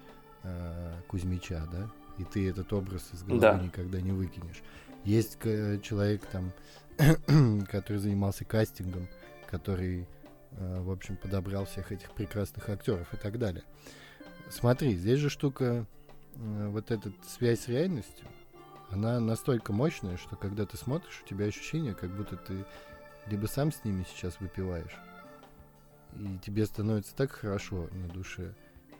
э, 0.43 0.95
Кузьмича, 1.09 1.67
да, 1.71 1.91
и 2.19 2.25
ты 2.25 2.49
этот 2.49 2.73
образ 2.73 3.09
из 3.13 3.23
головы 3.23 3.41
да. 3.41 3.59
никогда 3.59 4.01
не 4.01 4.13
выкинешь. 4.13 4.63
Есть 5.05 5.39
человек 5.83 6.25
там, 6.27 6.53
который 7.71 7.99
занимался 7.99 8.45
кастингом, 8.45 9.09
который, 9.51 10.07
э, 10.53 10.81
в 10.81 10.91
общем, 10.91 11.17
подобрал 11.17 11.65
всех 11.65 11.93
этих 11.93 12.11
прекрасных 12.13 12.69
актеров 12.69 13.13
и 13.13 13.17
так 13.17 13.39
далее. 13.39 13.65
Смотри, 14.51 14.95
здесь 14.95 15.19
же 15.19 15.29
штука, 15.29 15.87
э, 16.37 16.69
вот 16.69 16.91
эта 16.91 17.13
связь 17.27 17.61
с 17.61 17.69
реальностью, 17.69 18.27
она 18.93 19.21
настолько 19.21 19.73
мощная, 19.73 20.17
что 20.17 20.37
когда 20.37 20.67
ты 20.67 20.77
смотришь, 20.77 21.23
у 21.25 21.29
тебя 21.29 21.47
ощущение, 21.47 21.95
как 21.95 22.11
будто 22.15 22.37
ты 22.37 22.65
либо 23.27 23.47
сам 23.47 23.73
с 23.73 23.85
ними 23.85 24.05
сейчас 24.09 24.39
выпиваешь, 24.41 24.97
и 26.15 26.39
тебе 26.45 26.67
становится 26.67 27.15
так 27.15 27.33
хорошо 27.33 27.89
на 27.93 28.09
душе, 28.09 28.55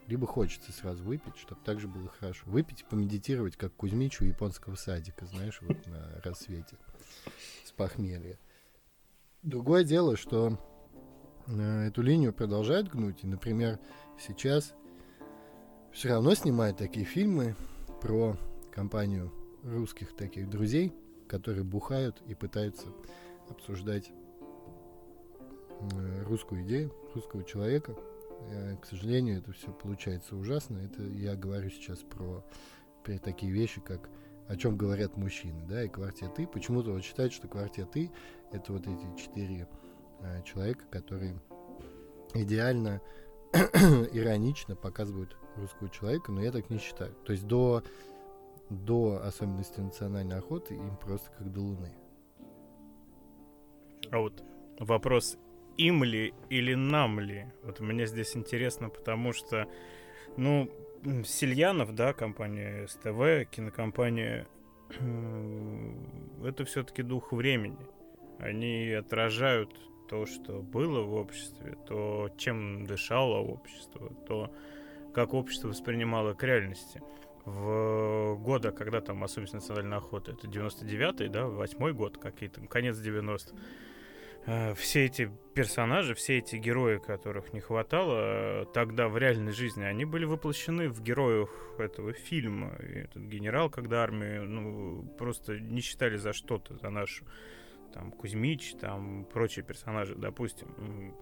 либо 0.07 0.27
хочется 0.27 0.73
сразу 0.73 1.03
выпить, 1.05 1.37
чтобы 1.37 1.61
так 1.65 1.81
же 1.81 1.89
было 1.89 2.09
хорошо. 2.09 2.43
Выпить 2.47 2.81
и 2.81 2.85
помедитировать, 2.85 3.57
как 3.57 3.73
Кузьмичу 3.75 4.25
японского 4.25 4.75
садика, 4.75 5.27
знаешь, 5.27 5.61
вот 5.63 5.87
на 5.87 6.21
рассвете 6.25 6.77
с 7.65 7.71
похмелья. 7.73 8.39
Другое 9.43 9.85
дело, 9.85 10.17
что 10.17 10.59
э, 11.47 11.87
эту 11.87 12.03
линию 12.03 12.33
продолжают 12.33 12.89
гнуть. 12.89 13.23
И, 13.23 13.27
например, 13.27 13.79
сейчас 14.19 14.75
все 15.93 16.09
равно 16.11 16.35
снимают 16.35 16.79
такие 16.79 17.07
фильмы 17.07 17.55
про 18.01 18.37
компанию 18.73 19.33
русских 19.63 20.15
таких 20.15 20.49
друзей, 20.49 20.93
которые 21.29 21.65
бухают 21.65 22.23
и 22.27 22.35
пытаются 22.35 22.87
обсуждать 23.49 24.11
э, 25.81 26.23
русскую 26.25 26.63
идею, 26.63 26.93
русского 27.15 27.45
человека– 27.45 27.97
Э, 28.51 28.77
к 28.81 28.87
сожалению, 28.87 29.39
это 29.39 29.53
все 29.53 29.71
получается 29.73 30.37
ужасно. 30.37 30.79
Это 30.79 31.03
я 31.03 31.37
говорю 31.37 31.71
сейчас 31.71 31.99
про, 31.99 32.45
такие 33.23 33.53
вещи, 33.53 33.81
как 33.81 34.09
о 34.49 34.57
чем 34.57 34.77
говорят 34.77 35.17
мужчины, 35.17 35.65
да, 35.69 35.85
и 35.85 35.89
квартеты. 35.89 36.47
Почему-то 36.47 36.93
вот 36.93 37.05
считают, 37.05 37.33
что 37.33 37.49
квартеты 37.49 38.11
это 38.51 38.73
вот 38.73 38.87
эти 38.87 39.23
четыре 39.23 39.69
э, 40.21 40.43
человека, 40.45 40.85
которые 40.91 41.41
идеально 42.35 43.01
иронично 43.53 44.77
показывают 44.77 45.37
русского 45.57 45.89
человека, 45.91 46.33
но 46.33 46.43
я 46.43 46.51
так 46.51 46.71
не 46.71 46.79
считаю. 46.79 47.15
То 47.25 47.33
есть 47.33 47.47
до, 47.47 47.83
до 48.71 49.21
особенности 49.25 49.81
национальной 49.81 50.39
охоты 50.39 50.75
им 50.75 50.97
просто 50.97 51.31
как 51.39 51.53
до 51.53 51.61
Луны. 51.61 51.93
А 54.11 54.19
вот 54.19 54.43
вопрос 54.79 55.39
им 55.77 56.05
ли 56.05 56.35
или 56.51 56.75
нам 56.75 57.21
ли? 57.21 57.47
Вот 57.63 57.81
мне 57.81 58.07
здесь 58.07 58.37
интересно, 58.37 58.89
потому 58.89 59.33
что, 59.33 59.67
ну, 60.37 60.71
Сильянов, 61.25 61.95
да, 61.95 62.13
компания 62.13 62.87
СТВ, 62.87 63.51
кинокомпания, 63.51 64.47
это 66.45 66.65
все-таки 66.65 67.03
дух 67.03 67.33
времени. 67.33 67.87
Они 68.39 68.91
отражают 68.93 69.75
то, 70.09 70.27
что 70.27 70.61
было 70.61 71.03
в 71.03 71.15
обществе, 71.15 71.77
то, 71.87 72.29
чем 72.37 72.85
дышало 72.87 73.39
общество, 73.39 74.13
то, 74.29 74.55
как 75.15 75.33
общество 75.33 75.69
воспринимало 75.69 76.35
к 76.35 76.43
реальности. 76.43 77.01
В 77.45 78.37
года, 78.37 78.71
когда 78.71 79.01
там 79.01 79.25
особенность 79.25 79.55
национальной 79.55 79.97
охоты, 79.97 80.33
это 80.33 80.47
99-й, 80.47 81.29
да, 81.29 81.47
8 81.47 81.93
год 81.93 82.19
какие-то, 82.19 82.61
конец 82.67 82.97
90-х, 82.97 83.57
Э, 84.45 84.75
все 84.75 85.05
эти 85.05 85.31
персонажи, 85.55 86.15
все 86.15 86.39
эти 86.39 86.57
герои, 86.57 86.99
которых 86.99 87.53
не 87.53 87.61
хватало 87.61 88.63
э, 88.63 88.65
тогда 88.75 89.09
в 89.09 89.17
реальной 89.17 89.53
жизни, 89.53 89.85
они 89.85 90.05
были 90.05 90.25
воплощены 90.25 90.89
в 90.89 91.01
героях 91.01 91.51
этого 91.79 92.13
фильма. 92.13 92.75
И 92.81 93.01
этот 93.01 93.23
генерал, 93.23 93.71
когда 93.71 94.03
армию 94.03 94.49
ну, 94.49 95.03
просто 95.19 95.61
не 95.61 95.81
считали 95.81 96.17
за 96.17 96.33
что-то, 96.33 96.77
за 96.77 96.91
нашу 96.91 97.25
там 97.95 98.11
Кузьмич, 98.11 98.75
там 98.81 99.27
прочие 99.27 99.65
персонажи, 99.65 100.15
допустим. 100.17 101.15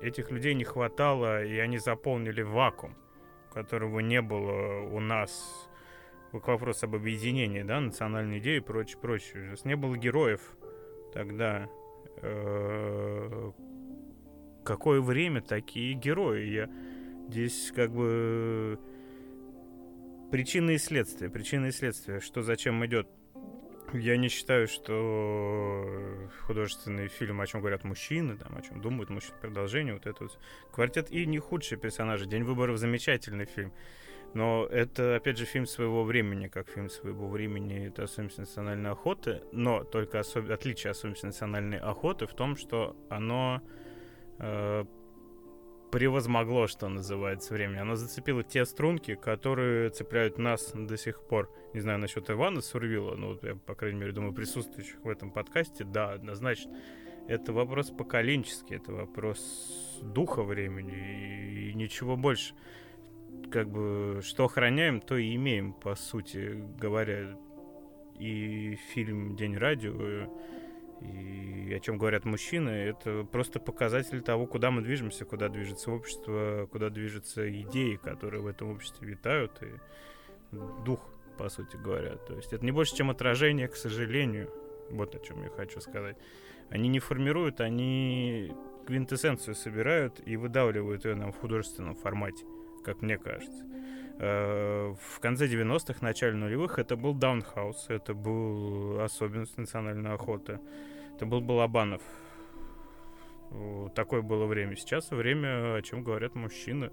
Этих 0.00 0.30
людей 0.30 0.54
не 0.54 0.64
хватало, 0.64 1.44
и 1.44 1.58
они 1.58 1.78
заполнили 1.78 2.42
вакуум, 2.42 2.96
которого 3.54 4.00
не 4.00 4.20
было 4.20 4.82
у 4.82 5.00
нас 5.00 5.68
к 6.32 6.48
вопросу 6.48 6.86
об 6.86 6.96
объединении, 6.96 7.62
да, 7.62 7.80
национальной 7.80 8.40
идеи 8.40 8.56
и 8.56 8.60
прочее, 8.60 8.98
прочее. 9.00 9.50
Если 9.52 9.68
не 9.68 9.76
было 9.76 9.96
героев 9.96 10.40
тогда, 11.12 11.68
э, 12.22 13.52
какое 14.64 15.00
время 15.00 15.40
такие 15.40 15.94
герои? 15.94 16.44
Я 16.46 16.70
здесь 17.28 17.72
как 17.74 17.92
бы 17.92 18.80
причины 20.32 20.74
и 20.74 20.78
следствия, 20.78 21.30
причины 21.30 21.68
и 21.68 21.70
следствия, 21.70 22.18
что 22.18 22.42
зачем 22.42 22.84
идет. 22.84 23.08
Я 23.94 24.16
не 24.16 24.28
считаю, 24.28 24.66
что 24.66 26.28
художественный 26.46 27.06
фильм, 27.06 27.40
о 27.40 27.46
чем 27.46 27.60
говорят 27.60 27.84
мужчины, 27.84 28.36
там, 28.36 28.56
о 28.56 28.60
чем 28.60 28.80
думают 28.80 29.08
мужчины, 29.08 29.36
продолжение, 29.40 29.94
вот 29.94 30.06
это 30.06 30.24
вот. 30.24 30.36
Квартет 30.72 31.12
и 31.12 31.24
не 31.26 31.38
худшие 31.38 31.78
персонажи. 31.78 32.26
День 32.26 32.42
выборов 32.42 32.78
замечательный 32.78 33.44
фильм. 33.44 33.72
Но 34.34 34.66
это, 34.66 35.14
опять 35.14 35.38
же, 35.38 35.44
фильм 35.44 35.64
своего 35.64 36.02
времени, 36.02 36.48
как 36.48 36.68
фильм 36.68 36.90
своего 36.90 37.28
времени, 37.28 37.86
это 37.86 38.02
особенность 38.02 38.38
национальной 38.38 38.90
охоты, 38.90 39.42
но 39.52 39.84
только 39.84 40.18
особ... 40.18 40.50
отличие 40.50 40.90
особенности 40.90 41.26
национальной 41.26 41.78
охоты 41.78 42.26
в 42.26 42.34
том, 42.34 42.56
что 42.56 42.96
оно 43.08 43.62
э, 44.40 44.84
превозмогло, 45.94 46.66
что 46.66 46.88
называется, 46.88 47.54
время. 47.54 47.82
Оно 47.82 47.94
зацепило 47.94 48.42
те 48.42 48.64
струнки, 48.64 49.14
которые 49.14 49.90
цепляют 49.90 50.38
нас 50.38 50.72
до 50.74 50.96
сих 50.96 51.22
пор. 51.22 51.48
Не 51.72 51.78
знаю 51.78 52.00
насчет 52.00 52.28
Ивана 52.28 52.62
Сурвила, 52.62 53.14
но 53.14 53.28
вот 53.28 53.44
я, 53.44 53.54
по 53.54 53.76
крайней 53.76 54.00
мере, 54.00 54.10
думаю, 54.10 54.32
присутствующих 54.32 54.96
в 55.04 55.08
этом 55.08 55.30
подкасте, 55.30 55.84
да, 55.84 56.10
однозначно. 56.10 56.76
Это 57.28 57.52
вопрос 57.52 57.90
поколенческий, 57.90 58.74
это 58.74 58.92
вопрос 58.92 60.00
духа 60.02 60.42
времени 60.42 60.94
и, 60.94 61.70
и 61.70 61.74
ничего 61.74 62.16
больше 62.16 62.54
как 63.52 63.70
бы 63.70 64.20
что 64.24 64.46
охраняем, 64.46 65.00
то 65.00 65.16
и 65.16 65.36
имеем, 65.36 65.74
по 65.74 65.94
сути 65.94 66.60
говоря. 66.76 67.38
И 68.18 68.76
фильм 68.92 69.36
«День 69.36 69.56
радио», 69.56 70.28
и 71.00 71.72
о 71.74 71.80
чем 71.80 71.98
говорят 71.98 72.24
мужчины, 72.24 72.70
это 72.70 73.24
просто 73.24 73.60
показатель 73.60 74.22
того, 74.22 74.46
куда 74.46 74.70
мы 74.70 74.82
движемся, 74.82 75.24
куда 75.24 75.48
движется 75.48 75.90
общество, 75.90 76.68
куда 76.70 76.90
движутся 76.90 77.50
идеи, 77.62 77.96
которые 77.96 78.42
в 78.42 78.46
этом 78.46 78.70
обществе 78.70 79.08
витают, 79.08 79.62
и 79.62 80.56
дух, 80.84 81.00
по 81.36 81.48
сути 81.48 81.76
говоря. 81.76 82.16
То 82.16 82.34
есть 82.36 82.52
это 82.52 82.64
не 82.64 82.72
больше, 82.72 82.96
чем 82.96 83.10
отражение, 83.10 83.68
к 83.68 83.76
сожалению. 83.76 84.50
Вот 84.90 85.14
о 85.14 85.18
чем 85.18 85.42
я 85.42 85.50
хочу 85.50 85.80
сказать. 85.80 86.16
Они 86.70 86.88
не 86.88 87.00
формируют, 87.00 87.60
они 87.60 88.52
квинтэссенцию 88.86 89.54
собирают 89.54 90.20
и 90.24 90.36
выдавливают 90.36 91.04
ее 91.04 91.14
нам 91.14 91.32
в 91.32 91.38
художественном 91.38 91.94
формате 91.94 92.44
как 92.84 93.02
мне 93.02 93.18
кажется. 93.18 93.64
Э, 94.18 94.94
в 94.94 95.20
конце 95.20 95.46
90-х, 95.46 95.98
начале 96.00 96.34
нулевых 96.36 96.78
это 96.78 96.96
был 96.96 97.14
Даунхаус, 97.14 97.86
это 97.88 98.14
был 98.14 99.00
особенность 99.00 99.56
национальной 99.58 100.12
охоты, 100.12 100.60
это 101.14 101.26
был 101.26 101.40
Балабанов. 101.40 102.02
Такое 103.94 104.22
было 104.22 104.46
время. 104.46 104.74
Сейчас 104.74 105.10
время, 105.10 105.76
о 105.76 105.82
чем 105.82 106.02
говорят 106.02 106.34
мужчины. 106.34 106.90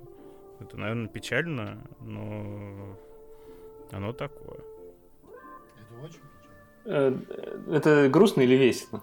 Это, 0.60 0.78
наверное, 0.78 1.08
печально, 1.08 1.82
но 2.02 2.98
оно 3.92 4.14
такое. 4.14 4.60
Это 5.24 6.04
очень 6.04 6.20
печально. 6.84 7.26
Э, 7.68 7.76
это 7.76 8.10
грустно 8.10 8.42
или 8.42 8.56
весело? 8.56 9.02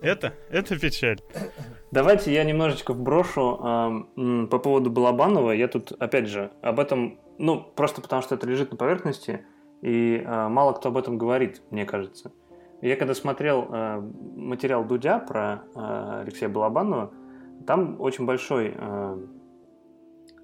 Это, 0.00 0.34
это 0.50 0.78
печаль. 0.78 1.18
Давайте 1.90 2.32
я 2.32 2.44
немножечко 2.44 2.92
вброшу 2.92 3.58
э, 3.62 4.46
по 4.46 4.58
поводу 4.58 4.90
Балабанова. 4.90 5.50
Я 5.50 5.68
тут, 5.68 5.92
опять 5.92 6.28
же, 6.28 6.50
об 6.62 6.80
этом, 6.80 7.18
ну, 7.38 7.60
просто 7.60 8.00
потому 8.00 8.22
что 8.22 8.34
это 8.34 8.46
лежит 8.46 8.70
на 8.70 8.76
поверхности, 8.76 9.44
и 9.82 10.22
э, 10.24 10.48
мало 10.48 10.72
кто 10.72 10.88
об 10.88 10.96
этом 10.96 11.18
говорит, 11.18 11.62
мне 11.70 11.84
кажется. 11.84 12.32
Я 12.80 12.96
когда 12.96 13.14
смотрел 13.14 13.68
э, 13.70 14.00
материал 14.36 14.84
Дудя 14.84 15.18
про 15.18 15.62
э, 15.74 16.20
Алексея 16.22 16.48
Балабанова, 16.48 17.12
там 17.66 18.00
очень 18.00 18.26
большой 18.26 18.74
э, 18.74 19.26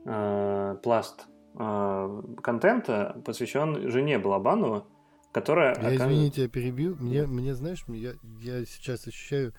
э, 0.05 0.76
пласт 0.82 1.26
э, 1.59 2.22
контента 2.43 3.20
посвящен 3.24 3.91
жене 3.91 4.18
Балабанова, 4.18 4.86
которая... 5.33 5.81
Я, 5.81 5.97
извините, 5.97 6.43
я 6.43 6.49
перебью. 6.49 6.97
Мне, 6.97 7.26
мне 7.26 7.55
знаешь, 7.55 7.85
я, 7.89 8.14
я 8.41 8.64
сейчас 8.64 9.07
ощущаю 9.07 9.55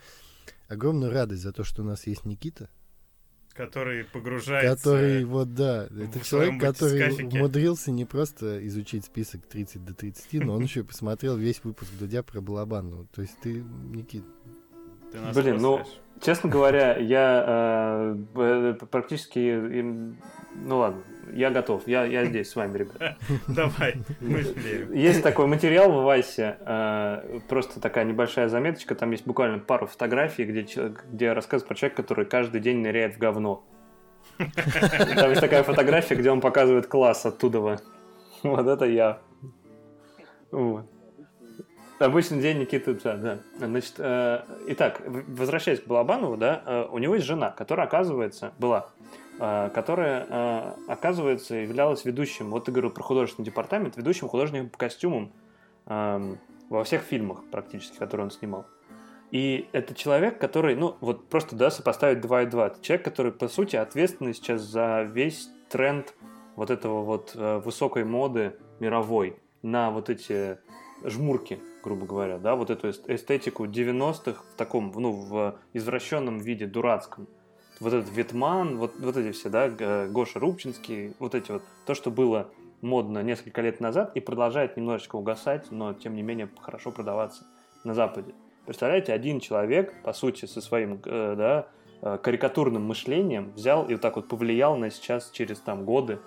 огромную 0.68 1.12
радость 1.12 1.44
за 1.44 1.52
то, 1.52 1.64
что 1.64 1.82
у 1.82 1.86
нас 1.86 2.08
есть 2.08 2.26
Никита. 2.26 2.70
Который 3.54 4.06
погружается... 4.06 4.78
Который, 4.78 5.26
вот 5.26 5.54
да, 5.54 5.88
это 5.88 6.24
человек, 6.24 6.62
который 6.62 7.26
умудрился 7.26 7.92
не 7.92 8.06
просто 8.06 8.66
изучить 8.68 9.06
список 9.06 9.46
30 9.48 9.84
до 9.84 9.94
30, 9.94 10.46
но 10.46 10.56
он 10.56 10.64
еще 10.64 10.84
посмотрел 10.84 11.36
весь 11.36 11.62
выпуск 11.64 11.92
Дудя 12.00 12.24
про 12.24 12.40
Балабанну. 12.40 13.08
То 13.14 13.22
есть 13.22 13.38
ты, 13.42 13.62
Никит... 13.62 14.24
Ты 15.12 15.42
Блин, 15.42 15.58
ну, 15.60 15.82
честно 16.22 16.50
говоря, 16.50 16.98
я 16.98 18.16
э, 18.36 18.74
практически... 18.92 19.84
Ну 20.56 20.78
ладно, 20.78 21.02
я 21.34 21.52
готов, 21.52 21.88
я, 21.88 22.06
я 22.06 22.26
здесь 22.26 22.50
с 22.50 22.56
вами, 22.56 22.78
ребят. 22.80 23.18
Давай, 23.48 23.96
мы 24.20 24.40
Есть 24.94 25.24
такой 25.24 25.48
материал 25.48 25.92
в 25.92 26.04
Васе, 26.04 26.58
э, 26.60 27.40
просто 27.48 27.80
такая 27.80 28.06
небольшая 28.06 28.50
заметочка, 28.50 28.96
там 28.96 29.12
есть 29.12 29.26
буквально 29.26 29.60
пару 29.60 29.88
фотографий, 29.88 30.46
где, 30.46 30.66
где 31.12 31.34
рассказ 31.34 31.64
про 31.64 31.76
человека, 31.76 32.02
который 32.02 32.26
каждый 32.26 32.62
день 32.62 32.80
ныряет 32.80 33.16
в 33.16 33.20
говно. 33.20 33.64
Там 34.38 35.30
есть 35.30 35.42
такая 35.42 35.64
фотография, 35.64 36.16
где 36.16 36.32
он 36.32 36.42
показывает 36.42 36.88
класс 36.88 37.26
оттуда. 37.26 37.80
Вот 38.42 38.68
это 38.68 38.86
я. 38.86 39.20
Вот. 40.52 40.86
Обычный 42.00 42.42
день 42.42 42.60
Никиты, 42.60 42.94
да, 42.94 43.18
да. 43.18 43.40
Значит, 43.58 43.96
э, 43.98 44.42
итак, 44.68 45.02
возвращаясь 45.06 45.82
к 45.82 45.88
Балабанову, 45.88 46.38
да, 46.38 46.64
э, 46.66 46.88
у 46.92 46.98
него 46.98 47.16
есть 47.16 47.28
жена, 47.28 47.52
которая, 47.52 47.88
оказывается, 47.88 48.54
была 48.58 48.90
Э, 49.42 49.70
которая, 49.74 50.28
э, 50.30 50.74
оказывается, 50.90 51.56
являлась 51.56 52.04
ведущим, 52.04 52.50
вот 52.50 52.66
ты 52.66 52.74
говорил 52.74 52.92
про 52.92 53.04
художественный 53.04 53.46
департамент, 53.46 53.96
ведущим 53.96 54.28
художником 54.28 54.70
по 54.70 54.78
костюмам 54.78 55.32
эм, 55.86 56.38
во 56.68 56.84
всех 56.84 57.04
фильмах 57.04 57.46
практически, 57.50 57.98
которые 57.98 58.26
он 58.26 58.32
снимал. 58.32 58.66
И 59.32 59.70
это 59.72 59.96
человек, 59.96 60.40
который, 60.40 60.76
ну, 60.76 60.98
вот 61.00 61.30
просто, 61.30 61.56
да, 61.56 61.72
сопоставить 61.72 62.20
2 62.20 62.42
и 62.42 62.46
2. 62.48 62.68
Это 62.68 62.82
человек, 62.82 63.06
который, 63.06 63.32
по 63.32 63.48
сути, 63.48 63.78
ответственный 63.78 64.34
сейчас 64.34 64.62
за 64.62 65.04
весь 65.04 65.50
тренд 65.70 66.14
вот 66.58 66.70
этого 66.70 67.04
вот 67.04 67.32
э, 67.36 67.62
высокой 67.64 68.04
моды 68.04 68.58
мировой 68.82 69.38
на 69.62 69.90
вот 69.90 70.10
эти 70.10 70.58
жмурки, 71.04 71.60
грубо 71.84 72.06
говоря, 72.06 72.38
да, 72.38 72.56
вот 72.56 72.70
эту 72.70 72.90
эстетику 72.90 73.66
90-х 73.66 74.44
в 74.54 74.58
таком, 74.58 74.92
ну, 74.96 75.12
в 75.12 75.56
извращенном 75.74 76.40
виде, 76.40 76.66
дурацком– 76.66 77.28
вот 77.80 77.94
этот 77.94 78.12
Ветман, 78.12 78.78
вот, 78.78 78.94
вот 79.00 79.18
эти 79.18 79.32
все, 79.32 79.50
да, 79.50 79.70
Гоша 80.08 80.40
Рубчинский, 80.40 81.14
вот 81.20 81.36
эти 81.36 81.52
вот, 81.52 81.64
то, 81.86 81.94
что 81.94 82.12
было 82.12 82.50
модно 82.82 83.24
несколько 83.24 83.62
лет 83.62 83.80
назад 83.80 84.12
и 84.16 84.20
продолжает 84.20 84.78
немножечко 84.78 85.16
угасать, 85.16 85.72
но 85.72 85.94
тем 85.94 86.16
не 86.16 86.22
менее 86.22 86.50
хорошо 86.62 86.92
продаваться 86.92 87.46
на 87.84 87.94
Западе. 87.94 88.34
Представляете, 88.66 89.14
один 89.14 89.40
человек, 89.40 89.94
по 90.04 90.14
сути, 90.14 90.46
со 90.46 90.62
своим, 90.62 91.02
э, 91.04 91.36
да, 91.38 91.68
э, 92.02 92.18
карикатурным 92.22 92.86
мышлением 92.86 93.52
взял 93.54 93.86
и 93.88 93.94
вот 93.94 94.02
так 94.02 94.16
вот 94.16 94.28
повлиял 94.28 94.76
на 94.76 94.92
сейчас, 94.92 95.32
через 95.32 95.60
там 95.60 95.86
годы, 95.86 96.20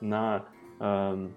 на 0.00 0.44
э, 0.78 1.28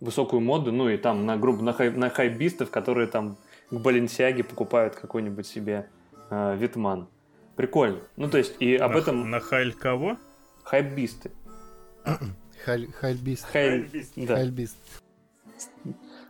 высокую 0.00 0.40
моду, 0.40 0.72
ну 0.72 0.88
и 0.88 0.96
там 0.96 1.26
на, 1.26 1.36
грубо, 1.36 1.62
на, 1.62 1.72
хай, 1.72 1.90
на 1.90 2.10
хайбистов, 2.10 2.70
которые 2.70 3.06
там 3.06 3.36
к 3.70 3.74
Баленсиаге 3.74 4.44
покупают 4.44 4.94
какой-нибудь 4.94 5.46
себе 5.46 5.88
э, 6.30 6.56
Витман. 6.56 7.08
Прикольно. 7.56 7.98
Ну, 8.16 8.28
то 8.28 8.38
есть, 8.38 8.54
и 8.60 8.76
об 8.76 8.92
на, 8.92 8.98
этом... 8.98 9.30
На 9.30 9.40
халь 9.40 9.72
кого? 9.72 10.16
Хайбисты. 10.62 11.32
Хальбист. 12.64 13.44
Хальбист. 13.46 14.12
Да. 14.16 14.36
Хальбист. 14.36 14.76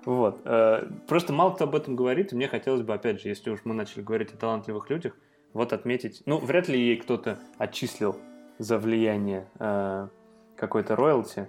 Вот. 0.05 0.41
Э, 0.45 0.89
просто 1.07 1.33
мало 1.33 1.53
кто 1.55 1.65
об 1.65 1.75
этом 1.75 1.97
говорит, 1.97 2.33
и 2.33 2.37
мне 2.37 2.49
хотелось 2.49 2.83
бы, 2.83 2.95
опять 2.95 3.21
же, 3.21 3.29
если 3.29 3.51
уж 3.51 3.61
мы 3.65 3.75
начали 3.75 4.03
говорить 4.03 4.33
о 4.33 4.37
талантливых 4.37 4.89
людях, 4.91 5.15
вот 5.53 5.73
отметить... 5.73 6.23
Ну, 6.27 6.39
вряд 6.39 6.69
ли 6.69 6.79
ей 6.79 6.97
кто-то 6.97 7.39
отчислил 7.59 8.17
за 8.59 8.79
влияние 8.79 9.47
э, 9.59 10.09
какой-то 10.57 10.97
роялти. 10.97 11.49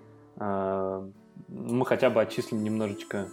Э, 1.47 1.51
мы 1.51 1.85
хотя 1.85 2.09
бы 2.09 2.21
отчислим 2.21 2.63
немножечко 2.63 3.29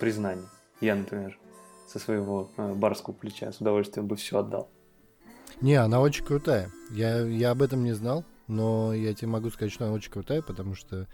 признания. 0.00 0.48
Я, 0.80 0.96
например, 0.96 1.38
со 1.86 1.98
своего 1.98 2.50
барского 2.56 3.14
плеча 3.14 3.52
с 3.52 3.60
удовольствием 3.60 4.06
бы 4.06 4.16
все 4.16 4.38
отдал. 4.38 4.70
Не, 5.60 5.74
она 5.74 6.00
очень 6.00 6.24
крутая. 6.24 6.70
Я, 6.90 7.20
я 7.20 7.50
об 7.50 7.60
этом 7.60 7.84
не 7.84 7.92
знал, 7.92 8.24
но 8.46 8.94
я 8.94 9.14
тебе 9.14 9.28
могу 9.28 9.50
сказать, 9.50 9.72
что 9.72 9.84
она 9.84 9.94
очень 9.94 10.10
крутая, 10.10 10.42
потому 10.42 10.74
что, 10.74 11.06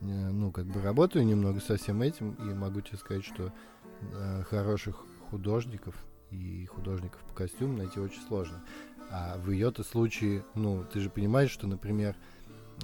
э, 0.00 0.04
ну, 0.04 0.50
как 0.52 0.66
бы 0.66 0.80
работаю 0.80 1.26
немного 1.26 1.60
со 1.60 1.76
всем 1.76 2.00
этим, 2.00 2.32
и 2.32 2.54
могу 2.54 2.80
тебе 2.80 2.96
сказать, 2.98 3.24
что 3.24 3.52
э, 4.00 4.42
хороших 4.44 5.04
художников 5.30 5.94
и 6.30 6.64
художников 6.66 7.20
по 7.24 7.34
костюму 7.34 7.76
найти 7.76 8.00
очень 8.00 8.22
сложно. 8.22 8.62
А 9.10 9.36
в 9.38 9.50
ее-то 9.50 9.84
случае, 9.84 10.44
ну, 10.54 10.84
ты 10.84 11.00
же 11.00 11.10
понимаешь, 11.10 11.50
что, 11.50 11.66
например, 11.66 12.16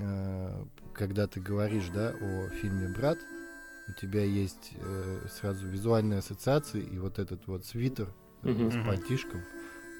э, 0.00 0.64
когда 0.96 1.26
ты 1.26 1.40
говоришь, 1.40 1.88
да, 1.94 2.10
о 2.20 2.48
фильме 2.48 2.88
«Брат», 2.88 3.18
у 3.88 3.92
тебя 3.92 4.24
есть 4.24 4.72
э, 4.74 5.26
сразу 5.30 5.68
визуальные 5.68 6.18
ассоциации, 6.18 6.80
и 6.82 6.98
вот 6.98 7.18
этот 7.18 7.46
вот 7.46 7.64
свитер 7.64 8.08
Мгм. 8.42 8.70
с 8.72 8.86
пальтишком, 8.86 9.42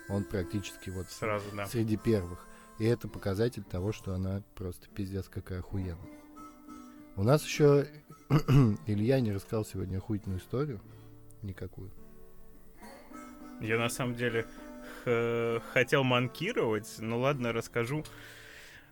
он 0.09 0.25
практически 0.25 0.91
вот 0.91 1.09
Сразу, 1.11 1.45
да. 1.55 1.67
среди 1.67 1.97
первых. 1.97 2.47
И 2.79 2.85
это 2.85 3.09
показатель 3.09 3.63
того, 3.63 3.93
что 3.93 4.15
она 4.15 4.43
просто 4.55 4.89
пиздец 4.89 5.29
какая 5.29 5.61
охуенная. 5.61 5.97
У 7.17 7.23
нас 7.23 7.45
еще 7.45 7.87
Илья 8.87 9.21
не 9.21 9.33
рассказал 9.33 9.65
сегодня 9.65 9.99
охуительную 9.99 10.41
историю. 10.41 10.81
Никакую. 11.43 11.91
Я 13.61 13.79
на 13.79 13.89
самом 13.89 14.15
деле 14.15 14.47
хотел 15.73 16.03
манкировать, 16.05 16.97
ну 16.99 17.21
ладно, 17.21 17.53
расскажу. 17.53 18.05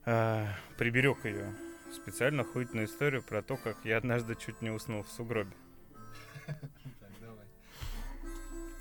А, 0.07 0.47
приберег 0.79 1.25
ее. 1.25 1.53
Специально 1.95 2.43
охуительную 2.43 2.87
историю 2.87 3.23
про 3.23 3.41
то, 3.41 3.57
как 3.57 3.77
я 3.85 3.97
однажды 3.99 4.35
чуть 4.35 4.61
не 4.61 4.71
уснул 4.71 5.05
в 5.05 5.09
сугробе. 5.09 5.53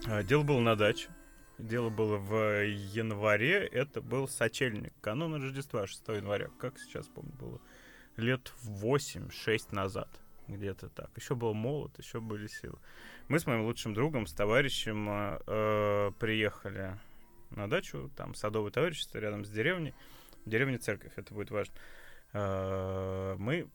А, 0.05 0.23
Дело 0.23 0.43
было 0.43 0.59
на 0.59 0.75
даче. 0.75 1.09
Дело 1.57 1.89
было 1.89 2.17
в 2.17 2.65
январе. 2.65 3.65
Это 3.67 4.01
был 4.01 4.27
сочельник. 4.27 4.91
Канун 4.99 5.41
Рождества, 5.41 5.87
6 5.87 6.07
января. 6.09 6.49
Как 6.59 6.77
сейчас 6.77 7.07
помню, 7.07 7.31
было 7.33 7.61
лет 8.17 8.51
8-6 8.63 9.73
назад. 9.73 10.09
Где-то 10.47 10.89
так. 10.89 11.09
Еще 11.15 11.35
был 11.35 11.53
молод, 11.53 11.97
еще 11.99 12.19
были 12.19 12.47
силы. 12.47 12.77
Мы 13.29 13.39
с 13.39 13.45
моим 13.45 13.63
лучшим 13.63 13.93
другом, 13.93 14.27
с 14.27 14.33
товарищем 14.33 15.07
э, 15.09 15.39
э, 15.47 16.11
приехали 16.19 16.99
на 17.51 17.69
дачу. 17.69 18.11
Там 18.17 18.35
садовое 18.35 18.71
товарищество 18.71 19.19
рядом 19.19 19.45
с 19.45 19.49
деревней. 19.49 19.93
В 20.45 20.49
деревне 20.49 20.79
церковь, 20.79 21.13
это 21.15 21.33
будет 21.33 21.51
важно. 21.51 21.73
Э, 22.33 23.35
мы 23.37 23.69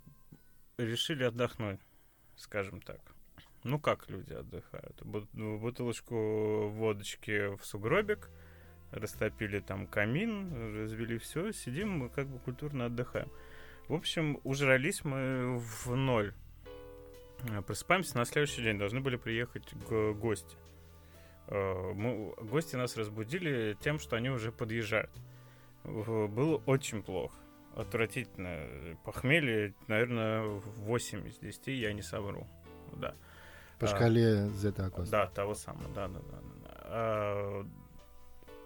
решили 0.79 1.25
отдохнуть, 1.25 1.81
скажем 2.37 2.81
так. 2.81 3.01
Ну, 3.65 3.79
как 3.79 4.09
люди 4.09 4.33
отдыхают? 4.33 5.03
Бут- 5.05 5.31
Бутылочку 5.33 6.69
водочки 6.69 7.57
в 7.57 7.65
сугробик, 7.65 8.31
растопили 8.93 9.61
там 9.61 9.87
камин, 9.87 10.75
развели 10.77 11.19
все, 11.19 11.53
сидим, 11.53 11.91
мы 11.91 12.09
как 12.09 12.27
бы 12.29 12.39
культурно 12.39 12.87
отдыхаем. 12.87 13.31
В 13.89 13.95
общем, 13.95 14.41
ужрались 14.45 15.05
мы 15.05 15.59
в 15.59 15.95
ноль. 15.95 16.35
Э, 17.51 17.63
Просыпаемся, 17.63 18.17
на 18.17 18.25
следующий 18.25 18.63
день 18.63 18.79
должны 18.79 19.01
были 19.01 19.17
приехать 19.17 19.73
гости. 19.75 20.57
Э, 21.47 21.93
Мы, 21.95 22.35
гости 22.43 22.77
нас 22.77 22.97
разбудили 22.97 23.77
тем, 23.81 23.99
что 23.99 24.17
они 24.17 24.31
уже 24.31 24.53
подъезжают. 24.53 25.11
Было 25.85 26.57
очень 26.67 27.03
плохо. 27.03 27.37
Отвратительно. 27.77 28.97
Похмелье, 29.05 29.75
наверное, 29.87 30.43
8 30.43 31.29
из 31.29 31.39
10, 31.39 31.69
я 31.69 31.93
не 31.93 32.03
совру. 32.03 32.47
Да. 32.97 33.15
По 33.79 33.87
А, 33.87 33.89
шкале 33.89 34.49
Зета 34.51 34.87
Акоста. 34.87 35.11
Да, 35.13 35.27
того 35.29 35.55
самого, 35.55 35.89
да, 35.95 36.09
да, 36.09 36.19
да. 36.19 36.39
да, 36.41 36.41
да. 36.65 36.75
А, 36.85 37.67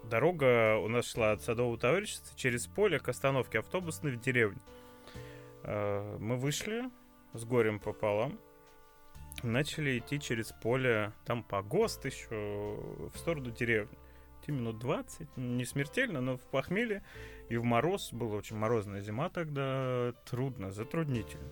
Дорога 0.04 0.78
у 0.78 0.88
нас 0.88 1.06
шла 1.06 1.32
от 1.32 1.42
садового 1.42 1.78
товарищества 1.78 2.36
через 2.36 2.66
поле 2.66 2.98
к 2.98 3.08
остановке 3.08 3.60
автобусной 3.60 4.12
в 4.12 4.20
деревне. 4.20 4.60
А, 5.64 6.16
Мы 6.18 6.36
вышли 6.36 6.90
с 7.34 7.44
горем 7.44 7.78
пополам, 7.78 8.38
начали 9.42 9.98
идти 9.98 10.18
через 10.20 10.52
поле, 10.52 11.12
там 11.24 11.42
погост 11.44 12.04
еще, 12.04 12.28
в 13.12 13.16
сторону 13.16 13.50
деревни. 13.50 13.96
Идти 14.42 14.52
минут 14.52 14.78
20, 14.80 15.36
не 15.36 15.64
смертельно, 15.64 16.20
но 16.20 16.36
в 16.36 16.42
похмелье 16.42 17.02
и 17.52 17.56
в 17.58 17.64
мороз, 17.64 18.12
была 18.12 18.36
очень 18.36 18.56
морозная 18.56 19.02
зима 19.02 19.28
тогда, 19.28 20.14
трудно, 20.24 20.70
затруднительно. 20.70 21.50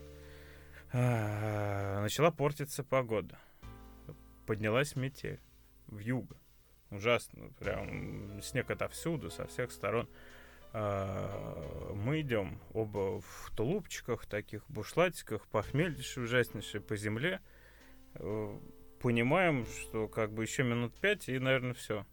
А, 0.95 2.01
Начала 2.01 2.31
портиться 2.31 2.83
погода 2.83 3.39
поднялась 4.47 4.97
метель 4.97 5.39
в 5.87 5.99
юго. 5.99 6.39
Ужасно. 6.91 7.53
Прям 7.59 8.41
снег 8.41 8.71
отовсюду, 8.71 9.31
со 9.31 9.47
всех 9.47 9.73
сторон. 9.73 10.09
А, 10.73 11.93
Мы 11.95 12.23
идем 12.23 12.59
оба 12.73 13.21
в 13.21 13.53
тулупчиках, 13.55 14.25
таких 14.25 14.65
бушлатиках, 14.69 15.47
похмельнейшие, 15.49 16.25
ужаснейшие 16.25 16.81
по 16.81 16.97
земле. 16.97 17.43
Э, 18.15 18.59
Понимаем, 19.03 19.67
что 19.67 20.09
как 20.09 20.33
бы 20.33 20.45
еще 20.45 20.63
минут 20.63 20.99
пять, 20.99 21.29
и, 21.29 21.39
наверное, 21.39 21.75
все. 21.75 22.07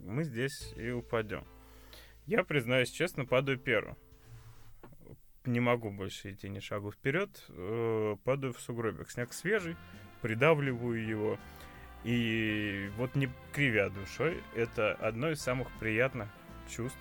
Мы 0.00 0.24
здесь 0.24 0.72
и 0.76 0.90
упадем. 0.90 1.46
Я, 2.28 2.44
признаюсь 2.44 2.90
честно, 2.90 3.24
падаю 3.24 3.58
первым. 3.58 3.96
Не 5.46 5.60
могу 5.60 5.90
больше 5.90 6.32
идти 6.32 6.50
ни 6.50 6.60
шагу 6.60 6.92
вперед. 6.92 7.42
э, 7.48 8.16
Падаю 8.22 8.52
в 8.52 8.60
сугробик. 8.60 9.10
Снег 9.10 9.32
свежий, 9.32 9.76
придавливаю 10.20 11.02
его. 11.06 11.38
И 12.04 12.90
вот 12.98 13.14
не 13.14 13.30
кривя 13.52 13.88
душой, 13.88 14.42
это 14.54 14.92
одно 14.96 15.30
из 15.30 15.40
самых 15.40 15.68
приятных 15.78 16.28
чувств 16.68 16.98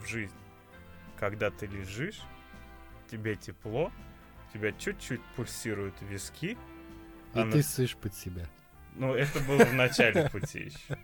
в 0.00 0.06
жизни. 0.06 0.38
Когда 1.18 1.50
ты 1.50 1.66
лежишь, 1.66 2.20
тебе 3.10 3.34
тепло, 3.34 3.90
тебя 4.54 4.70
чуть-чуть 4.70 5.20
пульсируют 5.34 6.00
виски. 6.02 6.52
И 6.52 6.58
а 7.34 7.44
на- 7.44 7.50
ты 7.52 7.62
ссышь 7.64 7.96
под 7.96 8.14
себя. 8.14 8.46
Ну, 8.94 9.14
это 9.14 9.40
было 9.40 9.64
в 9.64 9.74
начале 9.74 10.28
пути 10.30 10.66
еще. 10.66 10.96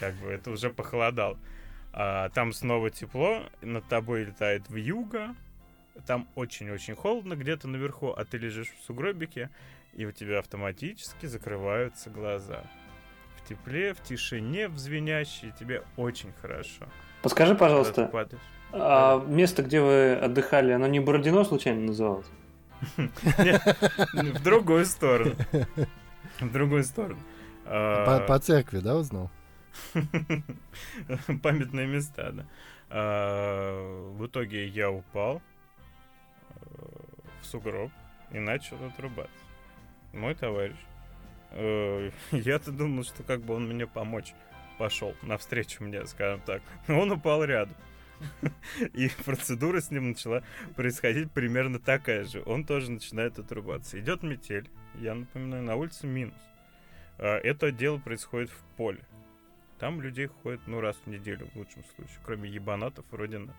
Как 0.00 0.14
бы 0.16 0.26
это 0.28 0.50
уже 0.50 0.70
похолодало. 0.70 1.38
А 1.92 2.30
там 2.30 2.52
снова 2.52 2.90
тепло, 2.90 3.42
над 3.60 3.86
тобой 3.86 4.24
летает 4.24 4.68
в 4.68 4.76
юго, 4.76 5.34
там 6.06 6.26
очень-очень 6.34 6.94
холодно 6.94 7.34
где-то 7.34 7.68
наверху, 7.68 8.10
а 8.16 8.24
ты 8.24 8.38
лежишь 8.38 8.70
в 8.70 8.84
сугробике, 8.86 9.50
и 9.92 10.06
у 10.06 10.12
тебя 10.12 10.38
автоматически 10.38 11.26
закрываются 11.26 12.08
глаза. 12.08 12.64
В 13.36 13.48
тепле, 13.48 13.92
в 13.92 14.02
тишине, 14.02 14.68
в 14.68 14.78
звенящей, 14.78 15.52
тебе 15.58 15.82
очень 15.96 16.32
хорошо. 16.40 16.86
Подскажи, 17.22 17.54
пожалуйста, 17.54 18.10
а 18.72 19.22
место, 19.26 19.62
где 19.62 19.82
вы 19.82 20.14
отдыхали, 20.14 20.72
оно 20.72 20.86
не 20.86 20.98
Бородино 20.98 21.44
случайно 21.44 21.82
называлось? 21.82 22.26
В 22.96 24.42
другую 24.42 24.86
сторону. 24.86 25.34
В 26.40 26.50
другую 26.50 26.84
сторону. 26.84 27.20
По 27.64 28.38
церкви, 28.42 28.78
да, 28.78 28.96
узнал? 28.96 29.30
Памятные 31.42 31.86
места, 31.86 32.32
да. 32.32 32.46
А, 32.90 34.10
В 34.12 34.26
итоге 34.26 34.66
я 34.66 34.90
упал 34.90 35.40
э, 36.50 36.54
в 37.40 37.46
сугроб 37.46 37.90
и 38.30 38.38
начал 38.38 38.82
отрубаться. 38.84 39.32
Мой 40.12 40.34
товарищ. 40.34 40.76
э, 41.52 42.10
Я-то 42.32 42.70
думал, 42.72 43.04
что 43.04 43.22
как 43.22 43.42
бы 43.42 43.54
он 43.54 43.66
мне 43.68 43.86
помочь 43.86 44.34
пошел 44.78 45.14
навстречу 45.22 45.84
мне, 45.84 46.06
скажем 46.06 46.40
так. 46.40 46.62
Но 46.88 47.00
он 47.00 47.10
упал 47.12 47.44
рядом. 47.44 47.76
И 48.94 49.10
процедура 49.24 49.80
с 49.80 49.90
ним 49.90 50.10
начала 50.10 50.42
происходить 50.76 51.30
примерно 51.32 51.78
такая 51.78 52.24
же. 52.24 52.42
Он 52.46 52.64
тоже 52.64 52.90
начинает 52.90 53.38
отрубаться. 53.38 53.98
Идет 53.98 54.22
метель. 54.22 54.70
Я 55.00 55.14
напоминаю, 55.14 55.62
на 55.62 55.76
улице 55.76 56.06
минус. 56.06 56.34
А, 57.18 57.38
Это 57.38 57.72
дело 57.72 57.98
происходит 57.98 58.50
в 58.50 58.76
поле. 58.76 59.00
Там 59.82 60.00
людей 60.00 60.28
ходит, 60.28 60.60
ну, 60.68 60.80
раз 60.80 60.96
в 61.04 61.08
неделю, 61.08 61.48
в 61.52 61.56
лучшем 61.56 61.82
случае, 61.96 62.16
кроме 62.24 62.48
ебанатов 62.48 63.04
вроде 63.10 63.38
нас. 63.38 63.56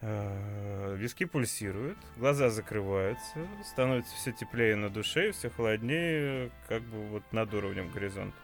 А, 0.00 0.96
Виски 0.96 1.26
пульсируют, 1.26 1.96
глаза 2.16 2.50
закрываются, 2.50 3.46
становится 3.64 4.12
все 4.16 4.32
теплее 4.32 4.74
на 4.74 4.90
душе, 4.90 5.30
все 5.30 5.48
холоднее, 5.48 6.50
как 6.66 6.82
бы 6.82 7.06
вот 7.06 7.22
над 7.30 7.54
уровнем 7.54 7.88
горизонта. 7.92 8.36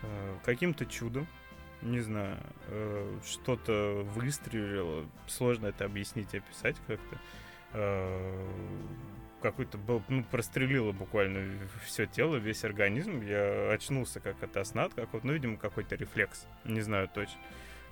А, 0.00 0.38
Каким-то 0.46 0.86
чудом, 0.86 1.26
не 1.82 2.00
знаю, 2.00 2.38
э, 2.68 3.18
что-то 3.26 4.06
выстрелило, 4.14 5.04
сложно 5.26 5.66
это 5.66 5.84
объяснить 5.84 6.32
и 6.32 6.38
описать 6.38 6.76
как-то. 6.86 7.18
Какой-то 9.44 9.76
был, 9.76 10.02
ну, 10.08 10.24
прострелило 10.24 10.92
буквально 10.92 11.68
все 11.84 12.06
тело, 12.06 12.36
весь 12.36 12.64
организм. 12.64 13.20
Я 13.20 13.72
очнулся 13.72 14.18
как 14.18 14.42
от 14.42 14.66
сна, 14.66 14.88
как 14.88 15.12
вот, 15.12 15.22
ну, 15.22 15.34
видимо, 15.34 15.58
какой-то 15.58 15.96
рефлекс, 15.96 16.46
не 16.64 16.80
знаю 16.80 17.10
точно. 17.12 17.38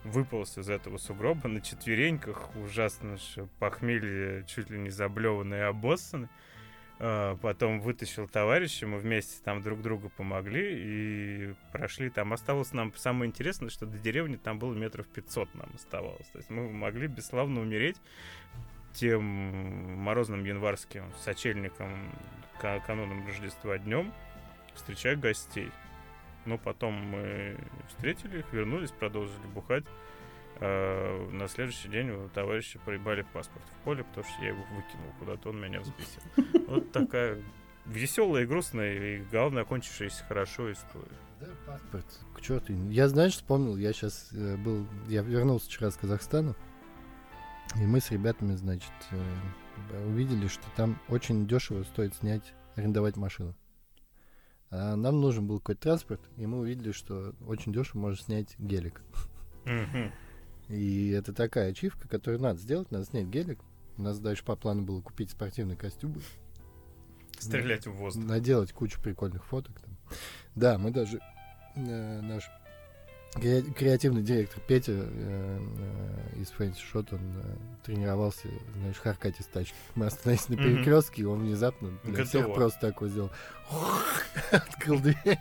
Выполз 0.03 0.57
из 0.57 0.71
этого 0.71 0.97
сугроба 0.97 1.49
на 1.49 1.61
четвереньках, 1.61 2.57
ужасно 2.57 3.19
ж 3.19 3.47
похмелье, 3.59 4.47
чуть 4.49 4.71
ли 4.71 4.79
не 4.79 4.89
заблеванный 4.89 5.59
и 5.59 5.61
обоссанный. 5.61 6.31
А, 6.99 7.37
Потом 7.37 7.81
вытащил 7.83 8.27
товарища, 8.29 8.87
мы 8.87 8.97
вместе 8.97 9.43
там 9.45 9.61
друг 9.61 9.83
другу 9.83 10.09
помогли 10.09 10.73
и 10.75 11.55
прошли 11.71 12.09
там. 12.09 12.33
Осталось 12.33 12.73
нам 12.73 12.95
самое 12.95 13.29
интересное, 13.29 13.69
что 13.69 13.85
до 13.85 13.99
деревни 13.99 14.37
там 14.37 14.59
было 14.59 14.73
метров 14.73 15.07
500 15.07 15.55
нам 15.55 15.69
оставалось. 15.75 16.29
То 16.29 16.39
есть 16.39 16.49
мы 16.49 16.71
могли 16.71 17.09
бесславно 17.09 17.61
умереть 17.61 17.99
тем 18.93 19.22
морозным 19.99 20.45
январским 20.45 21.05
сочельником, 21.24 22.12
ка- 22.61 22.80
кануном 22.86 23.26
Рождества 23.26 23.78
днем, 23.78 24.12
встречая 24.74 25.16
гостей. 25.16 25.70
Но 26.45 26.59
потом 26.59 26.95
мы 26.95 27.57
встретили 27.88 28.40
их, 28.40 28.53
вернулись, 28.53 28.90
продолжили 28.90 29.47
бухать. 29.55 29.84
А, 30.61 31.28
на 31.30 31.49
следующий 31.49 31.88
день 31.88 32.11
у 32.11 32.28
товарища 32.28 32.78
проебали 32.80 33.22
паспорт 33.32 33.64
в 33.64 33.84
поле, 33.84 34.05
потому 34.05 34.24
что 34.24 34.43
я 34.43 34.49
его 34.49 34.62
выкинул 34.64 35.12
куда-то, 35.18 35.49
он 35.51 35.61
меня 35.61 35.80
взбесил. 35.80 36.22
Вот 36.68 36.93
такая 36.93 37.38
веселая 37.86 38.45
и 38.45 38.47
грустная, 38.47 38.93
и 38.95 39.18
главное, 39.30 39.62
окончившаяся 39.62 40.24
хорошо 40.24 40.70
история. 40.72 41.16
Да, 41.40 41.47
паспорт. 41.66 42.07
К 42.36 42.40
черту. 42.40 42.72
Я, 42.90 43.09
знаешь, 43.09 43.32
вспомнил, 43.34 43.76
я 43.76 43.93
сейчас 43.93 44.28
э, 44.32 44.57
был, 44.57 44.86
я 45.09 45.22
вернулся 45.22 45.66
вчера 45.66 45.90
с 45.90 45.97
Казахстана, 45.97 46.55
и 47.77 47.87
мы 47.87 48.01
с 48.01 48.11
ребятами, 48.11 48.55
значит, 48.55 48.93
э, 49.11 50.07
увидели, 50.07 50.47
что 50.47 50.64
там 50.77 51.01
очень 51.09 51.47
дешево 51.47 51.83
стоит 51.85 52.14
снять, 52.14 52.53
арендовать 52.77 53.16
машину. 53.16 53.55
А 54.70 54.97
нам 54.97 55.20
нужен 55.20 55.47
был 55.47 55.59
какой-то 55.59 55.83
транспорт, 55.83 56.20
и 56.37 56.47
мы 56.47 56.61
увидели, 56.61 56.93
что 56.93 57.35
очень 57.47 57.73
дешево 57.73 57.99
можно 58.01 58.23
снять 58.25 58.59
гелик. 58.59 59.03
И 60.68 61.11
это 61.11 61.33
такая 61.35 61.70
ачивка, 61.70 62.09
которую 62.09 62.41
надо 62.41 62.59
сделать, 62.59 62.91
надо 62.91 63.05
снять 63.05 63.27
гелик. 63.27 63.61
У 63.99 64.03
нас 64.03 64.18
дальше 64.18 64.45
по 64.45 64.57
плану 64.57 64.83
было 64.83 65.01
купить 65.03 65.31
спортивный 65.31 65.77
костюм, 65.77 66.14
Стрелять 67.39 67.87
в 67.87 67.93
воздух. 67.93 68.25
наделать 68.25 68.73
кучу 68.73 69.01
прикольных 69.03 69.45
фоток. 69.45 69.81
Там. 69.81 69.97
Да, 70.55 70.79
мы 70.79 70.91
даже 70.93 71.20
э, 71.75 72.20
наш 72.23 72.49
кре- 73.35 73.72
креативный 73.72 74.22
директор 74.22 74.62
Петя 74.66 74.93
э, 74.93 75.59
э, 76.37 76.41
из 76.41 76.53
Fancy 76.59 76.78
Shot, 76.93 77.09
он 77.12 77.20
э, 77.37 77.57
тренировался, 77.85 78.49
знаешь, 78.78 78.97
харкать 78.99 79.41
из 79.41 79.47
тачки. 79.47 79.74
Мы 79.95 80.07
остановились 80.07 80.49
на 80.49 80.57
перекрестке, 80.57 81.22
и 81.22 81.24
он 81.24 81.41
внезапно 81.41 81.91
для 82.05 82.24
всех 82.24 82.43
Готово. 82.43 82.55
просто 82.55 82.80
такой 82.80 83.09
сделал. 83.11 83.30
Открыл 84.51 84.99
дверь. 85.01 85.39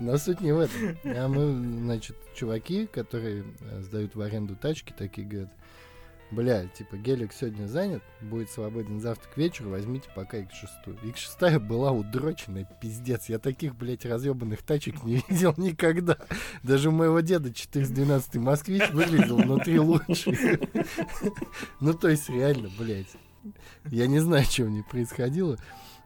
Но 0.00 0.16
суть 0.18 0.40
не 0.40 0.52
в 0.52 0.58
этом. 0.60 0.96
А 1.04 1.28
мы, 1.28 1.80
значит, 1.82 2.16
чуваки, 2.34 2.86
которые 2.86 3.44
э, 3.60 3.82
сдают 3.82 4.14
в 4.14 4.20
аренду 4.20 4.54
тачки, 4.56 4.94
такие 4.96 5.26
говорят, 5.26 5.50
бля, 6.30 6.66
типа, 6.66 6.96
гелик 6.96 7.32
сегодня 7.32 7.66
занят, 7.66 8.02
будет 8.20 8.50
свободен 8.50 9.00
завтра 9.00 9.28
к 9.30 9.36
вечеру, 9.36 9.70
возьмите 9.70 10.08
пока 10.14 10.38
X6. 10.38 11.02
X6 11.02 11.58
была 11.60 11.92
удроченная, 11.92 12.68
пиздец. 12.80 13.28
Я 13.28 13.38
таких, 13.38 13.76
блядь, 13.76 14.04
разъебанных 14.04 14.62
тачек 14.62 15.02
не 15.04 15.22
видел 15.28 15.54
никогда. 15.56 16.18
Даже 16.62 16.88
у 16.88 16.92
моего 16.92 17.20
деда 17.20 17.52
412 17.52 18.36
москвич 18.36 18.90
выглядел 18.90 19.36
внутри 19.36 19.78
лучше. 19.78 20.60
Ну, 21.80 21.94
то 21.94 22.08
есть, 22.08 22.28
реально, 22.28 22.70
блядь. 22.78 23.16
Я 23.86 24.06
не 24.06 24.18
знаю, 24.18 24.44
что 24.44 24.64
в 24.64 24.70
ней 24.70 24.82
происходило. 24.82 25.58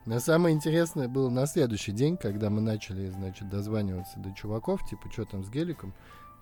Но 0.05 0.19
самое 0.19 0.55
интересное 0.55 1.07
было 1.07 1.29
на 1.29 1.45
следующий 1.45 1.91
день, 1.91 2.17
когда 2.17 2.49
мы 2.49 2.61
начали, 2.61 3.09
значит, 3.09 3.49
дозваниваться 3.49 4.19
до 4.19 4.33
чуваков, 4.33 4.87
типа, 4.87 5.11
что 5.11 5.25
там 5.25 5.43
с 5.43 5.49
геликом. 5.49 5.93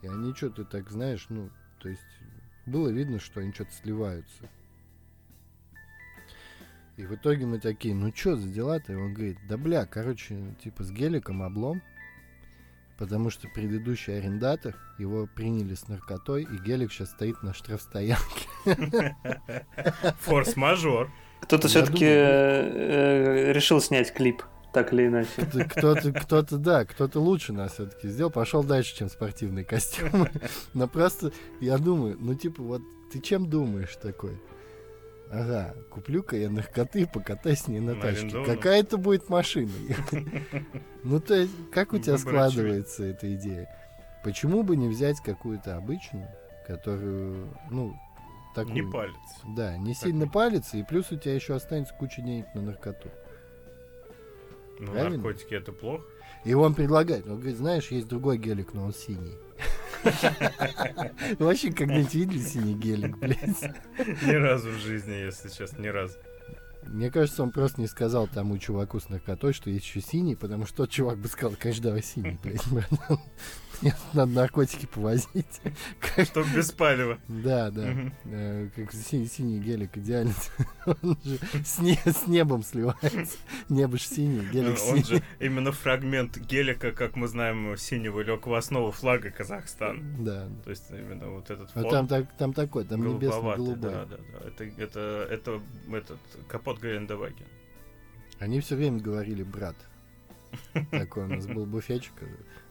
И 0.02 0.08
они 0.08 0.34
что-то 0.34 0.64
так, 0.64 0.90
знаешь, 0.90 1.26
ну, 1.30 1.50
то 1.80 1.90
есть, 1.90 2.02
было 2.66 2.90
видно, 2.90 3.20
что 3.20 3.42
они 3.42 3.54
что-то 3.54 3.72
сливаются. 3.72 4.50
И 6.98 7.06
в 7.06 7.16
итоге 7.16 7.46
мы 7.46 7.60
такие, 7.60 7.96
ну 7.96 8.14
что 8.14 8.36
за 8.36 8.50
дела-то? 8.50 8.92
И 8.92 8.96
он 8.96 9.14
говорит, 9.14 9.38
да 9.48 9.58
бля, 9.58 9.86
короче, 9.86 10.38
типа 10.62 10.84
с 10.84 10.92
геликом 10.92 11.42
облом, 11.42 11.82
потому 12.98 13.30
что 13.30 13.48
предыдущий 13.48 14.18
арендатор, 14.18 14.76
его 14.98 15.26
приняли 15.26 15.76
с 15.76 15.88
наркотой, 15.88 16.44
и 16.44 16.58
гелик 16.58 16.92
сейчас 16.92 17.12
стоит 17.12 17.42
на 17.42 17.54
штрафстоянке. 17.54 18.50
Форс-мажор. 20.20 21.10
Кто-то 21.40 21.70
все-таки 21.70 22.00
думаю, 22.06 23.54
решил 23.54 23.80
снять 23.80 24.14
клип, 24.14 24.44
так 24.74 24.94
или 24.94 25.08
иначе. 25.08 25.30
Кто- 25.36 25.66
Кто-то, 25.66 26.12
кто-то, 26.14 26.58
да, 26.58 26.86
кто-то 26.86 27.20
лучше 27.20 27.54
нас 27.54 27.74
все-таки 27.74 28.08
сделал, 28.08 28.32
пошел 28.32 28.64
дальше, 28.64 28.96
чем 28.96 29.10
спортивный 29.10 29.64
костюм. 29.64 30.28
Но 30.74 30.88
просто 30.88 31.32
я 31.60 31.78
думаю, 31.78 32.18
ну 32.20 32.36
типа 32.36 32.62
вот 32.62 32.82
ты 33.12 33.20
чем 33.20 33.50
думаешь 33.50 33.96
такой? 34.02 34.40
Ага, 35.32 35.76
куплю-ка 35.92 36.36
я 36.36 36.50
наркоты 36.50 37.02
и 37.02 37.06
покатаюсь 37.06 37.60
с 37.60 37.68
ней 37.68 37.80
на 37.80 37.94
тачке. 37.94 38.22
арендованном. 38.22 38.56
Какая 38.56 38.80
это 38.80 38.98
будет 38.98 39.30
машина? 39.30 39.72
Ну 41.04 41.20
то 41.22 41.34
есть, 41.34 41.54
как 41.72 41.94
у 41.94 41.98
тебя 41.98 42.18
складывается 42.18 43.04
эта 43.06 43.34
идея? 43.36 43.70
Почему 44.24 44.64
бы 44.64 44.76
не 44.76 44.90
взять 44.90 45.22
какую-то 45.22 45.78
обычную, 45.78 46.28
которую, 46.68 47.48
ну, 47.72 47.96
такую... 48.54 48.74
Не 48.86 48.92
палец. 48.92 49.16
Да, 49.56 49.78
не 49.78 49.94
сильно 49.94 50.28
палится, 50.28 50.76
и 50.78 50.84
плюс 50.84 51.10
у 51.12 51.16
тебя 51.16 51.36
еще 51.36 51.56
останется 51.56 51.94
куча 51.94 52.22
денег 52.22 52.48
на 52.54 52.62
наркоту. 52.62 53.10
Ну, 54.80 54.92
Правильно? 54.92 55.18
наркотики 55.18 55.54
это 55.54 55.72
плохо. 55.72 56.06
И 56.46 56.54
он 56.54 56.74
предлагает, 56.74 57.28
он 57.28 57.36
говорит, 57.36 57.58
знаешь, 57.58 57.92
есть 57.92 58.08
другой 58.08 58.38
гелик, 58.38 58.74
но 58.74 58.86
он 58.86 58.94
синий. 58.94 59.38
Вы 60.04 61.36
Вообще 61.46 61.72
когда-нибудь 61.74 62.14
видели 62.14 62.40
синий 62.40 62.74
гелик, 62.76 63.18
блядь? 63.18 63.62
Ни 64.24 64.36
разу 64.36 64.70
в 64.70 64.80
жизни, 64.80 65.14
если 65.14 65.50
честно, 65.50 65.82
ни 65.82 65.90
разу. 65.90 66.18
Мне 66.84 67.12
кажется, 67.12 67.44
он 67.44 67.52
просто 67.52 67.82
не 67.82 67.88
сказал 67.88 68.28
тому 68.28 68.58
чуваку 68.58 69.00
с 69.00 69.10
наркотой, 69.10 69.52
что 69.54 69.70
есть 69.70 69.86
еще 69.86 70.02
синий, 70.02 70.36
потому 70.36 70.66
что 70.66 70.78
тот 70.78 70.90
чувак 70.90 71.18
бы 71.18 71.28
сказал, 71.28 71.58
конечно, 71.60 71.84
давай 71.84 72.02
синий, 72.02 72.40
блядь, 72.42 72.64
тут 73.82 74.14
надо 74.14 74.32
наркотики 74.32 74.86
повозить. 74.86 75.62
Чтоб 76.26 76.46
без 76.56 76.72
палева. 76.72 77.18
Да, 77.28 77.72
да. 77.72 78.12
Э, 78.26 78.70
Как 78.76 78.92
си- 78.94 79.26
синий 79.28 79.60
гелик 79.60 79.98
идеально. 79.98 80.34
Он 80.86 81.18
же 81.24 81.40
с 81.64 81.80
не- 81.80 82.00
с 82.06 82.28
небом 82.28 82.64
сливается. 82.64 83.38
Небо 83.70 83.98
ж 83.98 84.02
синий, 84.02 84.46
гелик 84.52 84.72
Он 84.72 84.78
синий. 84.78 85.04
же 85.04 85.24
именно 85.40 85.72
фрагмент 85.72 86.38
гелика, 86.38 86.92
как 86.92 87.16
мы 87.16 87.28
знаем, 87.28 87.78
синего 87.78 88.22
лег 88.22 88.48
в 88.48 88.54
основу 88.54 88.92
флага 88.92 89.30
Казахстана. 89.32 90.02
Да. 90.20 90.48
То 90.64 90.70
есть 90.72 90.90
именно 90.92 91.30
вот 91.30 91.50
этот 91.50 91.70
А 91.74 91.82
фон 91.82 91.92
там, 91.92 92.08
так, 92.08 92.38
там 92.38 92.54
такой, 92.54 92.86
там 92.86 93.02
небесно-голубой. 93.02 93.92
Да, 93.92 94.06
да, 94.06 94.18
да. 94.18 94.48
Это, 94.48 94.64
это, 94.82 95.28
это 95.30 95.62
этот 95.92 96.20
капот 96.48 96.82
Гелендеваген. 96.82 97.48
Они 98.40 98.60
все 98.62 98.76
время 98.76 99.00
говорили 99.00 99.44
брат. 99.44 99.76
Такой 100.92 101.26
у 101.26 101.28
нас 101.28 101.46
был 101.46 101.66
буфетчик. 101.66 102.14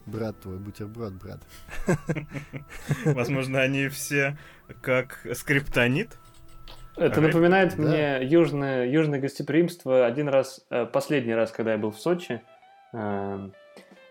Брат 0.09 0.41
твой, 0.41 0.57
бутерброд, 0.57 1.13
брат. 1.13 1.41
Возможно, 3.05 3.61
они 3.61 3.89
все 3.89 4.39
как 4.81 5.27
скриптонит. 5.35 6.17
Это 6.97 7.21
напоминает 7.21 7.77
Да. 7.77 7.83
мне 7.83 8.19
южное, 8.23 8.87
южное 8.89 9.21
гостеприимство. 9.21 10.07
Один 10.07 10.29
раз, 10.29 10.65
э, 10.71 10.87
последний 10.87 11.35
раз, 11.35 11.53
когда 11.53 11.73
я 11.73 11.79
был 11.79 11.91
в 11.91 12.01
Сочи, 12.01 12.41
э, 12.95 13.51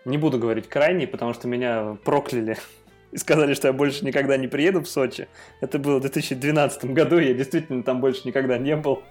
не 0.04 0.18
буду 0.18 0.38
говорить 0.38 0.68
крайний, 0.68 1.08
потому 1.08 1.34
что 1.34 1.48
меня 1.48 1.96
прокляли 2.04 2.56
и 3.12 3.16
сказали, 3.18 3.54
что 3.54 3.66
я 3.68 3.72
больше 3.72 4.04
никогда 4.04 4.36
не 4.36 4.46
приеду 4.46 4.80
в 4.80 4.88
Сочи. 4.88 5.26
Это 5.60 5.80
было 5.80 5.98
в 5.98 6.02
2012 6.02 6.84
году, 6.92 7.18
я 7.18 7.34
действительно 7.34 7.82
там 7.82 8.00
больше 8.00 8.22
никогда 8.24 8.56
не 8.56 8.76
был. 8.76 9.02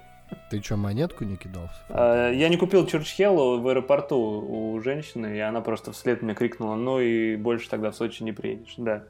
Ты 0.49 0.61
что, 0.61 0.77
монетку 0.77 1.23
не 1.23 1.37
кидал? 1.37 1.69
Э, 1.89 2.31
Я 2.33 2.49
не 2.49 2.57
купил 2.57 2.85
Чурчхеллу 2.85 3.59
в 3.59 3.67
аэропорту 3.67 4.17
у 4.17 4.79
женщины, 4.81 5.37
и 5.37 5.39
она 5.39 5.61
просто 5.61 5.91
вслед 5.91 6.21
мне 6.21 6.33
крикнула, 6.35 6.75
ну 6.75 6.99
и 6.99 7.35
больше 7.35 7.69
тогда 7.69 7.91
в 7.91 7.95
Сочи 7.95 8.23
не 8.23 8.31
приедешь. 8.31 8.75
Да. 8.77 9.03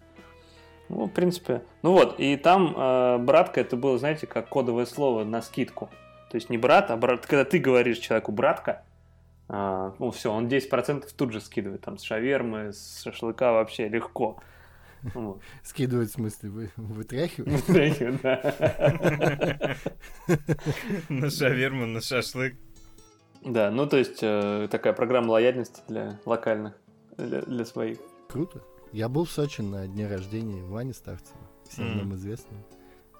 Ну, 0.89 1.05
в 1.05 1.11
принципе. 1.11 1.63
Ну 1.81 1.91
вот, 1.91 2.19
и 2.19 2.37
там 2.37 2.73
э, 2.75 3.17
братка, 3.19 3.61
это 3.61 3.75
было, 3.75 3.97
знаете, 3.97 4.25
как 4.25 4.47
кодовое 4.49 4.85
слово 4.85 5.23
на 5.23 5.41
скидку. 5.41 5.89
То 6.29 6.35
есть 6.35 6.49
не 6.49 6.57
брат, 6.57 6.91
а 6.91 6.97
брат. 6.97 7.25
Когда 7.25 7.45
ты 7.45 7.59
говоришь 7.59 7.99
человеку 7.99 8.31
братка, 8.31 8.83
а, 9.49 9.93
ну 9.99 10.11
все, 10.11 10.31
он 10.31 10.47
10% 10.47 11.05
тут 11.15 11.31
же 11.31 11.39
скидывает. 11.39 11.81
Там 11.81 11.97
с 11.97 12.03
шавермы, 12.03 12.73
с 12.73 13.03
шашлыка 13.03 13.53
вообще 13.53 13.87
легко. 13.87 14.39
Вот. 15.13 15.41
Скидывать, 15.63 16.09
в 16.09 16.13
смысле, 16.13 16.49
вы, 16.49 16.69
вытряхивать? 16.75 17.63
Да, 18.21 19.75
На 21.09 21.29
шаверму, 21.29 21.85
на 21.85 22.01
шашлык. 22.01 22.55
Да, 23.43 23.71
ну 23.71 23.87
то 23.87 23.97
есть 23.97 24.19
э, 24.21 24.67
такая 24.69 24.93
программа 24.93 25.31
лояльности 25.31 25.81
для 25.87 26.19
локальных, 26.25 26.73
для, 27.17 27.41
для 27.41 27.65
своих. 27.65 27.99
Круто. 28.29 28.61
Я 28.91 29.09
был 29.09 29.25
в 29.25 29.31
Сочи 29.31 29.61
на 29.61 29.87
дне 29.87 30.07
рождения 30.07 30.63
Вани 30.63 30.93
Ставцева, 30.93 31.39
всем 31.69 31.97
нам 31.97 32.15
известного. 32.15 32.61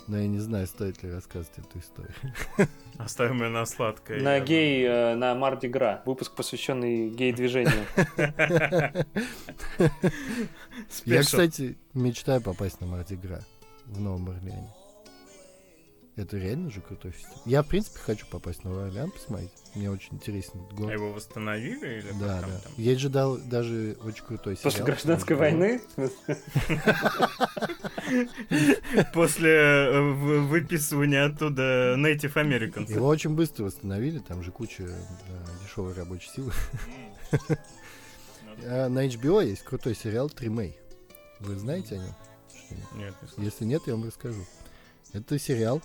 Но 0.07 0.17
я 0.17 0.27
не 0.27 0.39
знаю, 0.39 0.67
стоит 0.67 1.03
ли 1.03 1.11
рассказывать 1.11 1.57
эту 1.57 1.79
историю. 1.79 2.13
Оставим 2.97 3.43
ее 3.43 3.49
на 3.49 3.65
сладкое. 3.65 4.21
На 4.21 4.39
гей, 4.39 4.85
э, 4.85 5.15
на 5.15 5.35
Марди 5.35 5.67
Гра. 5.67 6.01
Выпуск, 6.05 6.33
посвященный 6.33 7.09
гей-движению. 7.09 7.85
Я, 11.05 11.21
кстати, 11.21 11.77
мечтаю 11.93 12.41
попасть 12.41 12.79
на 12.79 12.87
Марди 12.87 13.15
Гра 13.15 13.41
в 13.85 13.99
Новом 13.99 14.29
Орлеане. 14.29 14.69
Это 16.17 16.35
реально 16.37 16.71
же 16.71 16.81
крутой 16.81 17.11
фестиваль. 17.11 17.37
Я, 17.45 17.61
в 17.61 17.67
принципе, 17.67 17.99
хочу 17.99 18.25
попасть 18.25 18.61
в 18.61 18.63
Новый 18.63 18.87
Орлеан 18.87 19.11
посмотреть. 19.11 19.51
Мне 19.75 19.91
очень 19.91 20.15
интересен 20.15 20.59
этот 20.65 20.71
А 20.73 20.75
город. 20.75 20.93
его 20.93 21.13
восстановили 21.13 21.99
или 21.99 22.11
Да, 22.19 22.41
там, 22.41 22.49
да. 22.49 22.59
там? 22.59 22.71
Есть 22.75 23.01
же 23.01 23.09
дал- 23.09 23.37
даже 23.37 23.95
очень 24.03 24.25
крутой 24.25 24.55
сериал. 24.55 24.71
После 24.71 24.83
гражданской 24.83 25.35
войны? 25.35 25.79
После 29.13 29.49
э, 29.51 30.01
выписывания 30.01 31.25
оттуда 31.25 31.95
Native 31.97 32.33
Americans. 32.33 32.91
Его 32.91 33.07
очень 33.07 33.31
быстро 33.35 33.65
восстановили, 33.65 34.19
там 34.19 34.43
же 34.43 34.51
куча 34.51 34.83
да, 34.87 35.51
дешевой 35.63 35.93
рабочей 35.93 36.29
силы. 36.29 36.51
А 38.65 38.89
на 38.89 39.05
HBO 39.05 39.45
есть 39.45 39.63
крутой 39.63 39.95
сериал 39.95 40.29
Тримей. 40.29 40.77
Вы 41.39 41.55
знаете 41.57 41.95
о 41.95 41.97
нем? 41.99 42.15
Нет, 42.95 43.13
не. 43.37 43.45
Если 43.45 43.65
нет, 43.65 43.83
я 43.85 43.93
вам 43.95 44.05
расскажу. 44.05 44.43
Это 45.13 45.37
сериал, 45.39 45.77
э, 45.77 45.81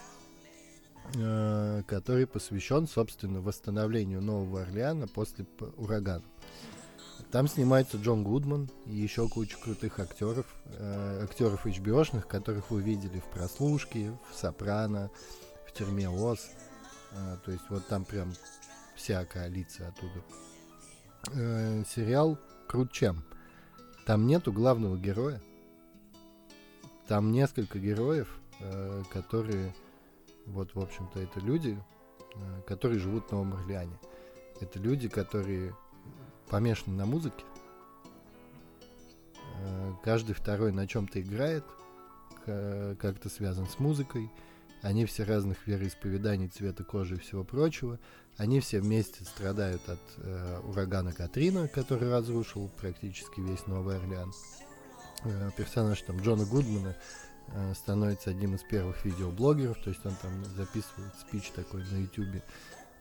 который 1.13 2.27
посвящен, 2.27 2.87
собственно, 2.87 3.41
восстановлению 3.41 4.23
Нового 4.23 4.63
Орлеана 4.63 5.07
после 5.09 5.47
урагана. 5.77 6.25
Там 7.33 7.49
снимается 7.49 7.97
Джон 7.97 8.25
Гудман 8.25 8.69
и 8.85 8.95
еще 8.95 9.27
куча 9.27 9.57
крутых 9.57 9.99
актеров, 9.99 10.45
э, 10.67 11.25
актеров 11.25 11.67
HBO-шных, 11.67 12.27
которых 12.27 12.71
вы 12.71 12.83
видели 12.83 13.21
в 13.21 13.25
«Прослушке», 13.25 14.13
в 14.31 14.37
«Сопрано», 14.37 15.11
в 15.67 15.73
«Тюрьме 15.73 16.11
Оз». 16.11 16.51
Э, 17.13 17.39
то 17.43 17.53
есть 17.53 17.65
вот 17.71 17.87
там 17.87 18.05
прям 18.05 18.35
вся 18.97 19.25
коалиция 19.25 19.89
оттуда. 19.89 20.23
Э, 21.33 21.83
сериал 21.89 22.39
крут 22.69 22.93
чем? 22.93 23.25
Там 24.05 24.27
нету 24.27 24.53
главного 24.53 24.99
героя. 24.99 25.41
Там 27.07 27.33
несколько 27.33 27.79
героев, 27.79 28.29
э, 28.61 29.03
которые, 29.11 29.75
вот, 30.47 30.75
в 30.75 30.81
общем-то, 30.81 31.21
это 31.21 31.41
люди, 31.41 31.79
э, 32.35 32.63
которые 32.67 32.99
живут 32.99 33.29
в 33.29 33.33
Новом 33.33 33.55
Орлеане. 33.55 33.99
Это 34.61 34.79
люди, 34.79 35.09
которые 35.09 35.75
помешаны 36.49 36.97
на 36.97 37.07
музыке. 37.07 37.45
Э, 39.61 39.93
каждый 40.05 40.35
второй 40.35 40.73
на 40.73 40.87
чем-то 40.87 41.21
играет, 41.21 41.65
как-то 42.45 43.29
связан 43.29 43.69
с 43.69 43.79
музыкой. 43.79 44.29
Они 44.83 45.07
все 45.07 45.23
разных 45.23 45.69
вероисповеданий, 45.69 46.49
цвета 46.49 46.83
кожи 46.83 47.15
и 47.15 47.19
всего 47.19 47.45
прочего. 47.45 48.01
Они 48.37 48.59
все 48.59 48.81
вместе 48.81 49.25
страдают 49.25 49.89
от 49.89 50.01
э, 50.17 50.61
урагана 50.65 51.13
Катрина, 51.13 51.69
который 51.69 52.11
разрушил 52.11 52.69
практически 52.81 53.41
весь 53.41 53.67
Новый 53.69 53.97
Орлеан. 53.97 54.33
Э, 55.25 55.51
персонаж 55.57 56.03
там 56.03 56.21
Джона 56.21 56.45
Гудмана 56.45 56.97
становится 57.75 58.31
одним 58.31 58.55
из 58.55 58.63
первых 58.63 59.05
видеоблогеров, 59.05 59.79
то 59.83 59.91
есть 59.91 60.05
он 60.05 60.15
там 60.23 60.45
записывает 60.57 61.15
спич 61.21 61.51
такой 61.51 61.85
на 61.91 61.99
YouTube 61.99 62.43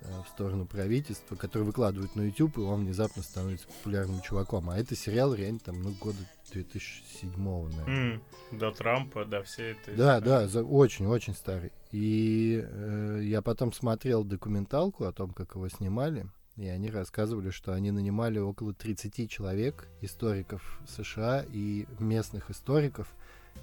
э, 0.01 0.21
в 0.25 0.29
сторону 0.29 0.65
правительства, 0.65 1.35
который 1.35 1.63
выкладывает 1.63 2.15
на 2.15 2.21
YouTube, 2.21 2.57
и 2.57 2.61
он 2.61 2.85
внезапно 2.85 3.23
становится 3.23 3.67
популярным 3.67 4.21
чуваком. 4.21 4.69
А 4.69 4.77
это 4.77 4.95
сериал 4.95 5.33
реально 5.33 5.59
там, 5.59 5.81
ну, 5.81 5.91
года 5.99 6.17
2007, 6.51 7.31
наверное. 7.37 8.15
Mm, 8.15 8.57
до 8.57 8.71
Трампа, 8.71 9.25
до 9.25 9.43
всей 9.43 9.73
этой... 9.73 9.95
Да, 9.95 10.19
да, 10.19 10.47
очень-очень 10.61 11.33
старый. 11.33 11.71
И 11.91 12.63
э, 12.63 13.21
я 13.23 13.41
потом 13.41 13.71
смотрел 13.73 14.23
документалку 14.23 15.05
о 15.05 15.11
том, 15.11 15.31
как 15.31 15.55
его 15.55 15.69
снимали, 15.69 16.25
и 16.57 16.67
они 16.67 16.89
рассказывали, 16.89 17.49
что 17.49 17.73
они 17.73 17.91
нанимали 17.91 18.39
около 18.39 18.73
30 18.73 19.29
человек, 19.29 19.87
историков 20.01 20.79
США 20.87 21.45
и 21.49 21.85
местных 21.99 22.51
историков, 22.51 23.07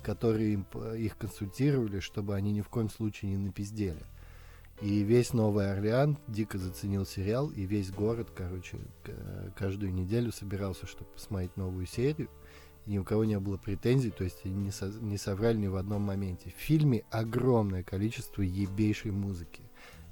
которые 0.03 0.55
им, 0.55 0.67
их 0.97 1.17
консультировали, 1.17 2.01
чтобы 2.01 2.35
они 2.35 2.53
ни 2.53 2.61
в 2.61 2.69
коем 2.69 2.91
случае 2.91 3.33
не 3.33 3.39
напиздели. 3.39 4.03
И 4.81 5.01
весь 5.03 5.33
Новый 5.33 5.73
Орлеан 5.73 6.19
дико 6.29 6.57
заценил 6.57 7.05
сериал, 7.05 7.51
и 7.51 7.63
весь 7.63 7.91
город, 7.91 8.29
короче, 8.35 8.79
каждую 9.57 9.93
неделю 9.93 10.31
собирался, 10.31 10.87
чтобы 10.87 11.11
посмотреть 11.11 11.57
новую 11.57 11.87
серию 11.87 12.29
ни 12.89 12.99
у 12.99 13.05
кого 13.05 13.25
не 13.25 13.39
было 13.39 13.59
претензий, 13.59 14.11
то 14.11 14.25
есть 14.25 14.45
не, 14.45 14.71
со, 14.71 14.87
не 14.87 15.19
соврали 15.19 15.59
ни 15.59 15.67
в 15.67 15.77
одном 15.77 16.03
моменте. 16.03 16.51
В 16.57 16.61
фильме 16.61 17.05
огромное 17.11 17.83
количество 17.83 18.41
ебейшей 18.43 19.11
музыки. 19.11 19.63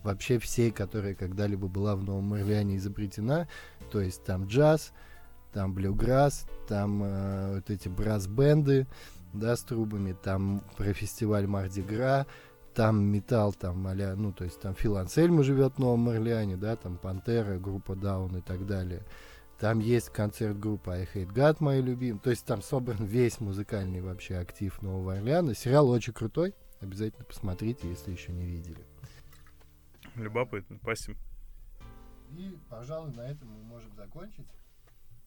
Вообще 0.05 0.39
всей, 0.39 0.71
которая 0.71 1.15
когда-либо 1.15 1.69
была 1.69 1.97
в 1.97 2.05
Новом 2.05 2.35
Орлеане 2.35 2.77
изобретена, 2.77 3.49
то 3.91 4.01
есть 4.01 4.23
там 4.25 4.47
джаз, 4.47 4.93
там 5.53 5.73
блюграсс, 5.73 6.47
там 6.69 7.03
э, 7.03 7.55
вот 7.57 7.71
эти 7.71 7.89
брас-бенды, 7.89 8.87
да, 9.39 9.57
с 9.57 9.63
трубами, 9.63 10.13
там 10.13 10.63
про 10.77 10.93
фестиваль 10.93 11.47
Марди 11.47 11.81
Гра, 11.81 12.27
там 12.75 13.03
металл, 13.05 13.53
там 13.53 13.87
а 13.87 13.95
ну, 14.17 14.33
то 14.33 14.45
есть 14.45 14.61
там 14.61 14.75
Фил 14.75 14.97
Ансельма 14.99 15.43
живет 15.43 15.75
в 15.75 15.79
Новом 15.79 16.09
Орлеане, 16.11 16.57
да, 16.57 16.77
там 16.77 16.99
Пантера, 16.99 17.59
группа 17.59 17.97
Даун 17.97 18.37
и 18.37 18.41
так 18.43 18.67
далее. 18.67 19.03
Там 19.59 19.79
есть 19.79 20.11
концерт 20.11 20.59
группы 20.59 20.91
I 20.91 21.09
Hate 21.15 21.33
God, 21.33 21.57
мои 21.61 21.81
любимые. 21.81 22.21
То 22.21 22.31
есть 22.31 22.45
там 22.45 22.61
собран 22.61 22.97
весь 23.05 23.41
музыкальный 23.41 24.03
вообще 24.03 24.37
актив 24.37 24.83
Нового 24.83 25.15
Орлеана. 25.15 25.55
Сериал 25.55 25.89
очень 25.89 26.13
крутой. 26.13 26.55
Обязательно 26.81 27.25
посмотрите, 27.25 27.89
если 27.89 28.13
еще 28.13 28.33
не 28.33 28.45
видели. 28.45 28.85
Любопытно, 30.15 30.77
спасибо. 30.83 31.19
И, 32.37 32.59
пожалуй, 32.69 33.13
на 33.15 33.23
этом 33.23 33.49
мы 33.49 33.63
можем 33.63 33.95
закончить. 33.95 34.47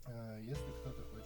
Э, 0.06 0.40
если 0.42 0.72
кто-то 0.82 1.02
хочет 1.12 1.19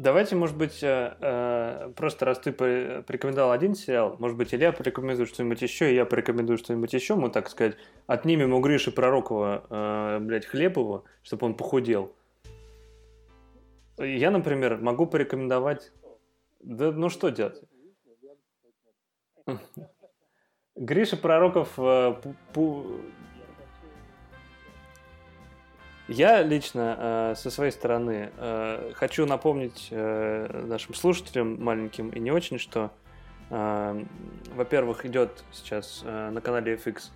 Давайте, 0.00 0.34
может 0.34 0.56
быть, 0.56 0.82
э, 0.82 1.14
э, 1.20 1.92
просто 1.94 2.24
раз 2.24 2.38
ты 2.38 2.52
порекомендовал 2.52 3.52
один 3.52 3.74
сериал, 3.74 4.16
может 4.18 4.38
быть, 4.38 4.54
Илья 4.54 4.72
порекомендует 4.72 5.28
что-нибудь 5.28 5.60
еще, 5.60 5.92
и 5.92 5.94
я 5.94 6.06
порекомендую 6.06 6.56
что-нибудь 6.56 6.94
еще, 6.94 7.16
мы, 7.16 7.28
так 7.28 7.50
сказать, 7.50 7.76
отнимем 8.06 8.54
у 8.54 8.60
Гриши 8.60 8.92
Пророкова, 8.92 9.66
э, 9.68 10.18
блядь, 10.20 10.46
хлеб 10.46 10.78
его, 10.78 11.04
чтобы 11.22 11.44
он 11.44 11.54
похудел. 11.54 12.14
Я, 13.98 14.30
например, 14.30 14.78
могу 14.78 15.06
порекомендовать... 15.06 15.92
Да 16.60 16.92
ну 16.92 17.10
что 17.10 17.28
делать? 17.28 17.62
Гриша 20.76 21.18
Пророков 21.18 21.78
я 26.10 26.42
лично 26.42 26.96
э, 26.98 27.34
со 27.36 27.50
своей 27.50 27.70
стороны 27.70 28.32
э, 28.36 28.92
хочу 28.94 29.26
напомнить 29.26 29.88
э, 29.92 30.64
нашим 30.66 30.94
слушателям 30.94 31.62
маленьким 31.62 32.10
и 32.10 32.18
не 32.18 32.32
очень, 32.32 32.58
что, 32.58 32.90
э, 33.48 34.04
во-первых, 34.54 35.06
идет 35.06 35.44
сейчас 35.52 36.02
э, 36.04 36.30
на 36.30 36.40
канале 36.40 36.74
FX 36.74 37.10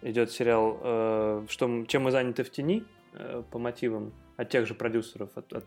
идет 0.00 0.30
сериал 0.30 0.80
э, 0.82 1.46
что, 1.50 1.84
«Чем 1.86 2.04
мы 2.04 2.10
заняты 2.10 2.42
в 2.42 2.50
тени» 2.50 2.84
э, 3.12 3.42
по 3.50 3.58
мотивам 3.58 4.14
от 4.38 4.48
тех 4.48 4.66
же 4.66 4.74
продюсеров, 4.74 5.36
от, 5.36 5.52
от, 5.52 5.66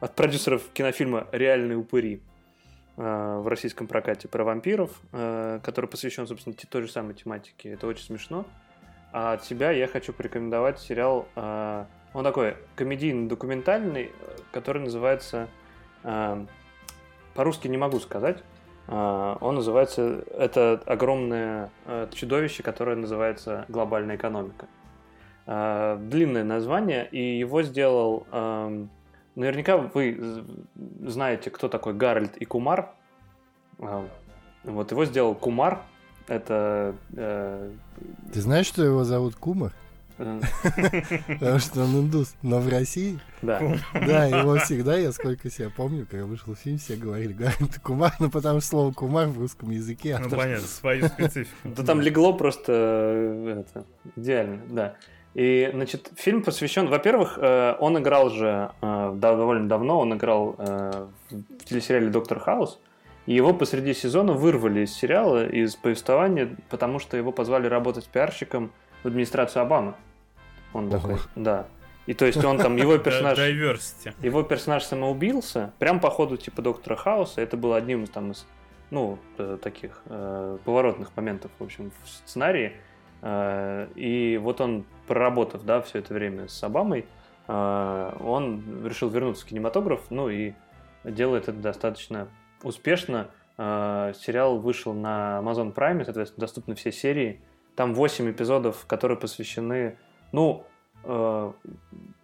от 0.00 0.14
продюсеров 0.14 0.68
кинофильма 0.74 1.26
«Реальные 1.32 1.78
упыри» 1.78 2.20
э, 2.98 3.38
в 3.42 3.48
российском 3.48 3.86
прокате 3.86 4.28
про 4.28 4.44
вампиров, 4.44 4.90
э, 5.12 5.60
который 5.62 5.86
посвящен, 5.86 6.26
собственно, 6.26 6.54
той 6.54 6.82
же 6.82 6.88
самой 6.88 7.14
тематике. 7.14 7.70
Это 7.70 7.86
очень 7.86 8.04
смешно. 8.04 8.44
А 9.12 9.34
от 9.34 9.44
себя 9.44 9.70
я 9.70 9.86
хочу 9.86 10.12
порекомендовать 10.12 10.78
сериал. 10.80 11.26
Э, 11.34 11.86
он 12.12 12.24
такой 12.24 12.56
комедийно-документальный, 12.76 14.12
который 14.52 14.82
называется. 14.82 15.48
Э, 16.04 16.44
по-русски 17.34 17.68
не 17.68 17.78
могу 17.78 18.00
сказать. 18.00 18.42
Э, 18.86 19.36
он 19.40 19.54
называется. 19.56 20.24
Это 20.36 20.82
огромное 20.84 21.70
чудовище, 22.12 22.62
которое 22.62 22.96
называется 22.96 23.64
глобальная 23.68 24.16
экономика. 24.16 24.66
Длинное 25.46 26.44
название, 26.44 27.08
и 27.10 27.38
его 27.38 27.62
сделал. 27.62 28.26
Наверняка 29.34 29.78
вы 29.78 30.44
знаете, 31.00 31.48
кто 31.48 31.70
такой 31.70 31.94
Гарольд 31.94 32.36
и 32.36 32.44
Кумар. 32.44 32.90
Вот 33.78 34.90
его 34.90 35.04
сделал 35.06 35.34
Кумар, 35.34 35.80
это... 36.28 36.94
Э... 37.16 37.72
Ты 38.32 38.40
знаешь, 38.40 38.66
что 38.66 38.84
его 38.84 39.04
зовут 39.04 39.34
Кумар? 39.34 39.72
Потому 40.18 41.58
что 41.60 41.82
он 41.82 42.00
индус. 42.00 42.34
Но 42.42 42.58
в 42.58 42.68
России... 42.68 43.18
Да. 43.40 43.60
Да, 43.94 44.24
его 44.24 44.56
всегда, 44.56 44.96
я 44.96 45.12
сколько 45.12 45.48
себя 45.48 45.70
помню, 45.74 46.06
когда 46.10 46.26
вышел 46.26 46.56
фильм, 46.56 46.78
все 46.78 46.96
говорили, 46.96 47.32
говорят, 47.32 47.58
ты 47.58 47.80
кумар, 47.80 48.12
ну 48.18 48.28
потому 48.28 48.60
что 48.60 48.68
слово 48.70 48.92
кумар 48.92 49.28
в 49.28 49.38
русском 49.38 49.70
языке. 49.70 50.18
Ну 50.20 50.28
понятно, 50.28 50.66
свою 50.66 51.06
специфику. 51.06 51.56
Да 51.62 51.84
там 51.84 52.00
легло 52.00 52.32
просто 52.32 52.72
э, 52.74 53.62
идеально, 54.16 54.60
да. 54.68 54.94
И, 55.34 55.70
значит, 55.72 56.10
фильм 56.16 56.42
посвящен, 56.42 56.88
во-первых, 56.88 57.38
э, 57.40 57.76
он 57.78 57.96
играл 57.98 58.30
же 58.30 58.72
э, 58.82 59.12
довольно 59.14 59.68
давно, 59.68 60.00
он 60.00 60.14
играл 60.14 60.56
в 60.58 61.64
телесериале 61.64 62.08
«Доктор 62.08 62.40
Хаус», 62.40 62.80
и 63.28 63.34
его 63.34 63.52
посреди 63.52 63.92
сезона 63.92 64.32
вырвали 64.32 64.86
из 64.86 64.94
сериала, 64.94 65.46
из 65.46 65.76
повествования, 65.76 66.56
потому 66.70 66.98
что 66.98 67.18
его 67.18 67.30
позвали 67.30 67.66
работать 67.66 68.08
пиарщиком 68.08 68.72
в 69.02 69.08
администрацию 69.08 69.60
Обамы. 69.60 69.96
Он 70.72 70.88
такой, 70.88 71.18
да. 71.36 71.66
И 72.06 72.14
то 72.14 72.24
есть 72.24 72.42
он 72.42 72.56
там, 72.56 72.76
его 72.76 72.96
персонаж... 72.98 73.38
Diversity. 73.38 74.14
Его 74.22 74.42
персонаж 74.44 74.82
самоубился, 74.82 75.74
прям 75.78 76.00
по 76.00 76.08
ходу 76.08 76.38
типа 76.38 76.62
Доктора 76.62 76.96
Хауса. 76.96 77.42
Это 77.42 77.58
был 77.58 77.74
одним 77.74 78.04
из 78.04 78.08
там 78.08 78.30
из, 78.30 78.46
ну, 78.90 79.18
э, 79.36 79.58
таких 79.62 80.00
э, 80.06 80.56
поворотных 80.64 81.14
моментов, 81.14 81.50
в 81.58 81.64
общем, 81.64 81.92
в 82.02 82.08
сценарии. 82.08 82.72
Э, 83.20 83.88
и 83.94 84.40
вот 84.42 84.62
он, 84.62 84.86
проработав, 85.06 85.66
да, 85.66 85.82
все 85.82 85.98
это 85.98 86.14
время 86.14 86.48
с 86.48 86.64
Обамой, 86.64 87.04
э, 87.46 88.12
он 88.20 88.86
решил 88.86 89.10
вернуться 89.10 89.44
в 89.44 89.48
кинематограф, 89.50 90.00
ну 90.08 90.30
и 90.30 90.54
делает 91.04 91.50
это 91.50 91.58
достаточно 91.58 92.28
успешно. 92.62 93.30
Э, 93.56 94.12
сериал 94.18 94.58
вышел 94.58 94.92
на 94.92 95.40
Amazon 95.42 95.74
Prime, 95.74 96.04
соответственно, 96.04 96.40
доступны 96.40 96.74
все 96.74 96.92
серии. 96.92 97.40
Там 97.74 97.94
8 97.94 98.30
эпизодов, 98.30 98.86
которые 98.86 99.18
посвящены, 99.18 99.98
ну, 100.32 100.64
э, 101.04 101.52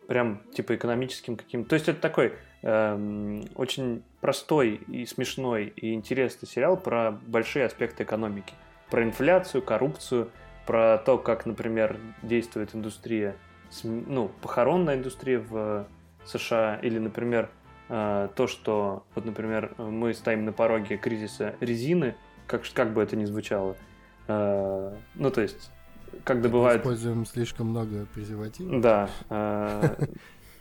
прям 0.06 0.42
типа 0.54 0.76
экономическим 0.76 1.36
каким-то. 1.36 1.70
То 1.70 1.74
есть 1.74 1.88
это 1.88 2.00
такой 2.00 2.34
эм, 2.62 3.44
очень 3.54 4.02
простой 4.20 4.80
и 4.88 5.06
смешной 5.06 5.72
и 5.76 5.94
интересный 5.94 6.48
сериал 6.48 6.76
про 6.76 7.12
большие 7.12 7.64
аспекты 7.66 8.02
экономики. 8.02 8.54
Про 8.90 9.04
инфляцию, 9.04 9.62
коррупцию, 9.62 10.30
про 10.66 10.98
то, 10.98 11.18
как, 11.18 11.46
например, 11.46 11.98
действует 12.22 12.74
индустрия, 12.74 13.36
ну, 13.82 14.30
похоронная 14.40 14.96
индустрия 14.96 15.40
в 15.40 15.86
США, 16.24 16.78
или, 16.82 16.98
например, 16.98 17.44
э, 17.44 17.63
то, 17.88 18.46
что, 18.46 19.04
вот, 19.14 19.24
например, 19.24 19.74
мы 19.78 20.14
стоим 20.14 20.44
на 20.44 20.52
пороге 20.52 20.96
кризиса 20.96 21.54
резины, 21.60 22.14
как, 22.46 22.62
как 22.72 22.92
бы 22.94 23.02
это 23.02 23.16
ни 23.16 23.24
звучало. 23.24 23.76
Э, 24.26 24.94
ну, 25.14 25.30
то 25.30 25.40
есть 25.40 25.70
как 26.22 26.40
добывают... 26.40 26.82
Используем 26.82 27.26
слишком 27.26 27.68
много 27.68 28.06
презервативов. 28.14 28.80
Да. 28.80 29.10
А, 29.28 29.96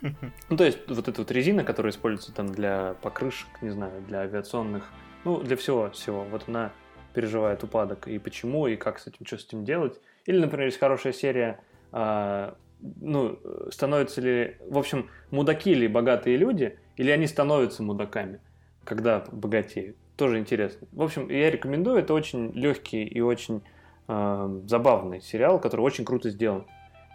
ну, 0.00 0.56
то 0.56 0.64
есть, 0.64 0.78
вот 0.88 1.08
эта 1.08 1.20
вот 1.20 1.30
резина, 1.30 1.64
которая 1.64 1.92
используется 1.92 2.34
там 2.34 2.48
для 2.48 2.94
покрышек, 3.02 3.48
не 3.62 3.70
знаю, 3.70 4.02
для 4.08 4.20
авиационных, 4.20 4.90
ну, 5.24 5.40
для 5.40 5.56
всего, 5.56 5.90
всего. 5.90 6.24
Вот 6.24 6.44
она 6.48 6.72
переживает 7.14 7.62
упадок. 7.62 8.08
И 8.08 8.18
почему, 8.18 8.66
и 8.66 8.76
как 8.76 8.98
с 8.98 9.06
этим, 9.06 9.24
что 9.24 9.38
с 9.38 9.44
этим 9.44 9.64
делать. 9.64 10.00
Или, 10.26 10.38
например, 10.40 10.66
есть 10.66 10.80
хорошая 10.80 11.12
серия, 11.12 11.60
ну, 11.92 13.38
становятся 13.70 14.20
ли... 14.20 14.56
В 14.68 14.76
общем, 14.76 15.08
мудаки 15.30 15.72
ли 15.72 15.86
богатые 15.86 16.36
люди, 16.36 16.78
или 16.96 17.10
они 17.10 17.26
становятся 17.26 17.82
мудаками, 17.82 18.40
когда 18.84 19.24
богатеют. 19.32 19.96
Тоже 20.16 20.38
интересно. 20.38 20.86
В 20.92 21.02
общем, 21.02 21.28
я 21.28 21.50
рекомендую. 21.50 21.98
Это 21.98 22.14
очень 22.14 22.52
легкий 22.52 23.04
и 23.04 23.20
очень 23.20 23.62
э, 24.06 24.60
забавный 24.66 25.20
сериал, 25.20 25.58
который 25.58 25.80
очень 25.80 26.04
круто 26.04 26.30
сделан. 26.30 26.66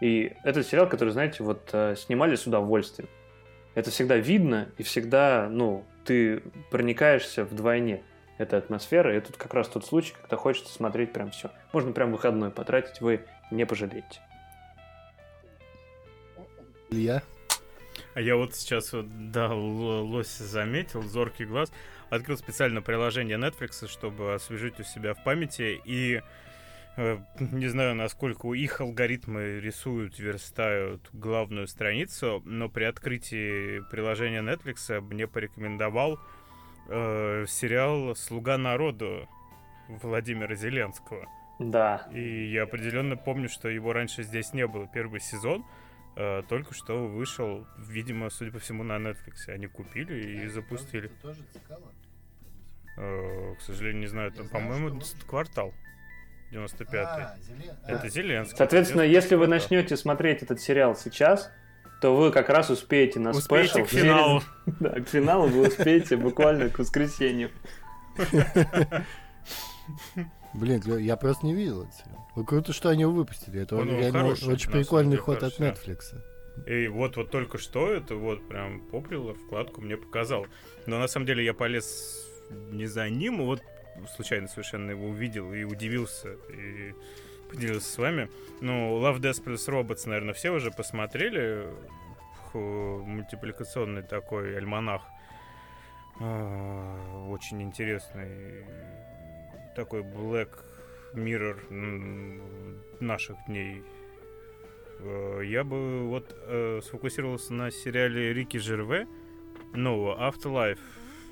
И 0.01 0.33
этот 0.43 0.67
сериал, 0.67 0.87
который, 0.87 1.09
знаете, 1.09 1.43
вот 1.43 1.69
э, 1.71 1.95
снимали 1.97 2.35
с 2.35 2.45
удовольствием. 2.45 3.09
Это 3.75 3.91
всегда 3.91 4.17
видно, 4.17 4.69
и 4.77 4.83
всегда, 4.83 5.47
ну, 5.49 5.85
ты 6.03 6.41
проникаешься 6.71 7.45
вдвойне 7.45 8.03
этой 8.37 8.59
атмосферы. 8.59 9.15
И 9.15 9.21
тут 9.21 9.37
как 9.37 9.53
раз 9.53 9.67
тот 9.67 9.85
случай, 9.85 10.13
когда 10.21 10.35
хочется 10.35 10.73
смотреть 10.73 11.13
прям 11.13 11.31
все. 11.31 11.51
Можно 11.71 11.91
прям 11.93 12.11
выходной 12.11 12.51
потратить, 12.51 12.99
вы 12.99 13.21
не 13.51 13.65
пожалеете. 13.65 14.19
Илья? 16.89 17.21
А 18.15 18.21
я 18.21 18.35
вот 18.35 18.55
сейчас 18.55 18.93
вот, 18.93 19.31
да, 19.31 19.53
лось 19.53 20.37
заметил, 20.37 21.03
зоркий 21.03 21.45
глаз, 21.45 21.71
открыл 22.09 22.37
специально 22.37 22.81
приложение 22.81 23.37
Netflix, 23.37 23.87
чтобы 23.87 24.33
освежить 24.33 24.79
у 24.79 24.83
себя 24.83 25.13
в 25.13 25.23
памяти, 25.23 25.79
и 25.85 26.21
Э, 26.99 27.17
не 27.39 27.67
знаю, 27.67 27.95
насколько 27.95 28.53
их 28.53 28.81
алгоритмы 28.81 29.61
рисуют, 29.61 30.19
верстают 30.19 31.07
главную 31.13 31.67
страницу, 31.67 32.41
но 32.43 32.67
при 32.67 32.83
открытии 32.83 33.79
приложения 33.89 34.41
Netflix 34.41 34.99
мне 34.99 35.25
порекомендовал 35.25 36.19
э, 36.89 37.45
сериал 37.47 38.17
«Слуга 38.17 38.57
народу» 38.57 39.29
Владимира 39.87 40.55
Зеленского. 40.55 41.25
Да. 41.57 42.05
И 42.11 42.51
я 42.51 42.63
определенно 42.63 43.15
помню, 43.15 43.47
что 43.47 43.69
его 43.69 43.93
раньше 43.93 44.23
здесь 44.23 44.53
не 44.53 44.67
было. 44.67 44.85
Первый 44.93 45.21
сезон 45.21 45.63
э, 46.15 46.43
только 46.47 46.73
что 46.73 47.07
вышел, 47.07 47.67
видимо, 47.77 48.29
судя 48.29 48.51
по 48.51 48.59
всему, 48.59 48.83
на 48.83 48.97
Netflix. 48.97 49.47
Они 49.47 49.67
купили 49.67 50.43
и 50.43 50.47
запустили. 50.47 51.11
Тоже 51.21 51.41
э, 52.97 53.55
к 53.55 53.61
сожалению, 53.61 54.01
не 54.01 54.07
знаю, 54.07 54.31
там, 54.31 54.49
по-моему, 54.49 55.01
квартал. 55.27 55.73
95-й. 56.51 56.97
А, 56.97 57.35
Зелен... 57.41 57.75
Это 57.85 58.01
а. 58.01 58.09
Зеленский. 58.09 58.57
Соответственно, 58.57 59.01
если 59.03 59.35
вы 59.35 59.47
начнете 59.47 59.95
смотреть 59.95 60.41
этот 60.41 60.59
сериал 60.59 60.95
сейчас, 60.95 61.51
то 62.01 62.15
вы 62.15 62.31
как 62.31 62.49
раз 62.49 62.69
успеете 62.69 63.19
на 63.19 63.31
успеете 63.31 63.69
спешл. 63.69 63.85
к 63.85 63.89
финалу. 63.89 64.41
Да, 64.79 64.91
к 64.91 65.07
финалу 65.07 65.47
вы 65.47 65.67
успеете 65.67 66.15
буквально 66.17 66.69
к 66.69 66.79
воскресенью. 66.79 67.51
Блин, 70.53 70.81
я 70.99 71.15
просто 71.17 71.45
не 71.45 71.53
видел 71.53 71.83
это. 71.83 72.08
Ну, 72.39 72.45
круто, 72.45 72.71
что 72.71 72.87
они 72.87 73.01
его 73.01 73.11
выпустили. 73.11 73.63
Это 73.63 73.75
ну, 73.75 73.99
реально 73.99 74.19
хороший, 74.19 74.53
очень 74.53 74.71
прикольный 74.71 75.17
ход 75.17 75.43
от 75.43 75.59
Netflix. 75.59 76.15
И 76.65 76.87
вот, 76.87 77.17
вот 77.17 77.31
только 77.31 77.57
что 77.57 77.91
это 77.91 78.15
вот 78.15 78.47
прям 78.47 78.79
поплило, 78.79 79.33
вкладку 79.33 79.81
мне 79.81 79.97
показал. 79.97 80.47
Но 80.85 80.99
на 80.99 81.09
самом 81.09 81.25
деле 81.25 81.43
я 81.43 81.53
полез 81.53 82.25
не 82.71 82.85
за 82.85 83.09
ним, 83.09 83.43
вот 83.43 83.61
случайно 84.15 84.47
совершенно 84.47 84.91
его 84.91 85.07
увидел 85.07 85.51
и 85.51 85.63
удивился, 85.63 86.37
и 86.49 86.93
поделился 87.49 87.91
с 87.91 87.97
вами. 87.97 88.29
Ну, 88.61 88.97
Love, 89.01 89.19
Death 89.19 89.43
plus 89.43 89.67
Robots, 89.67 90.07
наверное, 90.07 90.33
все 90.33 90.51
уже 90.51 90.71
посмотрели. 90.71 91.67
Мультипликационный 92.53 94.03
такой 94.03 94.55
альманах. 94.55 95.01
А, 96.21 97.27
очень 97.27 97.61
интересный. 97.61 98.63
Такой 99.75 100.03
Black 100.03 100.68
Mirror 101.13 102.81
наших 102.99 103.37
дней. 103.47 103.83
А, 104.99 105.41
я 105.41 105.63
бы 105.63 106.07
вот 106.07 106.35
э, 106.47 106.81
сфокусировался 106.83 107.53
на 107.53 107.71
сериале 107.71 108.33
Рики 108.33 108.57
Жерве, 108.57 109.07
нового 109.73 110.17
Afterlife 110.29 110.79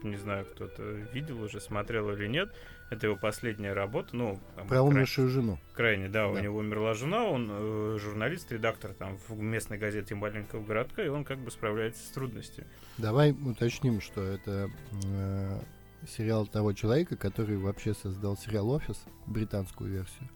не 0.04 0.18
знаю, 0.18 0.46
кто-то 0.46 0.84
видел 1.14 1.42
уже, 1.42 1.60
смотрел 1.60 2.12
или 2.12 2.28
нет. 2.28 2.50
Это 2.90 3.08
его 3.08 3.18
последняя 3.18 3.74
работа. 3.74 4.16
Ну, 4.16 4.40
там, 4.56 4.68
Про 4.68 4.82
умершую 4.82 5.30
жену. 5.30 5.60
Крайне, 5.74 6.08
да, 6.08 6.24
да, 6.24 6.30
у 6.30 6.40
него 6.40 6.60
умерла 6.60 6.94
жена, 6.94 7.26
он 7.26 7.50
э, 7.52 7.98
журналист, 8.00 8.52
редактор 8.52 8.94
там 8.94 9.18
в 9.28 9.38
местной 9.38 9.78
газете 9.78 10.16
маленького 10.16 10.64
городка, 10.64 11.04
и 11.04 11.10
он 11.10 11.26
как 11.26 11.40
бы 11.40 11.52
справляется 11.52 12.06
с 12.06 12.10
трудностями. 12.12 12.68
Давай 12.98 13.32
уточним, 13.32 14.00
что 14.00 14.22
это 14.22 14.70
э, 15.06 15.60
сериал 16.08 16.48
того 16.48 16.74
человека, 16.74 17.16
который 17.16 17.58
вообще 17.58 17.94
создал 17.94 18.38
сериал 18.38 18.70
«Офис», 18.70 19.04
британскую 19.26 19.92
версию, 19.92 20.30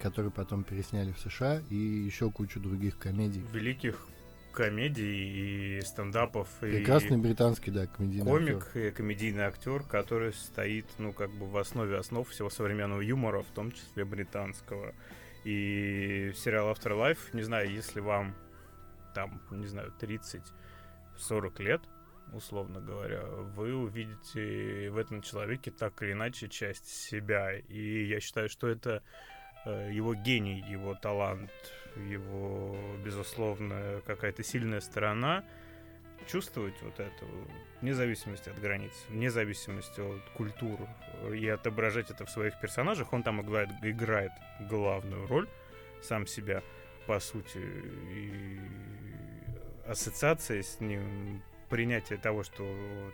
который 0.00 0.30
потом 0.30 0.64
пересняли 0.64 1.12
в 1.12 1.18
США, 1.18 1.62
и 1.70 1.76
еще 1.76 2.30
кучу 2.30 2.60
других 2.60 2.98
комедий. 2.98 3.44
Великих 3.52 4.06
комедий 4.52 5.78
и 5.78 5.80
стендапов. 5.82 6.48
Прекрасный 6.60 7.16
и 7.16 7.20
британский, 7.20 7.70
да, 7.70 7.86
комедийный 7.86 8.26
комик 8.26 8.66
актер. 8.66 8.86
и 8.86 8.90
комедийный 8.90 9.44
актер, 9.44 9.82
который 9.84 10.32
стоит, 10.32 10.86
ну, 10.98 11.12
как 11.12 11.30
бы 11.30 11.46
в 11.46 11.56
основе 11.56 11.96
основ 11.96 12.28
всего 12.28 12.50
современного 12.50 13.00
юмора, 13.00 13.42
в 13.42 13.54
том 13.54 13.70
числе 13.70 14.04
британского. 14.04 14.94
И 15.44 16.32
сериал 16.34 16.72
Afterlife, 16.72 17.18
не 17.32 17.42
знаю, 17.42 17.70
если 17.70 18.00
вам 18.00 18.34
там, 19.14 19.40
не 19.50 19.66
знаю, 19.66 19.92
30-40 20.00 21.62
лет, 21.62 21.80
условно 22.32 22.80
говоря, 22.80 23.22
вы 23.24 23.74
увидите 23.74 24.90
в 24.90 24.96
этом 24.96 25.22
человеке 25.22 25.70
так 25.70 26.02
или 26.02 26.12
иначе 26.12 26.48
часть 26.48 26.86
себя. 26.86 27.52
И 27.56 28.04
я 28.04 28.20
считаю, 28.20 28.48
что 28.48 28.68
это 28.68 29.02
э, 29.64 29.90
его 29.92 30.14
гений, 30.14 30.64
его 30.68 30.94
талант, 30.94 31.50
его, 31.96 32.76
безусловно, 33.04 34.02
какая-то 34.06 34.42
сильная 34.42 34.80
сторона, 34.80 35.44
чувствовать 36.26 36.80
вот 36.82 37.00
это, 37.00 37.24
вне 37.80 37.94
зависимости 37.94 38.48
от 38.48 38.60
границ, 38.60 38.92
вне 39.08 39.30
зависимости 39.30 40.00
от 40.00 40.22
культур, 40.36 40.78
и 41.32 41.48
отображать 41.48 42.10
это 42.10 42.26
в 42.26 42.30
своих 42.30 42.60
персонажах. 42.60 43.12
Он 43.12 43.22
там 43.22 43.40
играет, 43.40 43.70
играет 43.82 44.32
главную 44.68 45.26
роль, 45.26 45.48
сам 46.02 46.26
себя, 46.26 46.62
по 47.06 47.18
сути, 47.20 47.58
и 47.58 48.60
ассоциация 49.86 50.62
с 50.62 50.80
ним, 50.80 51.42
принятие 51.68 52.18
того, 52.18 52.42
что 52.42 52.64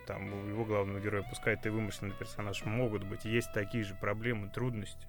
там 0.07 0.33
у 0.33 0.47
его 0.47 0.65
главного 0.65 0.99
героя, 0.99 1.25
пускай 1.29 1.53
это 1.53 1.71
вымышленный 1.71 2.15
персонаж, 2.15 2.63
могут 2.65 3.03
быть, 3.03 3.25
есть 3.25 3.51
такие 3.53 3.83
же 3.83 3.95
проблемы, 3.95 4.49
трудности, 4.49 5.07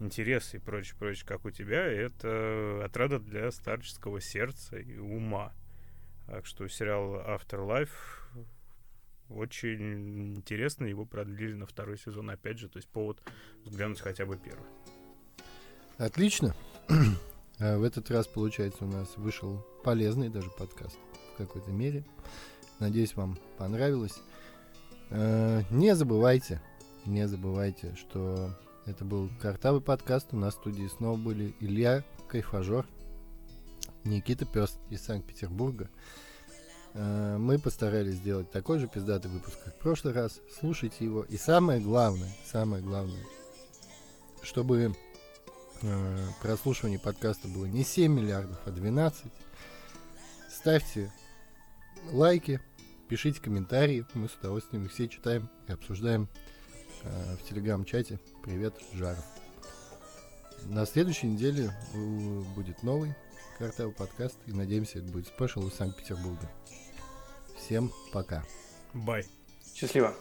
интересы 0.00 0.56
и 0.56 0.60
прочее, 0.60 0.96
прочее, 0.98 1.24
как 1.26 1.44
у 1.44 1.50
тебя, 1.50 1.84
это 1.84 2.82
отрада 2.84 3.18
для 3.18 3.50
старческого 3.50 4.20
сердца 4.20 4.78
и 4.78 4.98
ума. 4.98 5.52
Так 6.26 6.46
что 6.46 6.68
сериал 6.68 7.16
Afterlife 7.16 7.90
очень 9.28 10.36
интересно, 10.36 10.84
его 10.84 11.04
продлили 11.04 11.54
на 11.54 11.66
второй 11.66 11.98
сезон, 11.98 12.30
опять 12.30 12.58
же, 12.58 12.68
то 12.68 12.78
есть 12.78 12.88
повод 12.88 13.22
взглянуть 13.64 14.00
хотя 14.00 14.26
бы 14.26 14.36
первый. 14.36 14.66
Отлично. 15.98 16.54
А 17.58 17.78
в 17.78 17.84
этот 17.84 18.10
раз, 18.10 18.26
получается, 18.26 18.84
у 18.84 18.88
нас 18.88 19.16
вышел 19.16 19.64
полезный 19.84 20.28
даже 20.28 20.50
подкаст 20.50 20.98
в 21.34 21.36
какой-то 21.36 21.70
мере. 21.70 22.04
Надеюсь, 22.82 23.14
вам 23.14 23.38
понравилось. 23.58 24.16
А, 25.10 25.62
не 25.70 25.94
забывайте, 25.94 26.60
не 27.06 27.28
забывайте, 27.28 27.94
что 27.94 28.50
это 28.86 29.04
был 29.04 29.30
Картавый 29.40 29.80
подкаст. 29.80 30.30
У 30.32 30.36
нас 30.36 30.54
в 30.54 30.56
студии 30.58 30.88
снова 30.88 31.16
были 31.16 31.54
Илья 31.60 32.02
Кайфажор, 32.26 32.84
Никита 34.02 34.46
Пес 34.46 34.80
из 34.90 35.00
Санкт-Петербурга. 35.02 35.90
Э, 36.94 37.36
мы 37.38 37.60
постарались 37.60 38.16
сделать 38.16 38.50
такой 38.50 38.80
же 38.80 38.88
пиздатый 38.88 39.30
выпуск, 39.30 39.56
как 39.64 39.76
в 39.76 39.78
прошлый 39.78 40.12
раз. 40.12 40.40
Слушайте 40.58 41.04
его. 41.04 41.22
И 41.22 41.36
самое 41.36 41.80
главное, 41.80 42.32
самое 42.50 42.82
главное, 42.82 43.22
чтобы 44.42 44.96
э, 45.82 46.26
прослушивание 46.40 46.98
подкаста 46.98 47.46
было 47.46 47.66
не 47.66 47.84
7 47.84 48.12
миллиардов, 48.12 48.58
а 48.66 48.72
12, 48.72 49.26
ставьте 50.50 51.12
лайки, 52.10 52.60
пишите 53.12 53.42
комментарии. 53.42 54.06
Мы 54.14 54.26
с 54.26 54.34
удовольствием 54.36 54.86
их 54.86 54.92
все 54.92 55.06
читаем 55.06 55.50
и 55.68 55.72
обсуждаем 55.72 56.30
э, 57.02 57.36
в 57.36 57.46
телеграм-чате. 57.46 58.18
Привет, 58.42 58.72
Жаров. 58.94 59.22
На 60.64 60.86
следующей 60.86 61.26
неделе 61.26 61.74
э, 61.92 62.40
будет 62.56 62.82
новый 62.82 63.14
картел 63.58 63.92
подкаст. 63.92 64.38
И 64.46 64.52
надеемся, 64.54 65.00
это 65.00 65.08
будет 65.08 65.26
спешл 65.26 65.68
из 65.68 65.74
Санкт-Петербурга. 65.74 66.50
Всем 67.58 67.92
пока. 68.14 68.46
Бай. 68.94 69.26
Счастливо. 69.74 70.14